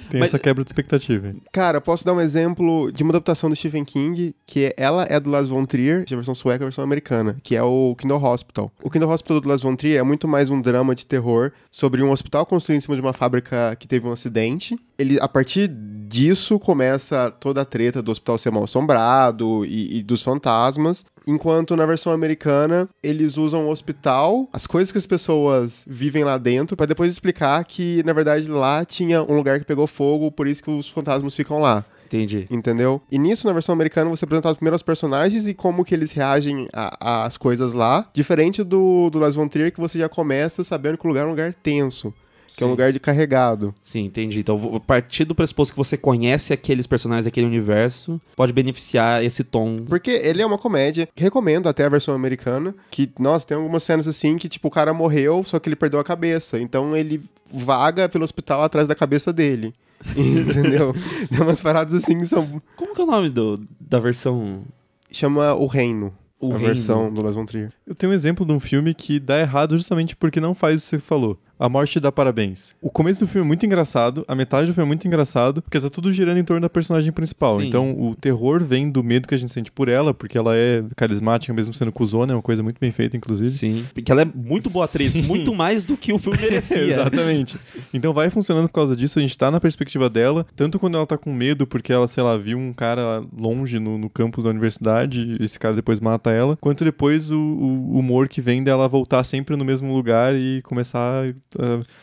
Tem 0.09 0.19
Mas- 0.21 0.29
essa 0.29 0.39
quebra 0.39 0.63
de 0.63 0.69
expectativa. 0.69 1.33
Cara, 1.51 1.81
posso 1.81 2.05
dar 2.05 2.13
um 2.13 2.21
exemplo 2.21 2.89
de 2.91 3.03
uma 3.03 3.11
adaptação 3.11 3.49
do 3.49 3.55
Stephen 3.55 3.83
King, 3.83 4.33
que 4.45 4.65
é, 4.67 4.73
ela 4.77 5.05
é 5.09 5.19
do 5.19 5.29
Lars 5.29 5.49
von 5.49 5.65
Trier, 5.65 6.05
a 6.09 6.15
versão 6.15 6.33
sueca 6.33 6.63
e 6.63 6.65
a 6.65 6.67
versão 6.67 6.83
americana, 6.83 7.35
que 7.49 7.55
é 7.55 7.63
o 7.63 7.95
Kindle 7.97 8.23
Hospital. 8.23 8.71
O 8.83 8.91
Kindle 8.91 9.09
Hospital 9.09 9.41
do 9.41 9.49
Lars 9.49 9.63
von 9.63 9.75
Trier 9.75 9.97
é 9.99 10.03
muito 10.03 10.27
mais 10.27 10.51
um 10.51 10.61
drama 10.61 10.93
de 10.93 11.03
terror 11.03 11.51
sobre 11.71 12.03
um 12.03 12.11
hospital 12.11 12.45
construído 12.45 12.77
em 12.77 12.81
cima 12.81 12.95
de 12.95 13.01
uma 13.01 13.11
fábrica 13.11 13.75
que 13.79 13.87
teve 13.87 14.07
um 14.07 14.11
acidente. 14.11 14.77
Ele, 14.99 15.19
a 15.19 15.27
partir 15.27 15.67
disso, 15.67 16.59
começa 16.59 17.31
toda 17.31 17.61
a 17.61 17.65
treta 17.65 18.03
do 18.03 18.11
hospital 18.11 18.37
ser 18.37 18.51
mal 18.51 18.65
assombrado 18.65 19.65
e, 19.65 19.97
e 19.97 20.03
dos 20.03 20.21
fantasmas. 20.21 21.03
Enquanto 21.25 21.75
na 21.75 21.87
versão 21.87 22.13
americana, 22.13 22.87
eles 23.01 23.35
usam 23.35 23.65
o 23.65 23.71
hospital, 23.71 24.47
as 24.53 24.67
coisas 24.67 24.91
que 24.91 24.99
as 24.99 25.07
pessoas 25.07 25.83
vivem 25.89 26.23
lá 26.23 26.37
dentro, 26.37 26.77
pra 26.77 26.85
depois 26.85 27.11
explicar 27.11 27.65
que, 27.65 28.03
na 28.05 28.13
verdade, 28.13 28.47
lá 28.47 28.85
tinha 28.85 29.23
um 29.23 29.35
lugar 29.35 29.59
que 29.59 29.65
pegou 29.65 29.87
fogo, 29.87 30.31
por 30.31 30.45
isso 30.45 30.63
que 30.63 30.69
os 30.69 30.87
fantasmas 30.87 31.33
ficam 31.33 31.57
lá. 31.57 31.83
Entendi. 32.09 32.47
Entendeu? 32.49 33.01
E 33.11 33.19
nisso, 33.19 33.45
na 33.45 33.53
versão 33.53 33.73
americana, 33.73 34.09
você 34.09 34.25
apresenta 34.25 34.53
primeiro 34.55 34.75
os 34.75 34.83
personagens 34.83 35.47
e 35.47 35.53
como 35.53 35.85
que 35.85 35.93
eles 35.93 36.11
reagem 36.11 36.67
às 36.73 37.37
coisas 37.37 37.73
lá. 37.73 38.05
Diferente 38.13 38.63
do, 38.63 39.09
do 39.09 39.19
Lars 39.19 39.35
von 39.35 39.47
Trier, 39.47 39.71
que 39.71 39.79
você 39.79 39.99
já 39.99 40.09
começa 40.09 40.63
sabendo 40.63 40.97
que 40.97 41.05
o 41.05 41.09
lugar 41.09 41.23
é 41.23 41.27
um 41.27 41.31
lugar 41.31 41.53
tenso. 41.53 42.13
Que 42.57 42.63
é 42.63 42.65
um 42.65 42.69
Sim. 42.69 42.71
lugar 42.71 42.91
de 42.91 42.99
carregado. 42.99 43.75
Sim, 43.81 44.05
entendi. 44.05 44.39
Então, 44.39 44.59
a 44.75 44.79
partir 44.79 45.23
do 45.23 45.35
pressuposto 45.35 45.71
que 45.71 45.77
você 45.77 45.95
conhece 45.95 46.51
aqueles 46.51 46.87
personagens 46.87 47.25
daquele 47.25 47.45
universo, 47.45 48.19
pode 48.35 48.51
beneficiar 48.51 49.23
esse 49.23 49.43
tom. 49.43 49.83
Porque 49.87 50.09
ele 50.09 50.41
é 50.41 50.45
uma 50.45 50.57
comédia. 50.57 51.07
Recomendo 51.15 51.69
até 51.69 51.85
a 51.85 51.89
versão 51.89 52.15
americana. 52.15 52.73
Que, 52.89 53.09
nossa, 53.19 53.47
tem 53.47 53.55
algumas 53.55 53.83
cenas 53.83 54.07
assim 54.07 54.35
que, 54.35 54.49
tipo, 54.49 54.67
o 54.67 54.71
cara 54.71 54.93
morreu, 54.95 55.43
só 55.43 55.59
que 55.59 55.69
ele 55.69 55.75
perdeu 55.75 55.99
a 55.99 56.03
cabeça. 56.03 56.59
Então 56.59 56.97
ele 56.97 57.21
vaga 57.53 58.09
pelo 58.09 58.23
hospital 58.23 58.63
atrás 58.63 58.87
da 58.87 58.95
cabeça 58.95 59.31
dele. 59.31 59.71
Entendeu? 60.15 60.93
Tem 61.29 61.41
umas 61.41 61.61
paradas 61.61 61.93
assim 61.93 62.19
que 62.19 62.25
são. 62.25 62.61
Como 62.75 62.95
que 62.95 63.01
é 63.01 63.03
o 63.03 63.07
nome 63.07 63.29
do, 63.29 63.59
da 63.79 63.99
versão? 63.99 64.63
Chama 65.11 65.53
O 65.53 65.65
Reino. 65.67 66.13
O 66.39 66.47
a 66.47 66.53
Reino. 66.53 66.65
versão 66.67 67.13
do 67.13 67.21
Lars 67.21 67.35
von 67.35 67.45
Trier. 67.45 67.71
Eu 67.85 67.93
tenho 67.93 68.11
um 68.11 68.15
exemplo 68.15 68.45
de 68.45 68.53
um 68.53 68.59
filme 68.59 68.93
que 68.93 69.19
dá 69.19 69.39
errado 69.39 69.75
justamente 69.77 70.15
porque 70.15 70.39
não 70.39 70.55
faz 70.55 70.77
o 70.77 70.79
que 70.79 70.89
você 70.89 70.99
falou. 70.99 71.37
A 71.59 71.67
Morte 71.67 71.99
dá 71.99 72.09
Parabéns. 72.09 72.73
O 72.81 72.89
começo 72.89 73.25
do 73.25 73.27
filme 73.27 73.45
é 73.45 73.47
muito 73.49 73.65
engraçado, 73.65 74.23
a 74.29 74.33
metade 74.33 74.67
do 74.67 74.73
filme 74.73 74.85
é 74.85 74.87
muito 74.87 75.05
engraçado, 75.05 75.61
porque 75.61 75.77
tá 75.77 75.89
tudo 75.89 76.09
girando 76.09 76.37
em 76.37 76.43
torno 76.43 76.61
da 76.61 76.69
personagem 76.69 77.11
principal. 77.11 77.59
Sim. 77.59 77.67
Então 77.67 77.91
o 77.99 78.15
terror 78.15 78.63
vem 78.63 78.89
do 78.89 79.03
medo 79.03 79.27
que 79.27 79.35
a 79.35 79.37
gente 79.37 79.51
sente 79.51 79.69
por 79.69 79.89
ela, 79.89 80.13
porque 80.13 80.37
ela 80.37 80.55
é 80.55 80.81
carismática 80.95 81.53
mesmo 81.53 81.73
sendo 81.73 81.91
cuzona, 81.91 82.31
é 82.31 82.35
uma 82.37 82.41
coisa 82.41 82.63
muito 82.63 82.79
bem 82.79 82.93
feita, 82.93 83.17
inclusive. 83.17 83.49
Sim. 83.49 83.85
Porque 83.93 84.09
ela 84.09 84.21
é 84.21 84.25
muito 84.25 84.69
boa 84.69 84.85
atriz, 84.85 85.11
Sim. 85.11 85.23
muito 85.23 85.53
mais 85.53 85.83
do 85.83 85.97
que 85.97 86.13
o 86.13 86.17
filme 86.17 86.39
merecia. 86.39 86.93
Exatamente. 86.93 87.59
Então 87.93 88.13
vai 88.13 88.29
funcionando 88.29 88.69
por 88.69 88.75
causa 88.75 88.95
disso, 88.95 89.19
a 89.19 89.21
gente 89.21 89.37
tá 89.37 89.51
na 89.51 89.59
perspectiva 89.59 90.09
dela, 90.09 90.45
tanto 90.55 90.79
quando 90.79 90.95
ela 90.95 91.05
tá 91.05 91.17
com 91.17 91.33
medo, 91.33 91.67
porque 91.67 91.91
ela, 91.91 92.07
sei 92.07 92.23
lá, 92.23 92.37
viu 92.37 92.57
um 92.57 92.71
cara 92.71 93.21
longe 93.37 93.79
no, 93.79 93.97
no 93.97 94.09
campus 94.09 94.45
da 94.45 94.49
universidade, 94.49 95.35
e 95.37 95.43
esse 95.43 95.59
cara 95.59 95.75
depois 95.75 95.99
mata 95.99 96.31
ela, 96.31 96.55
quanto 96.55 96.85
depois 96.85 97.31
o, 97.31 97.37
o 97.37 97.99
humor 97.99 98.29
que 98.29 98.39
vem 98.39 98.63
dela 98.63 98.87
voltar 98.87 99.25
sempre 99.25 99.57
no 99.57 99.65
mesmo 99.65 99.93
lugar 99.93 100.33
e 100.33 100.61
começar 100.61 101.25
a, 101.25 101.33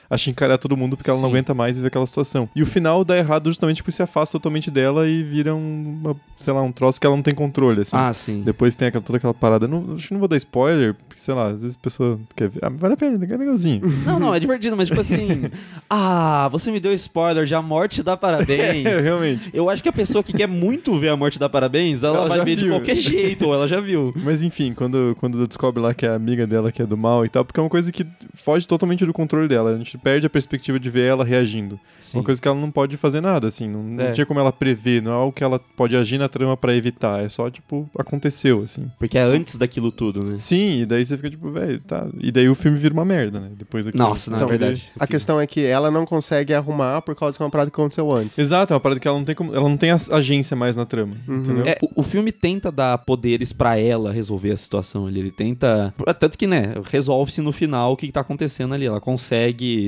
a 0.09 0.17
chincarar 0.17 0.59
todo 0.59 0.77
mundo 0.77 0.97
porque 0.97 1.11
ela 1.11 1.21
não 1.21 1.29
aguenta 1.29 1.55
mais 1.55 1.77
viver 1.77 1.89
aquela 1.89 2.07
situação. 2.07 2.49
E 2.55 2.63
o 2.63 2.67
final 2.67 3.05
dá 3.05 3.17
errado 3.17 3.49
justamente 3.49 3.83
porque 3.83 3.93
se 3.93 4.03
afasta 4.03 4.33
totalmente 4.33 4.71
dela 4.71 5.09
e 5.09 5.23
vira 5.23 5.55
um, 5.55 6.01
uma, 6.03 6.17
sei 6.37 6.53
lá, 6.53 6.63
um 6.63 6.73
troço 6.73 7.01
que 7.01 7.07
ela 7.07 7.15
não 7.17 7.23
tem 7.23 7.35
controle, 7.35 7.83
assim. 7.83 7.97
Ah, 7.97 8.13
sim. 8.13 8.43
Depois 8.45 8.75
tem 8.77 8.89
aquela, 8.89 9.03
toda 9.05 9.19
aquela 9.19 9.35
parada. 9.35 9.69
Não, 9.69 9.95
acho 9.95 10.09
que 10.09 10.15
não 10.15 10.21
vou 10.21 10.29
dar 10.29 10.37
spoiler, 10.37 10.95
porque, 10.95 11.21
sei 11.21 11.35
lá, 11.35 11.49
às 11.51 11.63
vezes 11.63 11.77
a 11.77 11.83
pessoa 11.83 12.19
quer 12.35 12.49
ver. 12.49 12.61
Ah, 12.65 12.71
vale 12.71 12.95
a 12.95 12.97
pena, 12.97 13.17
é 13.25 13.37
legalzinho. 13.37 13.87
Não, 14.07 14.21
não, 14.21 14.35
é 14.35 14.39
divertido, 14.39 14.77
mas 14.77 14.89
tipo 14.89 15.01
assim. 15.01 15.51
ah, 15.91 16.49
você 16.51 16.71
me 16.71 16.79
deu 16.79 16.93
spoiler 16.95 17.45
de 17.45 17.55
A 17.55 17.63
Morte 17.63 18.03
dá 18.03 18.17
Parabéns. 18.17 18.87
é, 18.87 19.01
realmente. 19.01 19.51
Eu 19.53 19.69
acho 19.69 19.83
que 19.83 19.89
a 19.89 19.93
pessoa 19.93 20.23
que 20.23 20.33
quer 20.33 20.47
muito 20.47 20.97
ver 20.99 21.09
A 21.09 21.17
Morte 21.17 21.39
dá 21.39 21.49
Parabéns, 21.49 22.03
ela, 22.03 22.19
Ela 22.19 22.29
vai 22.29 22.39
já 22.39 22.45
ver 22.45 22.57
de 22.57 22.65
viu. 22.65 22.73
qualquer 22.75 22.97
jeito, 22.97 23.47
ou 23.47 23.55
ela 23.55 23.67
já 23.67 23.81
viu. 23.81 24.15
Mas 24.23 24.43
enfim, 24.43 24.73
quando, 24.73 25.17
quando 25.19 25.47
descobre 25.47 25.83
lá 25.83 25.93
que 25.93 26.07
é 26.07 26.11
a 26.11 26.15
amiga 26.15 26.47
dela 26.47 26.71
que 26.71 26.81
é 26.81 26.87
do 26.87 26.97
mal 26.97 27.25
e 27.25 27.29
tal, 27.29 27.45
porque 27.45 27.59
é 27.59 27.63
uma 27.63 27.71
coisa 27.71 27.91
que 27.91 28.07
foge 28.35 28.67
totalmente 28.67 29.05
do 29.05 29.13
controle 29.13 29.36
dela. 29.49 29.71
A 29.75 29.77
gente 29.77 29.97
perde 29.99 30.27
a 30.27 30.31
perspectiva 30.31 30.79
de 30.81 30.89
ver 30.91 31.07
ela 31.07 31.25
reagindo. 31.25 31.79
Sim. 32.01 32.19
Uma 32.19 32.25
coisa 32.25 32.41
que 32.41 32.49
ela 32.49 32.57
não 32.59 32.71
pode 32.71 32.97
fazer 32.97 33.21
nada, 33.21 33.47
assim. 33.47 33.69
Não, 33.69 33.83
não 33.83 34.05
É. 34.05 34.13
tinha 34.13 34.25
como 34.27 34.41
ela 34.41 34.53
prever, 34.53 35.03
não 35.03 35.11
é 35.13 35.15
algo 35.15 35.33
que 35.33 35.45
ela 35.45 35.59
pode 35.77 35.97
agir 35.97 36.19
na 36.19 36.29
trama 36.29 36.57
pra 36.57 36.75
evitar. 36.75 37.23
É 37.25 37.29
só, 37.29 37.51
tipo, 37.51 37.89
aconteceu, 37.99 38.63
assim. 38.63 38.91
Porque 38.99 39.19
é 39.19 39.23
antes 39.23 39.59
daquilo 39.59 39.93
tudo, 39.93 40.25
né? 40.25 40.39
Sim, 40.39 40.81
e 40.83 40.87
daí 40.87 41.05
você 41.05 41.17
fica 41.17 41.31
tipo, 41.31 41.51
velho, 41.51 41.81
tá. 41.81 42.07
E 42.21 42.31
daí 42.33 42.49
o 42.49 42.55
filme 42.55 42.79
vira 42.79 42.95
uma 42.95 43.05
merda, 43.05 43.41
né? 43.41 43.51
Depois 43.57 43.85
daquilo. 43.85 44.03
Nossa, 44.05 44.31
não, 44.31 44.37
é 44.39 44.41
Então, 44.41 44.49
verdade. 44.49 44.85
A 44.99 45.07
questão 45.07 45.41
é 45.41 45.47
que 45.47 45.61
ela 45.65 45.91
não 45.91 46.07
consegue 46.07 46.55
arrumar 46.55 47.03
por 47.03 47.15
causa 47.15 47.37
que 47.37 47.43
é 47.43 47.45
uma 47.45 47.51
parada 47.51 47.71
que 47.71 47.75
aconteceu 47.81 48.11
antes. 48.13 48.39
Exato, 48.39 48.73
é 48.73 48.75
uma 48.75 48.81
parada 48.81 49.01
que 49.01 49.09
ela 49.09 49.19
não 49.19 49.25
tem 49.25 49.35
como. 49.35 49.55
Ela 49.55 49.69
não 49.69 49.77
tem 49.77 49.91
as- 49.91 50.11
agência 50.11 50.57
mais 50.57 50.77
na 50.77 50.85
trama. 50.87 51.17
Entendeu? 51.29 51.67
É, 51.67 51.77
o, 51.83 52.01
o 52.01 52.03
filme 52.03 52.31
tenta 52.33 52.71
dar 52.71 52.99
poderes 52.99 53.53
pra 53.53 53.79
ela 53.79 54.13
resolver 54.13 54.53
a 54.53 54.57
situação 54.57 55.07
ali. 55.07 55.21
Ele 55.21 55.31
tenta. 55.31 55.93
Tanto 56.19 56.39
que, 56.39 56.47
né, 56.47 56.75
resolve-se 56.91 57.41
no 57.41 57.53
final 57.53 57.93
o 57.93 57.97
que, 57.97 58.07
que 58.07 58.13
tá 58.13 58.21
acontecendo 58.21 58.75
ali. 58.75 58.87
Ela 58.87 59.01
consegue 59.01 59.26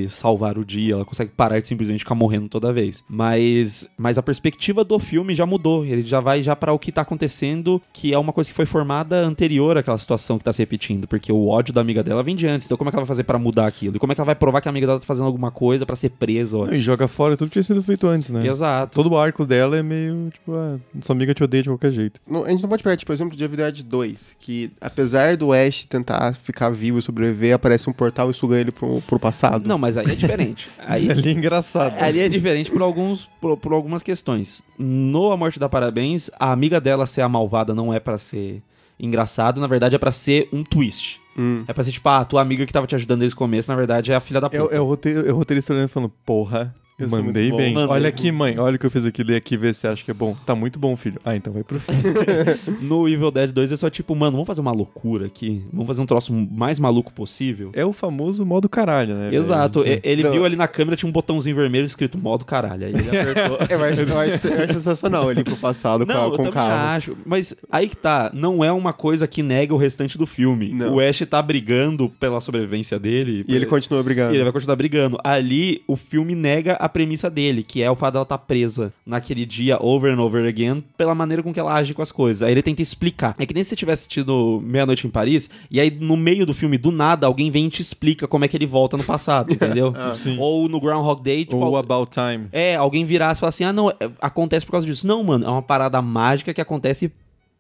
salvar 0.08 0.58
o 0.58 0.64
dia, 0.64 0.94
ela 0.94 1.04
consegue 1.04 1.30
parar 1.36 1.60
de 1.60 1.68
simplesmente 1.68 2.00
ficar 2.00 2.14
morrendo 2.14 2.48
toda 2.48 2.72
vez. 2.72 3.04
Mas, 3.08 3.88
mas 3.96 4.18
a 4.18 4.22
perspectiva 4.22 4.84
do 4.84 4.98
filme 4.98 5.34
já 5.34 5.46
mudou. 5.46 5.84
Ele 5.84 6.02
já 6.02 6.20
vai 6.20 6.42
já 6.42 6.54
para 6.56 6.72
o 6.72 6.78
que 6.78 6.92
tá 6.92 7.02
acontecendo, 7.02 7.80
que 7.92 8.12
é 8.12 8.18
uma 8.18 8.32
coisa 8.32 8.50
que 8.50 8.56
foi 8.56 8.66
formada 8.66 9.16
anterior 9.16 9.76
àquela 9.76 9.98
situação 9.98 10.38
que 10.38 10.44
tá 10.44 10.52
se 10.52 10.62
repetindo. 10.62 11.06
Porque 11.06 11.32
o 11.32 11.48
ódio 11.48 11.72
da 11.72 11.80
amiga 11.80 12.02
dela 12.02 12.22
vem 12.22 12.36
de 12.36 12.46
antes. 12.46 12.66
Então, 12.66 12.76
como 12.76 12.88
é 12.88 12.90
que 12.90 12.96
ela 12.96 13.04
vai 13.04 13.08
fazer 13.08 13.24
pra 13.24 13.38
mudar 13.38 13.66
aquilo? 13.66 13.96
E 13.96 13.98
como 13.98 14.12
é 14.12 14.14
que 14.14 14.20
ela 14.20 14.26
vai 14.26 14.34
provar 14.34 14.60
que 14.60 14.68
a 14.68 14.70
amiga 14.70 14.86
dela 14.86 15.00
tá 15.00 15.06
fazendo 15.06 15.26
alguma 15.26 15.50
coisa 15.50 15.86
pra 15.86 15.96
ser 15.96 16.10
presa? 16.10 16.56
ó? 16.56 16.66
Não, 16.66 16.74
e 16.74 16.80
joga 16.80 17.08
fora 17.08 17.36
tudo 17.36 17.48
que 17.48 17.54
tinha 17.54 17.62
sido 17.62 17.82
feito 17.82 18.06
antes, 18.06 18.30
né? 18.30 18.46
Exato. 18.46 18.94
Todo 18.94 19.12
o 19.12 19.18
arco 19.18 19.46
dela 19.46 19.76
é 19.76 19.82
meio, 19.82 20.30
tipo, 20.32 20.52
ah, 20.54 20.78
sua 21.00 21.14
amiga 21.14 21.34
te 21.34 21.44
odeia 21.44 21.62
de 21.62 21.68
qualquer 21.68 21.92
jeito. 21.92 22.20
Não, 22.26 22.44
a 22.44 22.50
gente 22.50 22.62
não 22.62 22.68
pode 22.68 22.82
pegar, 22.82 22.96
tipo, 22.96 23.10
o 23.12 23.14
exemplo 23.14 23.36
de 23.36 23.44
Evil 23.44 23.56
Dead 23.56 23.82
2, 23.82 24.36
que 24.40 24.70
apesar 24.80 25.36
do 25.36 25.52
Ash 25.52 25.84
tentar 25.84 26.34
ficar 26.34 26.70
vivo 26.70 26.98
e 26.98 27.02
sobreviver, 27.02 27.54
aparece 27.54 27.88
um 27.88 27.92
portal 27.92 28.30
e 28.30 28.34
suga 28.34 28.58
ele 28.58 28.70
pro, 28.70 29.00
pro 29.02 29.18
passado. 29.28 29.66
Não, 29.66 29.78
mas 29.78 29.96
aí 29.96 30.06
é 30.06 30.14
diferente. 30.14 30.68
Aí, 30.78 31.06
Mas 31.06 31.18
ali 31.18 31.28
é 31.28 31.32
engraçado. 31.32 31.94
Ali 32.02 32.20
é 32.20 32.28
diferente 32.28 32.70
por, 32.70 32.82
alguns, 32.82 33.28
por, 33.40 33.56
por 33.56 33.72
algumas 33.72 34.02
questões. 34.02 34.62
No 34.78 35.30
A 35.32 35.36
Morte 35.36 35.58
dá 35.58 35.68
Parabéns, 35.68 36.30
a 36.38 36.50
amiga 36.52 36.80
dela 36.80 37.06
ser 37.06 37.20
a 37.22 37.28
malvada 37.28 37.74
não 37.74 37.92
é 37.92 38.00
pra 38.00 38.16
ser 38.18 38.62
engraçado, 38.98 39.60
na 39.60 39.66
verdade 39.66 39.94
é 39.94 39.98
pra 39.98 40.10
ser 40.12 40.48
um 40.52 40.64
twist. 40.64 41.20
Hum. 41.36 41.62
É 41.68 41.72
pra 41.72 41.84
ser 41.84 41.92
tipo, 41.92 42.08
ah, 42.08 42.18
a 42.18 42.24
tua 42.24 42.40
amiga 42.42 42.66
que 42.66 42.72
tava 42.72 42.86
te 42.86 42.94
ajudando 42.96 43.20
desde 43.20 43.34
o 43.34 43.38
começo, 43.38 43.70
na 43.70 43.76
verdade 43.76 44.10
é 44.10 44.16
a 44.16 44.20
filha 44.20 44.40
da 44.40 44.48
É, 44.48 44.50
puta. 44.58 44.64
o- 44.64 44.76
é 44.76 44.80
o 44.80 44.84
roteiro, 44.84 45.28
é 45.28 45.32
o 45.32 45.36
roteirista 45.36 45.72
olhando 45.72 45.86
e 45.86 45.92
falando, 45.92 46.12
porra, 46.26 46.74
Eu 46.98 47.08
mandei 47.08 47.50
bem. 47.52 47.72
Mandei. 47.74 47.86
Olha 47.94 48.08
aqui, 48.08 48.32
mãe, 48.32 48.58
olha 48.58 48.74
o 48.76 48.78
que 48.78 48.84
eu 48.86 48.90
fiz 48.90 49.04
aqui, 49.04 49.22
lê 49.22 49.36
aqui, 49.36 49.56
vê 49.56 49.72
se 49.72 49.80
você 49.80 49.88
acha 49.88 50.04
que 50.04 50.10
é 50.10 50.14
bom. 50.14 50.34
Tá 50.44 50.54
muito 50.54 50.78
bom, 50.78 50.96
filho. 50.96 51.20
Ah, 51.24 51.36
então 51.36 51.52
vai 51.52 51.62
pro 51.62 51.78
fim. 51.78 51.92
No 52.82 53.08
Evil 53.08 53.30
Dead 53.30 53.52
2 53.52 53.72
é 53.72 53.76
só 53.76 53.88
tipo, 53.88 54.14
mano, 54.16 54.32
vamos 54.32 54.46
fazer 54.46 54.60
uma 54.60 54.72
loucura 54.72 55.26
aqui, 55.26 55.62
vamos 55.72 55.86
fazer 55.86 56.00
um 56.02 56.06
troço 56.06 56.32
mais 56.50 56.78
maluco 56.78 57.12
possível. 57.12 57.70
é 57.74 57.84
o 57.84 57.92
famoso 57.92 58.44
modo 58.44 58.68
caralho, 58.68 59.14
né? 59.14 59.34
Exato, 59.34 59.86
e- 59.86 60.00
ele 60.02 60.22
Não. 60.24 60.32
viu 60.32 60.44
ali 60.44 60.56
na 60.56 60.66
câmera, 60.66 60.96
tinha 60.96 61.08
um 61.08 61.12
botãozinho 61.12 61.54
vermelho 61.54 61.84
escrito 61.86 62.18
modo 62.18 62.44
caralho, 62.44 62.86
aí 62.86 62.92
ele 62.92 63.08
apertou. 63.16 63.58
Eu 63.70 63.84
acho, 63.84 64.00
eu 64.02 64.18
acho- 64.18 64.48
eu 64.48 64.64
acho 64.64 64.72
sensacional 64.74 65.30
ele 65.30 65.40
ir 65.40 65.44
pro 65.44 65.56
passado 65.56 66.04
com, 66.06 66.12
Não, 66.12 66.20
a- 66.22 66.24
eu 66.24 66.30
com 66.30 66.34
o 66.34 66.36
também 66.38 66.52
carro. 66.52 66.96
acho. 66.96 67.16
Mas 67.24 67.54
aí 67.70 67.88
que 67.88 67.96
tá, 67.96 68.30
não 68.34 68.64
é 68.64 68.72
uma 68.72 68.92
coisa 68.92 69.26
que 69.26 69.42
nega 69.42 69.72
o 69.74 69.76
restante 69.76 70.16
do 70.18 70.26
filme. 70.26 70.70
Não. 70.72 70.94
O 70.94 71.00
Ash 71.00 71.22
tá 71.28 71.40
brigando 71.40 72.08
pela 72.08 72.40
sobrevivência 72.40 72.98
dele. 72.98 73.44
E 73.46 73.54
ele 73.54 73.66
continua 73.66 74.02
brigando. 74.02 74.32
E 74.32 74.36
ele 74.36 74.44
vai 74.44 74.52
continuar 74.52 74.76
brigando. 74.76 75.18
Ali, 75.22 75.82
o 75.86 75.96
filme 75.96 76.34
nega 76.34 76.74
a 76.74 76.87
a 76.88 76.90
premissa 76.90 77.30
dele, 77.30 77.62
que 77.62 77.82
é 77.82 77.90
o 77.90 77.94
fato 77.96 78.14
dela 78.14 78.22
estar 78.24 78.38
presa 78.38 78.92
naquele 79.06 79.44
dia 79.46 79.76
over 79.80 80.12
and 80.12 80.20
over 80.20 80.46
again 80.46 80.82
pela 80.96 81.14
maneira 81.14 81.42
com 81.42 81.52
que 81.52 81.60
ela 81.60 81.72
age 81.74 81.94
com 81.94 82.02
as 82.02 82.10
coisas. 82.10 82.42
Aí 82.42 82.52
ele 82.52 82.62
tenta 82.62 82.82
explicar. 82.82 83.34
É 83.38 83.46
que 83.46 83.54
nem 83.54 83.62
se 83.62 83.70
você 83.70 83.76
tivesse 83.76 84.00
assistido 84.02 84.60
Meia-Noite 84.64 85.06
em 85.06 85.10
Paris, 85.10 85.50
e 85.70 85.78
aí 85.80 85.90
no 85.90 86.16
meio 86.16 86.44
do 86.46 86.54
filme, 86.54 86.78
do 86.78 86.90
nada, 86.90 87.26
alguém 87.26 87.50
vem 87.50 87.66
e 87.66 87.70
te 87.70 87.82
explica 87.82 88.26
como 88.26 88.44
é 88.44 88.48
que 88.48 88.56
ele 88.56 88.66
volta 88.66 88.96
no 88.96 89.04
passado, 89.04 89.52
entendeu? 89.54 89.92
Sim. 90.14 90.36
Ou 90.38 90.68
no 90.68 90.80
Groundhog 90.80 91.22
Day, 91.22 91.44
tipo, 91.44 91.56
Ou 91.56 91.76
About 91.76 92.10
Time. 92.10 92.48
é, 92.52 92.74
alguém 92.76 93.04
virar 93.04 93.34
e 93.34 93.38
falar 93.38 93.50
assim: 93.50 93.64
ah, 93.64 93.72
não, 93.72 93.90
é- 93.90 93.96
acontece 94.20 94.64
por 94.66 94.72
causa 94.72 94.86
disso. 94.86 95.06
Não, 95.06 95.22
mano, 95.22 95.44
é 95.46 95.48
uma 95.48 95.62
parada 95.62 96.00
mágica 96.02 96.52
que 96.54 96.60
acontece 96.60 97.12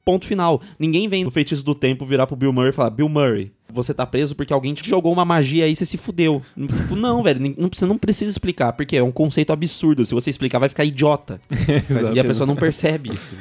ponto 0.04 0.26
final. 0.26 0.60
Ninguém 0.78 1.06
vem 1.08 1.22
no 1.24 1.30
feitiço 1.30 1.64
do 1.64 1.74
tempo 1.74 2.06
virar 2.06 2.26
pro 2.26 2.34
Bill 2.36 2.52
Murray 2.52 2.70
e 2.70 2.72
falar: 2.72 2.90
Bill 2.90 3.08
Murray, 3.08 3.52
você 3.72 3.92
tá 3.92 4.06
preso 4.06 4.34
porque 4.34 4.52
alguém 4.52 4.74
te 4.74 4.88
jogou 4.88 5.12
uma 5.12 5.24
magia 5.24 5.64
aí 5.64 5.72
e 5.72 5.76
você 5.76 5.86
se 5.86 5.96
fudeu. 5.96 6.42
Tipo, 6.56 6.96
não, 6.96 7.22
velho, 7.22 7.54
não, 7.56 7.68
você 7.72 7.86
não 7.86 7.98
precisa 7.98 8.30
explicar, 8.30 8.72
porque 8.72 8.96
é 8.96 9.02
um 9.02 9.12
conceito 9.12 9.52
absurdo. 9.52 10.04
Se 10.04 10.14
você 10.14 10.30
explicar, 10.30 10.58
vai 10.58 10.68
ficar 10.68 10.84
idiota. 10.84 11.40
e 12.14 12.20
a 12.20 12.24
pessoa 12.24 12.46
não 12.46 12.56
percebe 12.56 13.12
isso. 13.12 13.36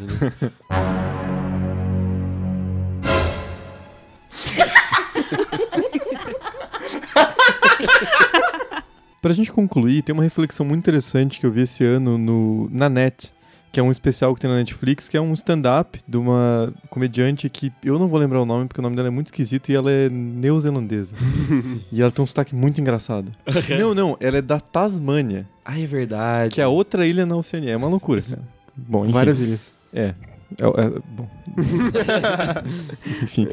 Pra 9.21 9.33
gente 9.33 9.51
concluir, 9.51 10.03
tem 10.03 10.13
uma 10.13 10.23
reflexão 10.23 10.65
muito 10.65 10.79
interessante 10.79 11.39
que 11.39 11.45
eu 11.45 11.51
vi 11.51 11.61
esse 11.61 11.83
ano 11.83 12.17
no, 12.17 12.69
na 12.71 12.87
net, 12.87 13.33
que 13.71 13.79
é 13.79 13.83
um 13.83 13.91
especial 13.91 14.33
que 14.33 14.41
tem 14.41 14.49
na 14.49 14.55
Netflix, 14.57 15.07
que 15.09 15.15
é 15.17 15.21
um 15.21 15.33
stand-up 15.33 15.99
de 16.07 16.17
uma 16.17 16.73
comediante 16.89 17.47
que 17.49 17.71
eu 17.83 17.99
não 17.99 18.07
vou 18.07 18.19
lembrar 18.19 18.41
o 18.41 18.45
nome, 18.45 18.67
porque 18.67 18.79
o 18.79 18.83
nome 18.83 18.95
dela 18.95 19.07
é 19.07 19.11
muito 19.11 19.27
esquisito 19.27 19.69
e 19.69 19.75
ela 19.75 19.91
é 19.91 20.09
neozelandesa. 20.09 21.15
e 21.91 22.01
ela 22.01 22.09
tem 22.11 22.23
um 22.23 22.27
sotaque 22.27 22.55
muito 22.55 22.79
engraçado. 22.81 23.31
não, 23.79 23.93
não, 23.93 24.17
ela 24.19 24.37
é 24.37 24.41
da 24.41 24.59
Tasmânia, 24.59 25.47
Ah, 25.63 25.79
é 25.79 25.85
verdade. 25.85 26.55
que 26.55 26.61
é 26.61 26.67
outra 26.67 27.05
ilha 27.05 27.25
na 27.25 27.35
Oceania. 27.35 27.71
É 27.73 27.77
uma 27.77 27.87
loucura, 27.87 28.21
cara. 28.21 28.41
Bom, 28.75 29.03
enfim. 29.03 29.13
Várias 29.13 29.39
ilhas. 29.39 29.71
É. 29.93 30.13
É, 30.59 30.65
é- 30.65 31.01
bom. 31.05 31.29
Enfim. 33.23 33.47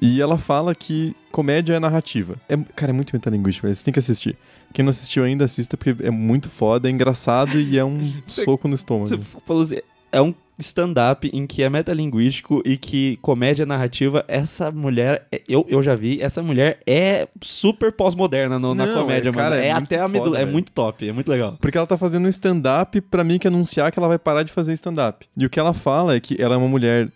E 0.00 0.20
ela 0.20 0.38
fala 0.38 0.74
que 0.74 1.14
comédia 1.30 1.74
é 1.74 1.78
narrativa. 1.78 2.36
É, 2.48 2.56
cara, 2.74 2.90
é 2.90 2.94
muito 2.94 3.12
metalinguístico. 3.12 3.66
Você 3.68 3.84
tem 3.84 3.92
que 3.92 3.98
assistir. 3.98 4.36
Quem 4.72 4.82
não 4.84 4.90
assistiu 4.90 5.24
ainda, 5.24 5.44
assista, 5.44 5.76
porque 5.76 6.02
é 6.02 6.10
muito 6.10 6.48
foda, 6.48 6.88
é 6.88 6.90
engraçado 6.90 7.60
e 7.60 7.78
é 7.78 7.84
um 7.84 8.12
soco 8.26 8.66
no 8.66 8.74
estômago. 8.74 9.08
Você 9.08 9.18
falou 9.44 9.62
assim, 9.62 9.78
é 10.10 10.22
um 10.22 10.34
stand-up 10.60 11.28
em 11.32 11.46
que 11.46 11.62
é 11.62 11.68
metalinguístico 11.68 12.62
e 12.64 12.76
que 12.76 13.16
comédia 13.22 13.66
narrativa, 13.66 14.24
essa 14.28 14.70
mulher, 14.70 15.26
é- 15.32 15.42
eu, 15.48 15.64
eu 15.68 15.82
já 15.82 15.94
vi, 15.94 16.20
essa 16.22 16.42
mulher 16.42 16.80
é 16.86 17.26
super 17.42 17.92
pós-moderna 17.92 18.58
no- 18.58 18.74
na 18.74 18.86
Não, 18.86 19.02
comédia, 19.02 19.30
é, 19.30 19.32
cara, 19.32 19.50
mano. 19.56 19.62
é 19.62 19.68
É, 19.68 19.74
muito 19.74 19.84
até 19.86 20.00
a 20.00 20.08
foda, 20.08 20.36
é 20.36 20.40
velho. 20.40 20.52
muito 20.52 20.72
top, 20.72 21.08
é 21.08 21.12
muito 21.12 21.28
legal. 21.28 21.56
Porque 21.60 21.76
ela 21.76 21.86
tá 21.86 21.98
fazendo 21.98 22.26
um 22.26 22.28
stand-up 22.28 23.00
pra 23.02 23.24
mim 23.24 23.38
que 23.38 23.48
anunciar 23.48 23.90
que 23.92 23.98
ela 23.98 24.08
vai 24.08 24.18
parar 24.18 24.42
de 24.42 24.52
fazer 24.52 24.72
stand-up. 24.74 25.26
E 25.36 25.44
o 25.46 25.50
que 25.50 25.58
ela 25.60 25.72
fala 25.74 26.14
é 26.14 26.20
que 26.20 26.40
ela 26.40 26.54
é 26.54 26.58
uma 26.58 26.68
mulher 26.68 27.08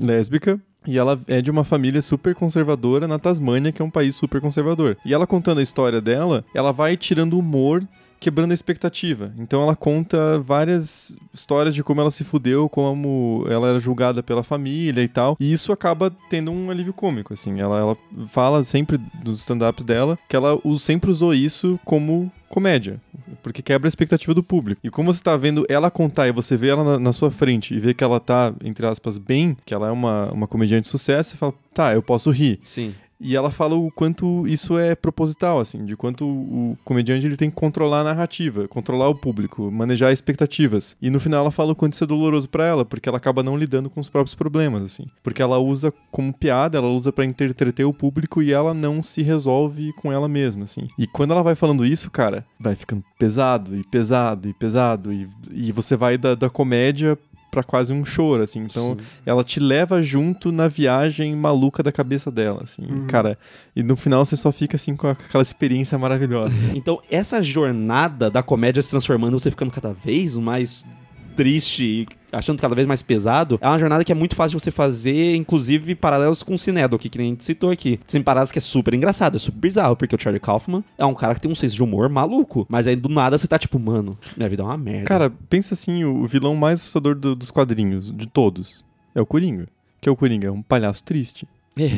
lésbica. 0.00 0.60
E 0.86 0.98
ela 0.98 1.16
é 1.28 1.40
de 1.40 1.48
uma 1.48 1.62
família 1.62 2.02
super 2.02 2.34
conservadora 2.34 3.06
na 3.06 3.16
Tasmânia, 3.16 3.70
que 3.70 3.80
é 3.80 3.84
um 3.84 3.90
país 3.90 4.16
super 4.16 4.40
conservador. 4.40 4.96
E 5.06 5.14
ela 5.14 5.28
contando 5.28 5.58
a 5.58 5.62
história 5.62 6.00
dela, 6.00 6.44
ela 6.52 6.72
vai 6.72 6.96
tirando 6.96 7.38
humor, 7.38 7.86
quebrando 8.22 8.52
a 8.52 8.54
expectativa. 8.54 9.32
Então 9.36 9.60
ela 9.60 9.74
conta 9.74 10.38
várias 10.38 11.12
histórias 11.34 11.74
de 11.74 11.82
como 11.82 12.00
ela 12.00 12.10
se 12.10 12.22
fudeu, 12.22 12.68
como 12.68 13.44
ela 13.48 13.70
era 13.70 13.78
julgada 13.80 14.22
pela 14.22 14.44
família 14.44 15.02
e 15.02 15.08
tal. 15.08 15.36
E 15.40 15.52
isso 15.52 15.72
acaba 15.72 16.14
tendo 16.30 16.52
um 16.52 16.70
alívio 16.70 16.92
cômico, 16.92 17.32
assim. 17.32 17.58
Ela, 17.58 17.80
ela 17.80 17.96
fala 18.28 18.62
sempre 18.62 18.96
dos 19.24 19.40
stand-ups 19.40 19.84
dela 19.84 20.16
que 20.28 20.36
ela 20.36 20.56
sempre 20.78 21.10
usou 21.10 21.34
isso 21.34 21.80
como 21.84 22.30
comédia. 22.48 23.00
Porque 23.42 23.60
quebra 23.60 23.88
a 23.88 23.90
expectativa 23.90 24.32
do 24.32 24.42
público. 24.42 24.80
E 24.84 24.90
como 24.90 25.12
você 25.12 25.20
tá 25.20 25.36
vendo 25.36 25.66
ela 25.68 25.90
contar 25.90 26.28
e 26.28 26.32
você 26.32 26.56
vê 26.56 26.68
ela 26.68 26.84
na, 26.84 26.98
na 27.00 27.12
sua 27.12 27.30
frente 27.30 27.74
e 27.74 27.80
vê 27.80 27.92
que 27.92 28.04
ela 28.04 28.20
tá, 28.20 28.54
entre 28.62 28.86
aspas, 28.86 29.18
bem, 29.18 29.56
que 29.66 29.74
ela 29.74 29.88
é 29.88 29.90
uma, 29.90 30.30
uma 30.30 30.46
comediante 30.46 30.82
de 30.82 30.88
sucesso, 30.88 31.30
você 31.30 31.36
fala, 31.36 31.54
tá, 31.74 31.92
eu 31.92 32.02
posso 32.02 32.30
rir. 32.30 32.60
Sim. 32.62 32.94
E 33.22 33.36
ela 33.36 33.50
fala 33.50 33.76
o 33.76 33.90
quanto 33.90 34.46
isso 34.46 34.76
é 34.76 34.94
proposital, 34.94 35.60
assim, 35.60 35.84
de 35.84 35.96
quanto 35.96 36.26
o 36.26 36.76
comediante 36.84 37.24
ele 37.24 37.36
tem 37.36 37.48
que 37.48 37.56
controlar 37.56 38.00
a 38.00 38.04
narrativa, 38.04 38.66
controlar 38.66 39.08
o 39.08 39.14
público, 39.14 39.70
manejar 39.70 40.12
expectativas. 40.12 40.96
E 41.00 41.08
no 41.08 41.20
final 41.20 41.42
ela 41.42 41.50
fala 41.50 41.72
o 41.72 41.76
quanto 41.76 41.94
isso 41.94 42.04
é 42.04 42.06
doloroso 42.06 42.48
pra 42.48 42.66
ela, 42.66 42.84
porque 42.84 43.08
ela 43.08 43.18
acaba 43.18 43.42
não 43.42 43.56
lidando 43.56 43.88
com 43.88 44.00
os 44.00 44.08
próprios 44.08 44.34
problemas, 44.34 44.82
assim. 44.82 45.06
Porque 45.22 45.40
ela 45.40 45.58
usa 45.58 45.92
como 46.10 46.32
piada, 46.32 46.78
ela 46.78 46.88
usa 46.88 47.12
pra 47.12 47.24
entreter 47.24 47.86
o 47.86 47.94
público 47.94 48.42
e 48.42 48.52
ela 48.52 48.74
não 48.74 49.02
se 49.02 49.22
resolve 49.22 49.92
com 49.94 50.12
ela 50.12 50.28
mesma, 50.28 50.64
assim. 50.64 50.88
E 50.98 51.06
quando 51.06 51.32
ela 51.32 51.42
vai 51.42 51.54
falando 51.54 51.86
isso, 51.86 52.10
cara, 52.10 52.44
vai 52.58 52.74
ficando 52.74 53.04
pesado 53.18 53.76
e 53.76 53.84
pesado 53.84 54.48
e 54.48 54.52
pesado 54.52 55.12
e, 55.12 55.28
e 55.52 55.70
você 55.70 55.94
vai 55.94 56.18
da, 56.18 56.34
da 56.34 56.50
comédia 56.50 57.16
pra 57.52 57.62
quase 57.62 57.92
um 57.92 58.02
choro, 58.02 58.42
assim. 58.42 58.60
Então, 58.60 58.96
ela 59.26 59.44
te 59.44 59.60
leva 59.60 60.02
junto 60.02 60.50
na 60.50 60.66
viagem 60.66 61.36
maluca 61.36 61.82
da 61.82 61.92
cabeça 61.92 62.30
dela, 62.30 62.62
assim. 62.64 62.82
Cara, 63.06 63.38
e 63.76 63.82
no 63.82 63.94
final 63.94 64.24
você 64.24 64.36
só 64.36 64.50
fica, 64.50 64.76
assim, 64.76 64.96
com 64.96 65.06
aquela 65.06 65.42
experiência 65.42 65.96
maravilhosa. 65.98 66.54
Então, 66.74 67.00
essa 67.10 67.42
jornada 67.42 68.30
da 68.30 68.42
comédia 68.42 68.82
se 68.82 68.88
transformando, 68.88 69.38
você 69.38 69.50
ficando 69.50 69.70
cada 69.70 69.92
vez 69.92 70.36
mais 70.36 70.84
triste 71.32 71.82
e 71.84 72.06
achando 72.32 72.60
cada 72.60 72.74
vez 72.74 72.86
mais 72.86 73.02
pesado, 73.02 73.58
é 73.60 73.66
uma 73.68 73.78
jornada 73.78 74.04
que 74.04 74.12
é 74.12 74.14
muito 74.14 74.34
fácil 74.36 74.56
de 74.56 74.64
você 74.64 74.70
fazer, 74.70 75.34
inclusive 75.36 75.94
paralelos 75.94 76.42
com 76.42 76.54
o 76.54 76.58
Cinedoc, 76.58 77.02
que 77.08 77.18
nem 77.18 77.26
a 77.26 77.30
gente 77.30 77.44
citou 77.44 77.70
aqui. 77.70 77.98
Tem 78.06 78.22
paradas 78.22 78.50
que 78.50 78.58
é 78.58 78.60
super 78.62 78.94
engraçado, 78.94 79.36
é 79.36 79.38
super 79.38 79.58
bizarro, 79.60 79.96
porque 79.96 80.14
o 80.14 80.20
Charlie 80.20 80.40
Kaufman 80.40 80.82
é 80.96 81.04
um 81.04 81.14
cara 81.14 81.34
que 81.34 81.40
tem 81.40 81.50
um 81.50 81.54
senso 81.54 81.74
de 81.76 81.82
humor 81.82 82.08
maluco, 82.08 82.64
mas 82.68 82.86
aí 82.86 82.96
do 82.96 83.08
nada 83.08 83.36
você 83.36 83.46
tá 83.46 83.58
tipo, 83.58 83.78
mano, 83.78 84.12
minha 84.36 84.48
vida 84.48 84.62
é 84.62 84.64
uma 84.66 84.78
merda. 84.78 85.04
Cara, 85.06 85.30
pensa 85.50 85.74
assim, 85.74 86.04
o 86.04 86.26
vilão 86.26 86.56
mais 86.56 86.80
assustador 86.80 87.14
do- 87.14 87.34
dos 87.36 87.50
quadrinhos, 87.50 88.10
de 88.10 88.26
todos, 88.26 88.84
é 89.14 89.20
o 89.20 89.26
Coringa. 89.26 89.66
Que 90.00 90.08
é 90.08 90.12
o 90.12 90.16
Coringa? 90.16 90.48
É 90.48 90.50
um 90.50 90.62
palhaço 90.62 91.02
triste. 91.04 91.46
É. 91.78 91.90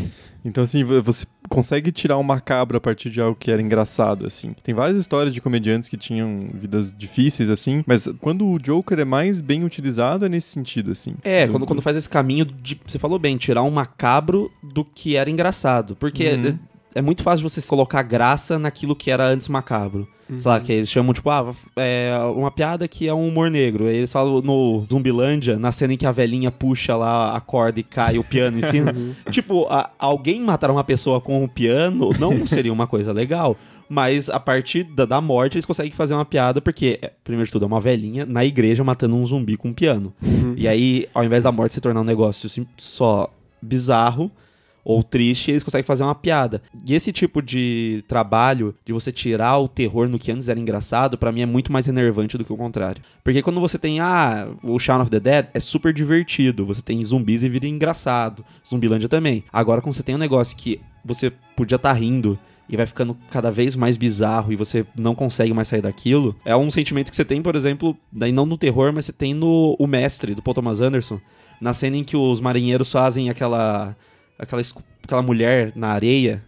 Então, 0.45 0.62
assim, 0.62 0.85
vo- 0.85 1.03
você 1.03 1.26
consegue 1.49 1.92
tirar 1.92 2.16
o 2.16 2.22
macabro 2.22 2.76
a 2.76 2.80
partir 2.80 3.11
de 3.11 3.20
algo 3.20 3.36
que 3.38 3.51
era 3.51 3.61
engraçado, 3.62 4.26
assim. 4.26 4.55
Tem 4.62 4.74
várias 4.74 4.99
histórias 4.99 5.34
de 5.34 5.40
comediantes 5.40 5.88
que 5.88 5.97
tinham 5.97 6.49
vidas 6.55 6.92
difíceis, 6.97 7.51
assim, 7.51 7.84
mas 7.86 8.09
quando 8.20 8.47
o 8.47 8.59
Joker 8.59 8.99
é 8.99 9.05
mais 9.05 9.40
bem 9.40 9.64
utilizado, 9.64 10.24
é 10.26 10.28
nesse 10.28 10.49
sentido, 10.49 10.90
assim. 10.92 11.14
É, 11.22 11.47
Do- 11.47 11.53
quando, 11.53 11.66
quando 11.66 11.82
faz 11.82 11.97
esse 11.97 12.09
caminho 12.09 12.45
de. 12.45 12.80
Você 12.86 12.99
falou 12.99 13.18
bem, 13.18 13.36
tirar 13.36 13.62
um 13.62 13.70
macabro 13.70 14.51
do 14.62 14.84
que 14.84 15.16
era 15.16 15.30
engraçado. 15.30 15.95
Porque 15.97 16.24
Uhum. 16.28 16.47
é, 16.49 16.73
é 16.95 17.03
muito 17.03 17.22
fácil 17.22 17.49
você 17.49 17.61
colocar 17.62 18.03
graça 18.03 18.59
naquilo 18.59 18.95
que 18.97 19.11
era 19.11 19.24
antes 19.26 19.49
macabro. 19.49 20.09
Sei 20.38 20.51
lá, 20.51 20.59
que 20.59 20.72
eles 20.72 20.90
chamam, 20.90 21.12
tipo, 21.12 21.28
ah, 21.28 21.55
é 21.76 22.16
uma 22.34 22.51
piada 22.51 22.88
que 22.88 23.07
é 23.07 23.12
um 23.12 23.28
humor 23.28 23.51
negro. 23.51 23.84
Aí 23.86 23.97
eles 23.97 24.11
falam 24.11 24.40
no 24.40 24.86
Zumbilândia, 24.90 25.59
na 25.59 25.70
cena 25.70 25.92
em 25.92 25.97
que 25.99 26.07
a 26.07 26.12
velhinha 26.12 26.51
puxa 26.51 26.97
lá 26.97 27.36
a 27.36 27.40
corda 27.42 27.78
e 27.78 27.82
cai 27.82 28.16
o 28.16 28.24
piano 28.24 28.59
em 28.59 28.62
cima. 28.70 28.95
tipo, 29.30 29.66
a- 29.68 29.90
alguém 29.99 30.40
matar 30.40 30.70
uma 30.70 30.82
pessoa 30.82 31.20
com 31.20 31.45
o 31.45 31.49
piano 31.49 32.09
não 32.18 32.45
seria 32.49 32.72
uma 32.72 32.86
coisa 32.86 33.12
legal. 33.12 33.55
Mas 33.86 34.30
a 34.30 34.40
partir 34.40 34.82
da, 34.84 35.05
da 35.05 35.20
morte 35.20 35.57
eles 35.57 35.66
conseguem 35.66 35.92
fazer 35.92 36.14
uma 36.14 36.24
piada, 36.24 36.59
porque, 36.59 36.99
é, 37.03 37.12
primeiro 37.22 37.45
de 37.45 37.53
tudo, 37.53 37.66
é 37.66 37.68
uma 37.68 37.80
velhinha 37.80 38.24
na 38.24 38.42
igreja 38.42 38.82
matando 38.82 39.14
um 39.14 39.26
zumbi 39.26 39.59
com 39.59 39.68
um 39.68 39.74
piano. 39.74 40.11
E 40.57 40.66
aí, 40.66 41.07
ao 41.12 41.22
invés 41.22 41.45
da 41.45 41.53
morte 41.53 41.74
se 41.74 41.82
tornar 41.82 42.01
um 42.01 42.05
negócio 42.05 42.47
assim, 42.47 42.66
só 42.78 43.28
bizarro 43.61 44.30
ou 44.85 45.03
triste, 45.03 45.51
eles 45.51 45.64
conseguem 45.64 45.87
fazer 45.87 46.03
uma 46.03 46.14
piada. 46.14 46.62
E 46.87 46.95
esse 46.95 47.12
tipo 47.12 47.41
de 47.41 48.05
trabalho, 48.07 48.74
de 48.85 48.93
você 48.93 49.11
tirar 49.11 49.59
o 49.59 49.68
terror 49.68 50.09
no 50.09 50.18
que 50.18 50.30
antes 50.30 50.49
era 50.49 50.61
engraçado, 50.61 51.16
pra 51.16 51.32
mim 51.32 51.41
é 51.41 51.47
muito 51.47 51.72
mais 51.72 51.89
enervante 51.89 52.37
do 52.37 52.45
que 52.45 52.53
o 52.53 52.57
contrário. 52.57 53.03
Porque 53.22 53.43
quando 53.43 53.61
você 53.61 53.78
tem, 53.78 54.01
ah, 54.01 54.49
o 54.62 54.78
Shaun 54.78 55.01
of 55.01 55.11
the 55.11 55.20
Dead 55.20 55.47
é 55.55 55.61
super 55.61 55.93
divertido, 55.93 56.66
você 56.66 56.82
tem 56.82 57.03
zumbis 57.03 57.43
e 57.43 57.49
vira 57.49 57.66
engraçado. 57.66 58.45
Zumbilândia 58.68 59.09
também. 59.09 59.45
Agora, 59.53 59.80
quando 59.80 59.95
você 59.95 60.03
tem 60.03 60.14
um 60.14 60.18
negócio 60.18 60.57
que 60.57 60.80
você 61.05 61.32
podia 61.57 61.76
estar 61.76 61.93
rindo 61.93 62.39
e 62.68 62.76
vai 62.76 62.87
ficando 62.87 63.16
cada 63.30 63.51
vez 63.51 63.76
mais 63.76 63.97
bizarro 63.97 64.53
e 64.53 64.57
você 64.57 64.87
não 64.99 65.14
consegue 65.14 65.53
mais 65.53 65.68
sair 65.68 65.82
daquilo, 65.82 66.35
é 66.45 66.57
um 66.57 66.70
sentimento 66.70 67.11
que 67.11 67.16
você 67.16 67.24
tem, 67.24 67.43
por 67.43 67.55
exemplo, 67.57 67.97
daí 68.11 68.32
não 68.32 68.47
no 68.47 68.59
terror, 68.59 68.93
mas 68.95 69.07
você 69.07 69.12
tem 69.12 69.35
no 69.35 69.76
O 69.78 69.87
Mestre, 69.87 70.35
do 70.35 70.43
Paul 70.43 70.55
Thomas 70.55 70.80
Anderson, 70.80 71.20
na 71.61 71.72
cena 71.72 71.97
em 71.97 72.05
que 72.05 72.16
os 72.16 72.41
marinheiros 72.41 72.91
fazem 72.91 73.30
aquela 73.30 73.95
aquela, 74.39 74.62
aquela 75.03 75.22
mulher 75.22 75.72
na 75.76 75.89
areia 75.89 76.43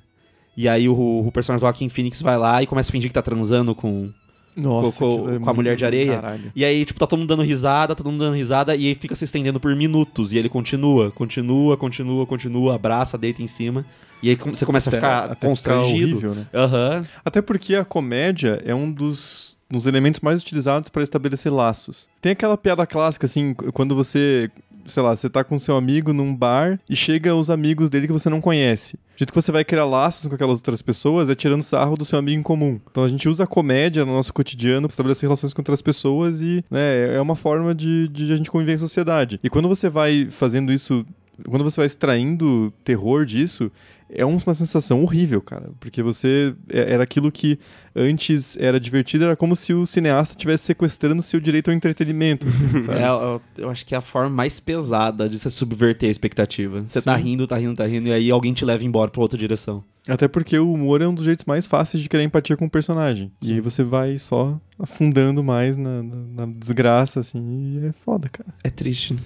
e 0.56 0.68
aí 0.68 0.88
o, 0.88 0.94
o 1.26 1.30
personagem 1.32 1.60
do 1.60 1.66
Joaquin 1.66 1.88
Phoenix 1.88 2.20
vai 2.22 2.38
lá 2.38 2.62
e 2.62 2.66
começa 2.66 2.90
a 2.90 2.92
fingir 2.92 3.10
que 3.10 3.14
tá 3.14 3.20
transando 3.22 3.74
com, 3.74 4.10
Nossa, 4.56 4.98
com- 4.98 5.14
aquilo 5.18 5.34
é 5.36 5.38
com 5.38 5.50
a 5.50 5.54
mulher 5.54 5.76
de 5.76 5.84
areia. 5.84 6.14
Caralho. 6.14 6.52
e 6.56 6.64
aí, 6.64 6.84
tipo, 6.86 6.98
tá 6.98 7.06
todo 7.06 7.18
mundo 7.18 7.28
dando 7.28 7.42
risada, 7.42 7.94
tá 7.94 8.02
todo 8.02 8.10
mundo 8.10 8.24
dando 8.24 8.34
risada, 8.36 8.74
e 8.74 8.86
aí 8.88 8.94
fica 8.94 9.14
se 9.14 9.24
estendendo 9.24 9.60
por 9.60 9.76
minutos. 9.76 10.32
E 10.32 10.38
ele 10.38 10.48
continua, 10.48 11.10
continua, 11.10 11.76
continua, 11.76 12.26
continua, 12.26 12.74
abraça, 12.74 13.18
deita 13.18 13.42
em 13.42 13.46
cima. 13.46 13.84
E 14.22 14.30
aí 14.30 14.36
com- 14.36 14.54
você 14.54 14.64
começa 14.64 14.88
a 14.88 14.90
Até- 14.90 14.96
ficar 14.96 15.18
até 15.24 15.34
ficar 15.34 15.46
constrangido. 15.48 16.12
horrível, 16.12 16.34
né? 16.34 16.46
Aham. 16.54 17.04
Até 17.22 17.42
porque 17.42 17.74
a 17.74 17.84
comédia 17.84 18.58
é 18.64 18.74
um 18.74 18.90
dos, 18.90 19.54
dos 19.70 19.84
elementos 19.84 20.20
mais 20.20 20.40
utilizados 20.40 20.88
para 20.88 21.02
estabelecer 21.02 21.52
laços. 21.52 22.08
Tem 22.22 22.32
aquela 22.32 22.56
piada 22.56 22.86
clássica, 22.86 23.26
assim, 23.26 23.52
qu- 23.52 23.70
quando 23.72 23.94
você 23.94 24.50
sei 24.88 25.02
lá, 25.02 25.14
você 25.14 25.28
tá 25.28 25.44
com 25.44 25.58
seu 25.58 25.76
amigo 25.76 26.12
num 26.12 26.34
bar 26.34 26.80
e 26.88 26.96
chega 26.96 27.34
os 27.34 27.50
amigos 27.50 27.90
dele 27.90 28.06
que 28.06 28.12
você 28.12 28.28
não 28.28 28.40
conhece. 28.40 28.96
O 28.96 29.18
jeito 29.18 29.32
que 29.32 29.40
você 29.40 29.50
vai 29.50 29.64
criar 29.64 29.86
laços 29.86 30.28
com 30.28 30.34
aquelas 30.34 30.58
outras 30.58 30.82
pessoas 30.82 31.30
é 31.30 31.34
tirando 31.34 31.62
sarro 31.62 31.96
do 31.96 32.04
seu 32.04 32.18
amigo 32.18 32.38
em 32.38 32.42
comum. 32.42 32.78
Então 32.90 33.02
a 33.02 33.08
gente 33.08 33.28
usa 33.28 33.44
a 33.44 33.46
comédia 33.46 34.04
no 34.04 34.12
nosso 34.12 34.32
cotidiano 34.32 34.86
para 34.86 34.92
estabelecer 34.92 35.26
relações 35.26 35.54
com 35.54 35.60
outras 35.60 35.80
pessoas 35.80 36.40
e 36.42 36.64
né, 36.70 37.14
é 37.16 37.20
uma 37.20 37.34
forma 37.36 37.74
de, 37.74 38.08
de 38.08 38.32
a 38.32 38.36
gente 38.36 38.50
conviver 38.50 38.74
em 38.74 38.78
sociedade. 38.78 39.38
E 39.42 39.48
quando 39.48 39.68
você 39.68 39.88
vai 39.88 40.28
fazendo 40.30 40.72
isso, 40.72 41.06
quando 41.48 41.64
você 41.64 41.76
vai 41.78 41.86
extraindo 41.86 42.72
terror 42.84 43.24
disso, 43.24 43.70
é 44.10 44.24
uma 44.24 44.54
sensação 44.54 45.02
horrível, 45.02 45.40
cara. 45.40 45.70
Porque 45.80 46.02
você. 46.02 46.54
é- 46.68 46.92
Era 46.94 47.02
aquilo 47.04 47.30
que 47.32 47.58
antes 47.94 48.56
era 48.58 48.78
divertido, 48.78 49.24
era 49.24 49.34
como 49.36 49.56
se 49.56 49.72
o 49.74 49.86
cineasta 49.86 50.34
estivesse 50.34 50.64
sequestrando 50.64 51.22
seu 51.22 51.40
direito 51.40 51.68
ao 51.70 51.74
entretenimento. 51.76 52.46
Assim? 52.48 52.66
É, 52.92 53.08
eu, 53.08 53.40
eu 53.58 53.70
acho 53.70 53.84
que 53.86 53.94
é 53.94 53.98
a 53.98 54.02
forma 54.02 54.30
mais 54.30 54.60
pesada 54.60 55.28
de 55.28 55.38
você 55.38 55.50
subverter 55.50 56.08
a 56.08 56.12
expectativa. 56.12 56.84
Você 56.88 57.00
tá 57.02 57.16
Sim. 57.16 57.24
rindo, 57.24 57.46
tá 57.46 57.56
rindo, 57.56 57.74
tá 57.74 57.86
rindo, 57.86 58.08
e 58.08 58.12
aí 58.12 58.30
alguém 58.30 58.52
te 58.52 58.64
leva 58.64 58.84
embora 58.84 59.10
pra 59.10 59.20
outra 59.22 59.38
direção. 59.38 59.82
Até 60.08 60.28
porque 60.28 60.56
o 60.56 60.72
humor 60.72 61.02
é 61.02 61.08
um 61.08 61.14
dos 61.14 61.24
jeitos 61.24 61.44
mais 61.44 61.66
fáceis 61.66 62.00
de 62.02 62.08
criar 62.08 62.22
empatia 62.22 62.56
com 62.56 62.66
o 62.66 62.70
personagem. 62.70 63.32
E 63.42 63.54
aí 63.54 63.60
você 63.60 63.82
vai 63.82 64.18
só 64.18 64.56
afundando 64.78 65.42
mais 65.42 65.76
na, 65.76 66.00
na- 66.02 66.46
na 66.46 66.52
desgraça, 66.52 67.18
assim, 67.20 67.80
e 67.82 67.86
é 67.86 67.92
foda, 67.92 68.28
cara. 68.28 68.50
É 68.62 68.70
triste. 68.70 69.16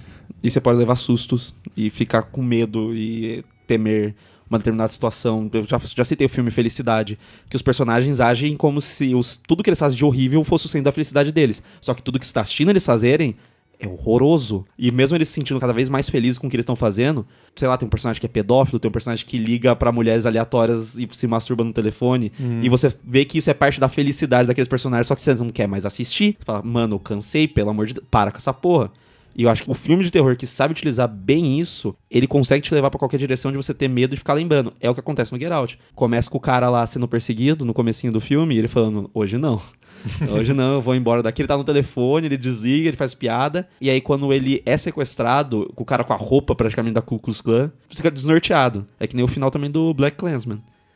E 0.43 0.49
você 0.49 0.59
pode 0.59 0.79
levar 0.79 0.95
sustos 0.95 1.53
e 1.77 1.91
ficar 1.91 2.23
com 2.23 2.41
medo 2.41 2.95
e 2.95 3.43
temer 3.67 4.15
uma 4.51 4.59
determinada 4.59 4.91
situação. 4.91 5.49
Eu 5.53 5.65
já, 5.65 5.79
já 5.95 6.03
citei 6.03 6.27
o 6.27 6.29
filme 6.29 6.51
Felicidade, 6.51 7.17
que 7.49 7.55
os 7.55 7.61
personagens 7.61 8.19
agem 8.19 8.55
como 8.55 8.81
se 8.81 9.15
os, 9.15 9.35
tudo 9.35 9.63
que 9.63 9.69
eles 9.69 9.79
fazem 9.79 9.97
de 9.97 10.05
horrível 10.05 10.43
fosse 10.43 10.65
o 10.65 10.69
centro 10.69 10.85
da 10.85 10.91
felicidade 10.91 11.31
deles. 11.31 11.63
Só 11.79 11.93
que 11.93 12.03
tudo 12.03 12.19
que 12.19 12.25
você 12.25 12.29
está 12.29 12.41
assistindo 12.41 12.69
eles 12.69 12.85
fazerem 12.85 13.35
é 13.79 13.87
horroroso. 13.87 14.65
E 14.77 14.91
mesmo 14.91 15.17
eles 15.17 15.27
se 15.27 15.33
sentindo 15.33 15.59
cada 15.59 15.73
vez 15.73 15.89
mais 15.89 16.07
felizes 16.07 16.37
com 16.37 16.45
o 16.45 16.49
que 16.49 16.55
eles 16.55 16.63
estão 16.63 16.75
fazendo, 16.75 17.25
sei 17.55 17.67
lá, 17.67 17.77
tem 17.77 17.87
um 17.87 17.89
personagem 17.89 18.19
que 18.19 18.25
é 18.27 18.29
pedófilo, 18.29 18.79
tem 18.79 18.89
um 18.89 18.91
personagem 18.91 19.25
que 19.25 19.37
liga 19.37 19.75
pra 19.75 19.91
mulheres 19.91 20.25
aleatórias 20.25 20.95
e 20.95 21.07
se 21.11 21.25
masturba 21.25 21.63
no 21.63 21.73
telefone, 21.73 22.31
e 22.61 22.69
você 22.69 22.93
vê 23.03 23.25
que 23.25 23.39
isso 23.39 23.49
é 23.49 23.53
parte 23.55 23.79
da 23.79 23.89
felicidade 23.89 24.47
daqueles 24.47 24.67
personagens, 24.67 25.07
só 25.07 25.15
que 25.15 25.21
você 25.21 25.33
não 25.33 25.49
quer 25.49 25.67
mais 25.67 25.83
assistir. 25.85 26.35
Você 26.37 26.45
fala, 26.45 26.61
mano, 26.61 26.95
eu 26.95 26.99
cansei, 26.99 27.47
pelo 27.47 27.71
amor 27.71 27.87
de 27.87 27.95
Deus, 27.95 28.05
para 28.11 28.31
com 28.31 28.37
essa 28.37 28.53
porra. 28.53 28.91
E 29.35 29.43
eu 29.43 29.49
acho 29.49 29.63
que 29.63 29.71
o 29.71 29.73
filme 29.73 30.03
de 30.03 30.11
terror 30.11 30.35
que 30.35 30.47
sabe 30.47 30.71
utilizar 30.71 31.07
bem 31.07 31.59
isso, 31.59 31.95
ele 32.09 32.27
consegue 32.27 32.63
te 32.63 32.73
levar 32.73 32.89
pra 32.89 32.99
qualquer 32.99 33.17
direção 33.17 33.51
de 33.51 33.57
você 33.57 33.73
ter 33.73 33.87
medo 33.87 34.13
e 34.13 34.17
ficar 34.17 34.33
lembrando. 34.33 34.73
É 34.79 34.89
o 34.89 34.93
que 34.93 34.99
acontece 34.99 35.31
no 35.31 35.39
Get 35.39 35.51
Out. 35.51 35.79
Começa 35.95 36.29
com 36.29 36.37
o 36.37 36.41
cara 36.41 36.69
lá 36.69 36.85
sendo 36.85 37.07
perseguido 37.07 37.65
no 37.65 37.73
comecinho 37.73 38.11
do 38.11 38.21
filme 38.21 38.55
e 38.55 38.59
ele 38.59 38.67
falando, 38.67 39.09
hoje 39.13 39.37
não. 39.37 39.61
Hoje 40.31 40.53
não, 40.53 40.73
eu 40.73 40.81
vou 40.81 40.95
embora 40.95 41.21
daqui. 41.21 41.41
Ele 41.41 41.47
tá 41.47 41.57
no 41.57 41.63
telefone, 41.63 42.25
ele 42.25 42.37
desliga, 42.37 42.87
ele 42.87 42.97
faz 42.97 43.13
piada. 43.13 43.67
E 43.79 43.89
aí, 43.89 44.01
quando 44.01 44.33
ele 44.33 44.61
é 44.65 44.77
sequestrado, 44.77 45.71
com 45.75 45.83
o 45.83 45.85
cara 45.85 46.03
com 46.03 46.13
a 46.13 46.17
roupa 46.17 46.55
praticamente 46.55 46.95
da 46.95 47.01
Ku 47.01 47.19
Klux 47.19 47.41
Klan, 47.41 47.71
você 47.87 47.97
fica 47.97 48.09
desnorteado. 48.09 48.87
É 48.99 49.05
que 49.05 49.15
nem 49.15 49.23
o 49.23 49.27
final 49.27 49.51
também 49.51 49.69
do 49.69 49.93
Black 49.93 50.17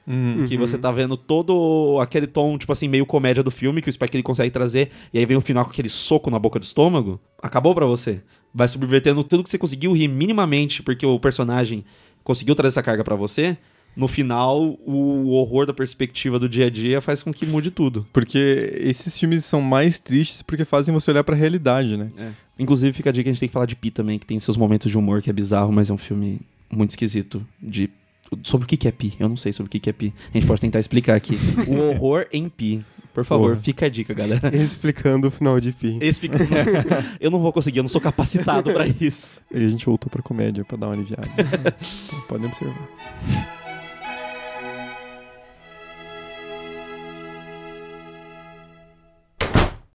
Clansman. 0.05 0.47
Que 0.47 0.57
você 0.57 0.77
tá 0.77 0.91
vendo 0.91 1.17
todo 1.17 1.99
aquele 1.99 2.27
tom, 2.27 2.57
tipo 2.57 2.71
assim, 2.71 2.87
meio 2.87 3.05
comédia 3.05 3.41
do 3.41 3.51
filme, 3.51 3.81
que 3.81 3.89
o 3.89 3.93
Spike 3.93 4.15
ele 4.15 4.23
consegue 4.23 4.51
trazer, 4.51 4.91
e 5.13 5.17
aí 5.17 5.25
vem 5.25 5.37
o 5.37 5.41
final 5.41 5.65
com 5.65 5.71
aquele 5.71 5.89
soco 5.89 6.29
na 6.29 6.39
boca 6.39 6.59
do 6.59 6.63
estômago. 6.63 7.19
Acabou 7.41 7.73
pra 7.73 7.85
você. 7.85 8.21
Vai 8.53 8.67
subvertendo 8.67 9.23
tudo 9.23 9.43
que 9.43 9.49
você 9.49 9.57
conseguiu 9.57 9.91
rir 9.93 10.07
minimamente, 10.07 10.83
porque 10.83 11.05
o 11.05 11.19
personagem 11.19 11.83
conseguiu 12.23 12.55
trazer 12.55 12.73
essa 12.73 12.83
carga 12.83 13.03
pra 13.03 13.15
você. 13.15 13.57
No 13.95 14.09
final, 14.09 14.77
o 14.85 15.29
horror 15.31 15.65
da 15.65 15.73
perspectiva 15.73 16.37
do 16.37 16.49
dia 16.49 16.65
a 16.65 16.69
dia 16.69 16.99
faz 16.99 17.23
com 17.23 17.31
que 17.31 17.45
mude 17.45 17.71
tudo. 17.71 18.05
Porque 18.11 18.73
esses 18.81 19.17
filmes 19.17 19.45
são 19.45 19.61
mais 19.61 19.99
tristes 19.99 20.41
porque 20.41 20.65
fazem 20.65 20.93
você 20.93 21.11
olhar 21.11 21.23
pra 21.23 21.33
realidade, 21.33 21.95
né? 21.95 22.09
Inclusive, 22.59 22.91
fica 22.91 23.09
a 23.09 23.13
dica 23.13 23.23
que 23.23 23.29
a 23.29 23.33
gente 23.33 23.39
tem 23.39 23.47
que 23.47 23.53
falar 23.53 23.65
de 23.65 23.75
Pi 23.75 23.91
também, 23.91 24.19
que 24.19 24.25
tem 24.25 24.37
seus 24.37 24.57
momentos 24.57 24.91
de 24.91 24.97
humor 24.97 25.21
que 25.21 25.29
é 25.29 25.33
bizarro, 25.33 25.71
mas 25.71 25.89
é 25.89 25.93
um 25.93 25.97
filme 25.97 26.41
muito 26.69 26.89
esquisito 26.89 27.45
de 27.61 27.89
sobre 28.43 28.65
o 28.65 28.67
que 28.67 28.77
que 28.77 28.87
é 28.87 28.91
Pi. 28.91 29.13
Eu 29.19 29.29
não 29.29 29.37
sei 29.37 29.53
sobre 29.53 29.67
o 29.67 29.71
que 29.71 29.79
que 29.79 29.89
é 29.89 29.93
Pi. 29.93 30.13
A 30.33 30.37
gente 30.37 30.47
pode 30.47 30.61
tentar 30.61 30.79
explicar 30.79 31.15
aqui. 31.15 31.37
o 31.67 31.89
horror 31.89 32.27
em 32.31 32.49
Pi. 32.49 32.83
Por 33.13 33.23
favor, 33.23 33.51
Porra. 33.51 33.61
fica 33.61 33.85
a 33.85 33.89
dica, 33.89 34.13
galera. 34.13 34.51
Explicando 34.55 35.29
o 35.29 35.31
final 35.31 35.57
de 35.59 35.71
Pi. 35.71 35.97
Esse 36.01 36.19
fica... 36.19 36.37
eu 37.19 37.31
não 37.31 37.39
vou 37.39 37.53
conseguir, 37.53 37.79
eu 37.79 37.83
não 37.83 37.89
sou 37.89 38.01
capacitado 38.01 38.73
pra 38.73 38.85
isso. 38.87 39.33
E 39.53 39.63
a 39.63 39.67
gente 39.67 39.85
voltou 39.85 40.09
pra 40.09 40.21
comédia 40.21 40.65
pra 40.65 40.77
dar 40.77 40.87
uma 40.87 40.93
aliviada. 40.93 41.29
então, 41.37 42.21
podem 42.27 42.47
observar. 42.47 43.54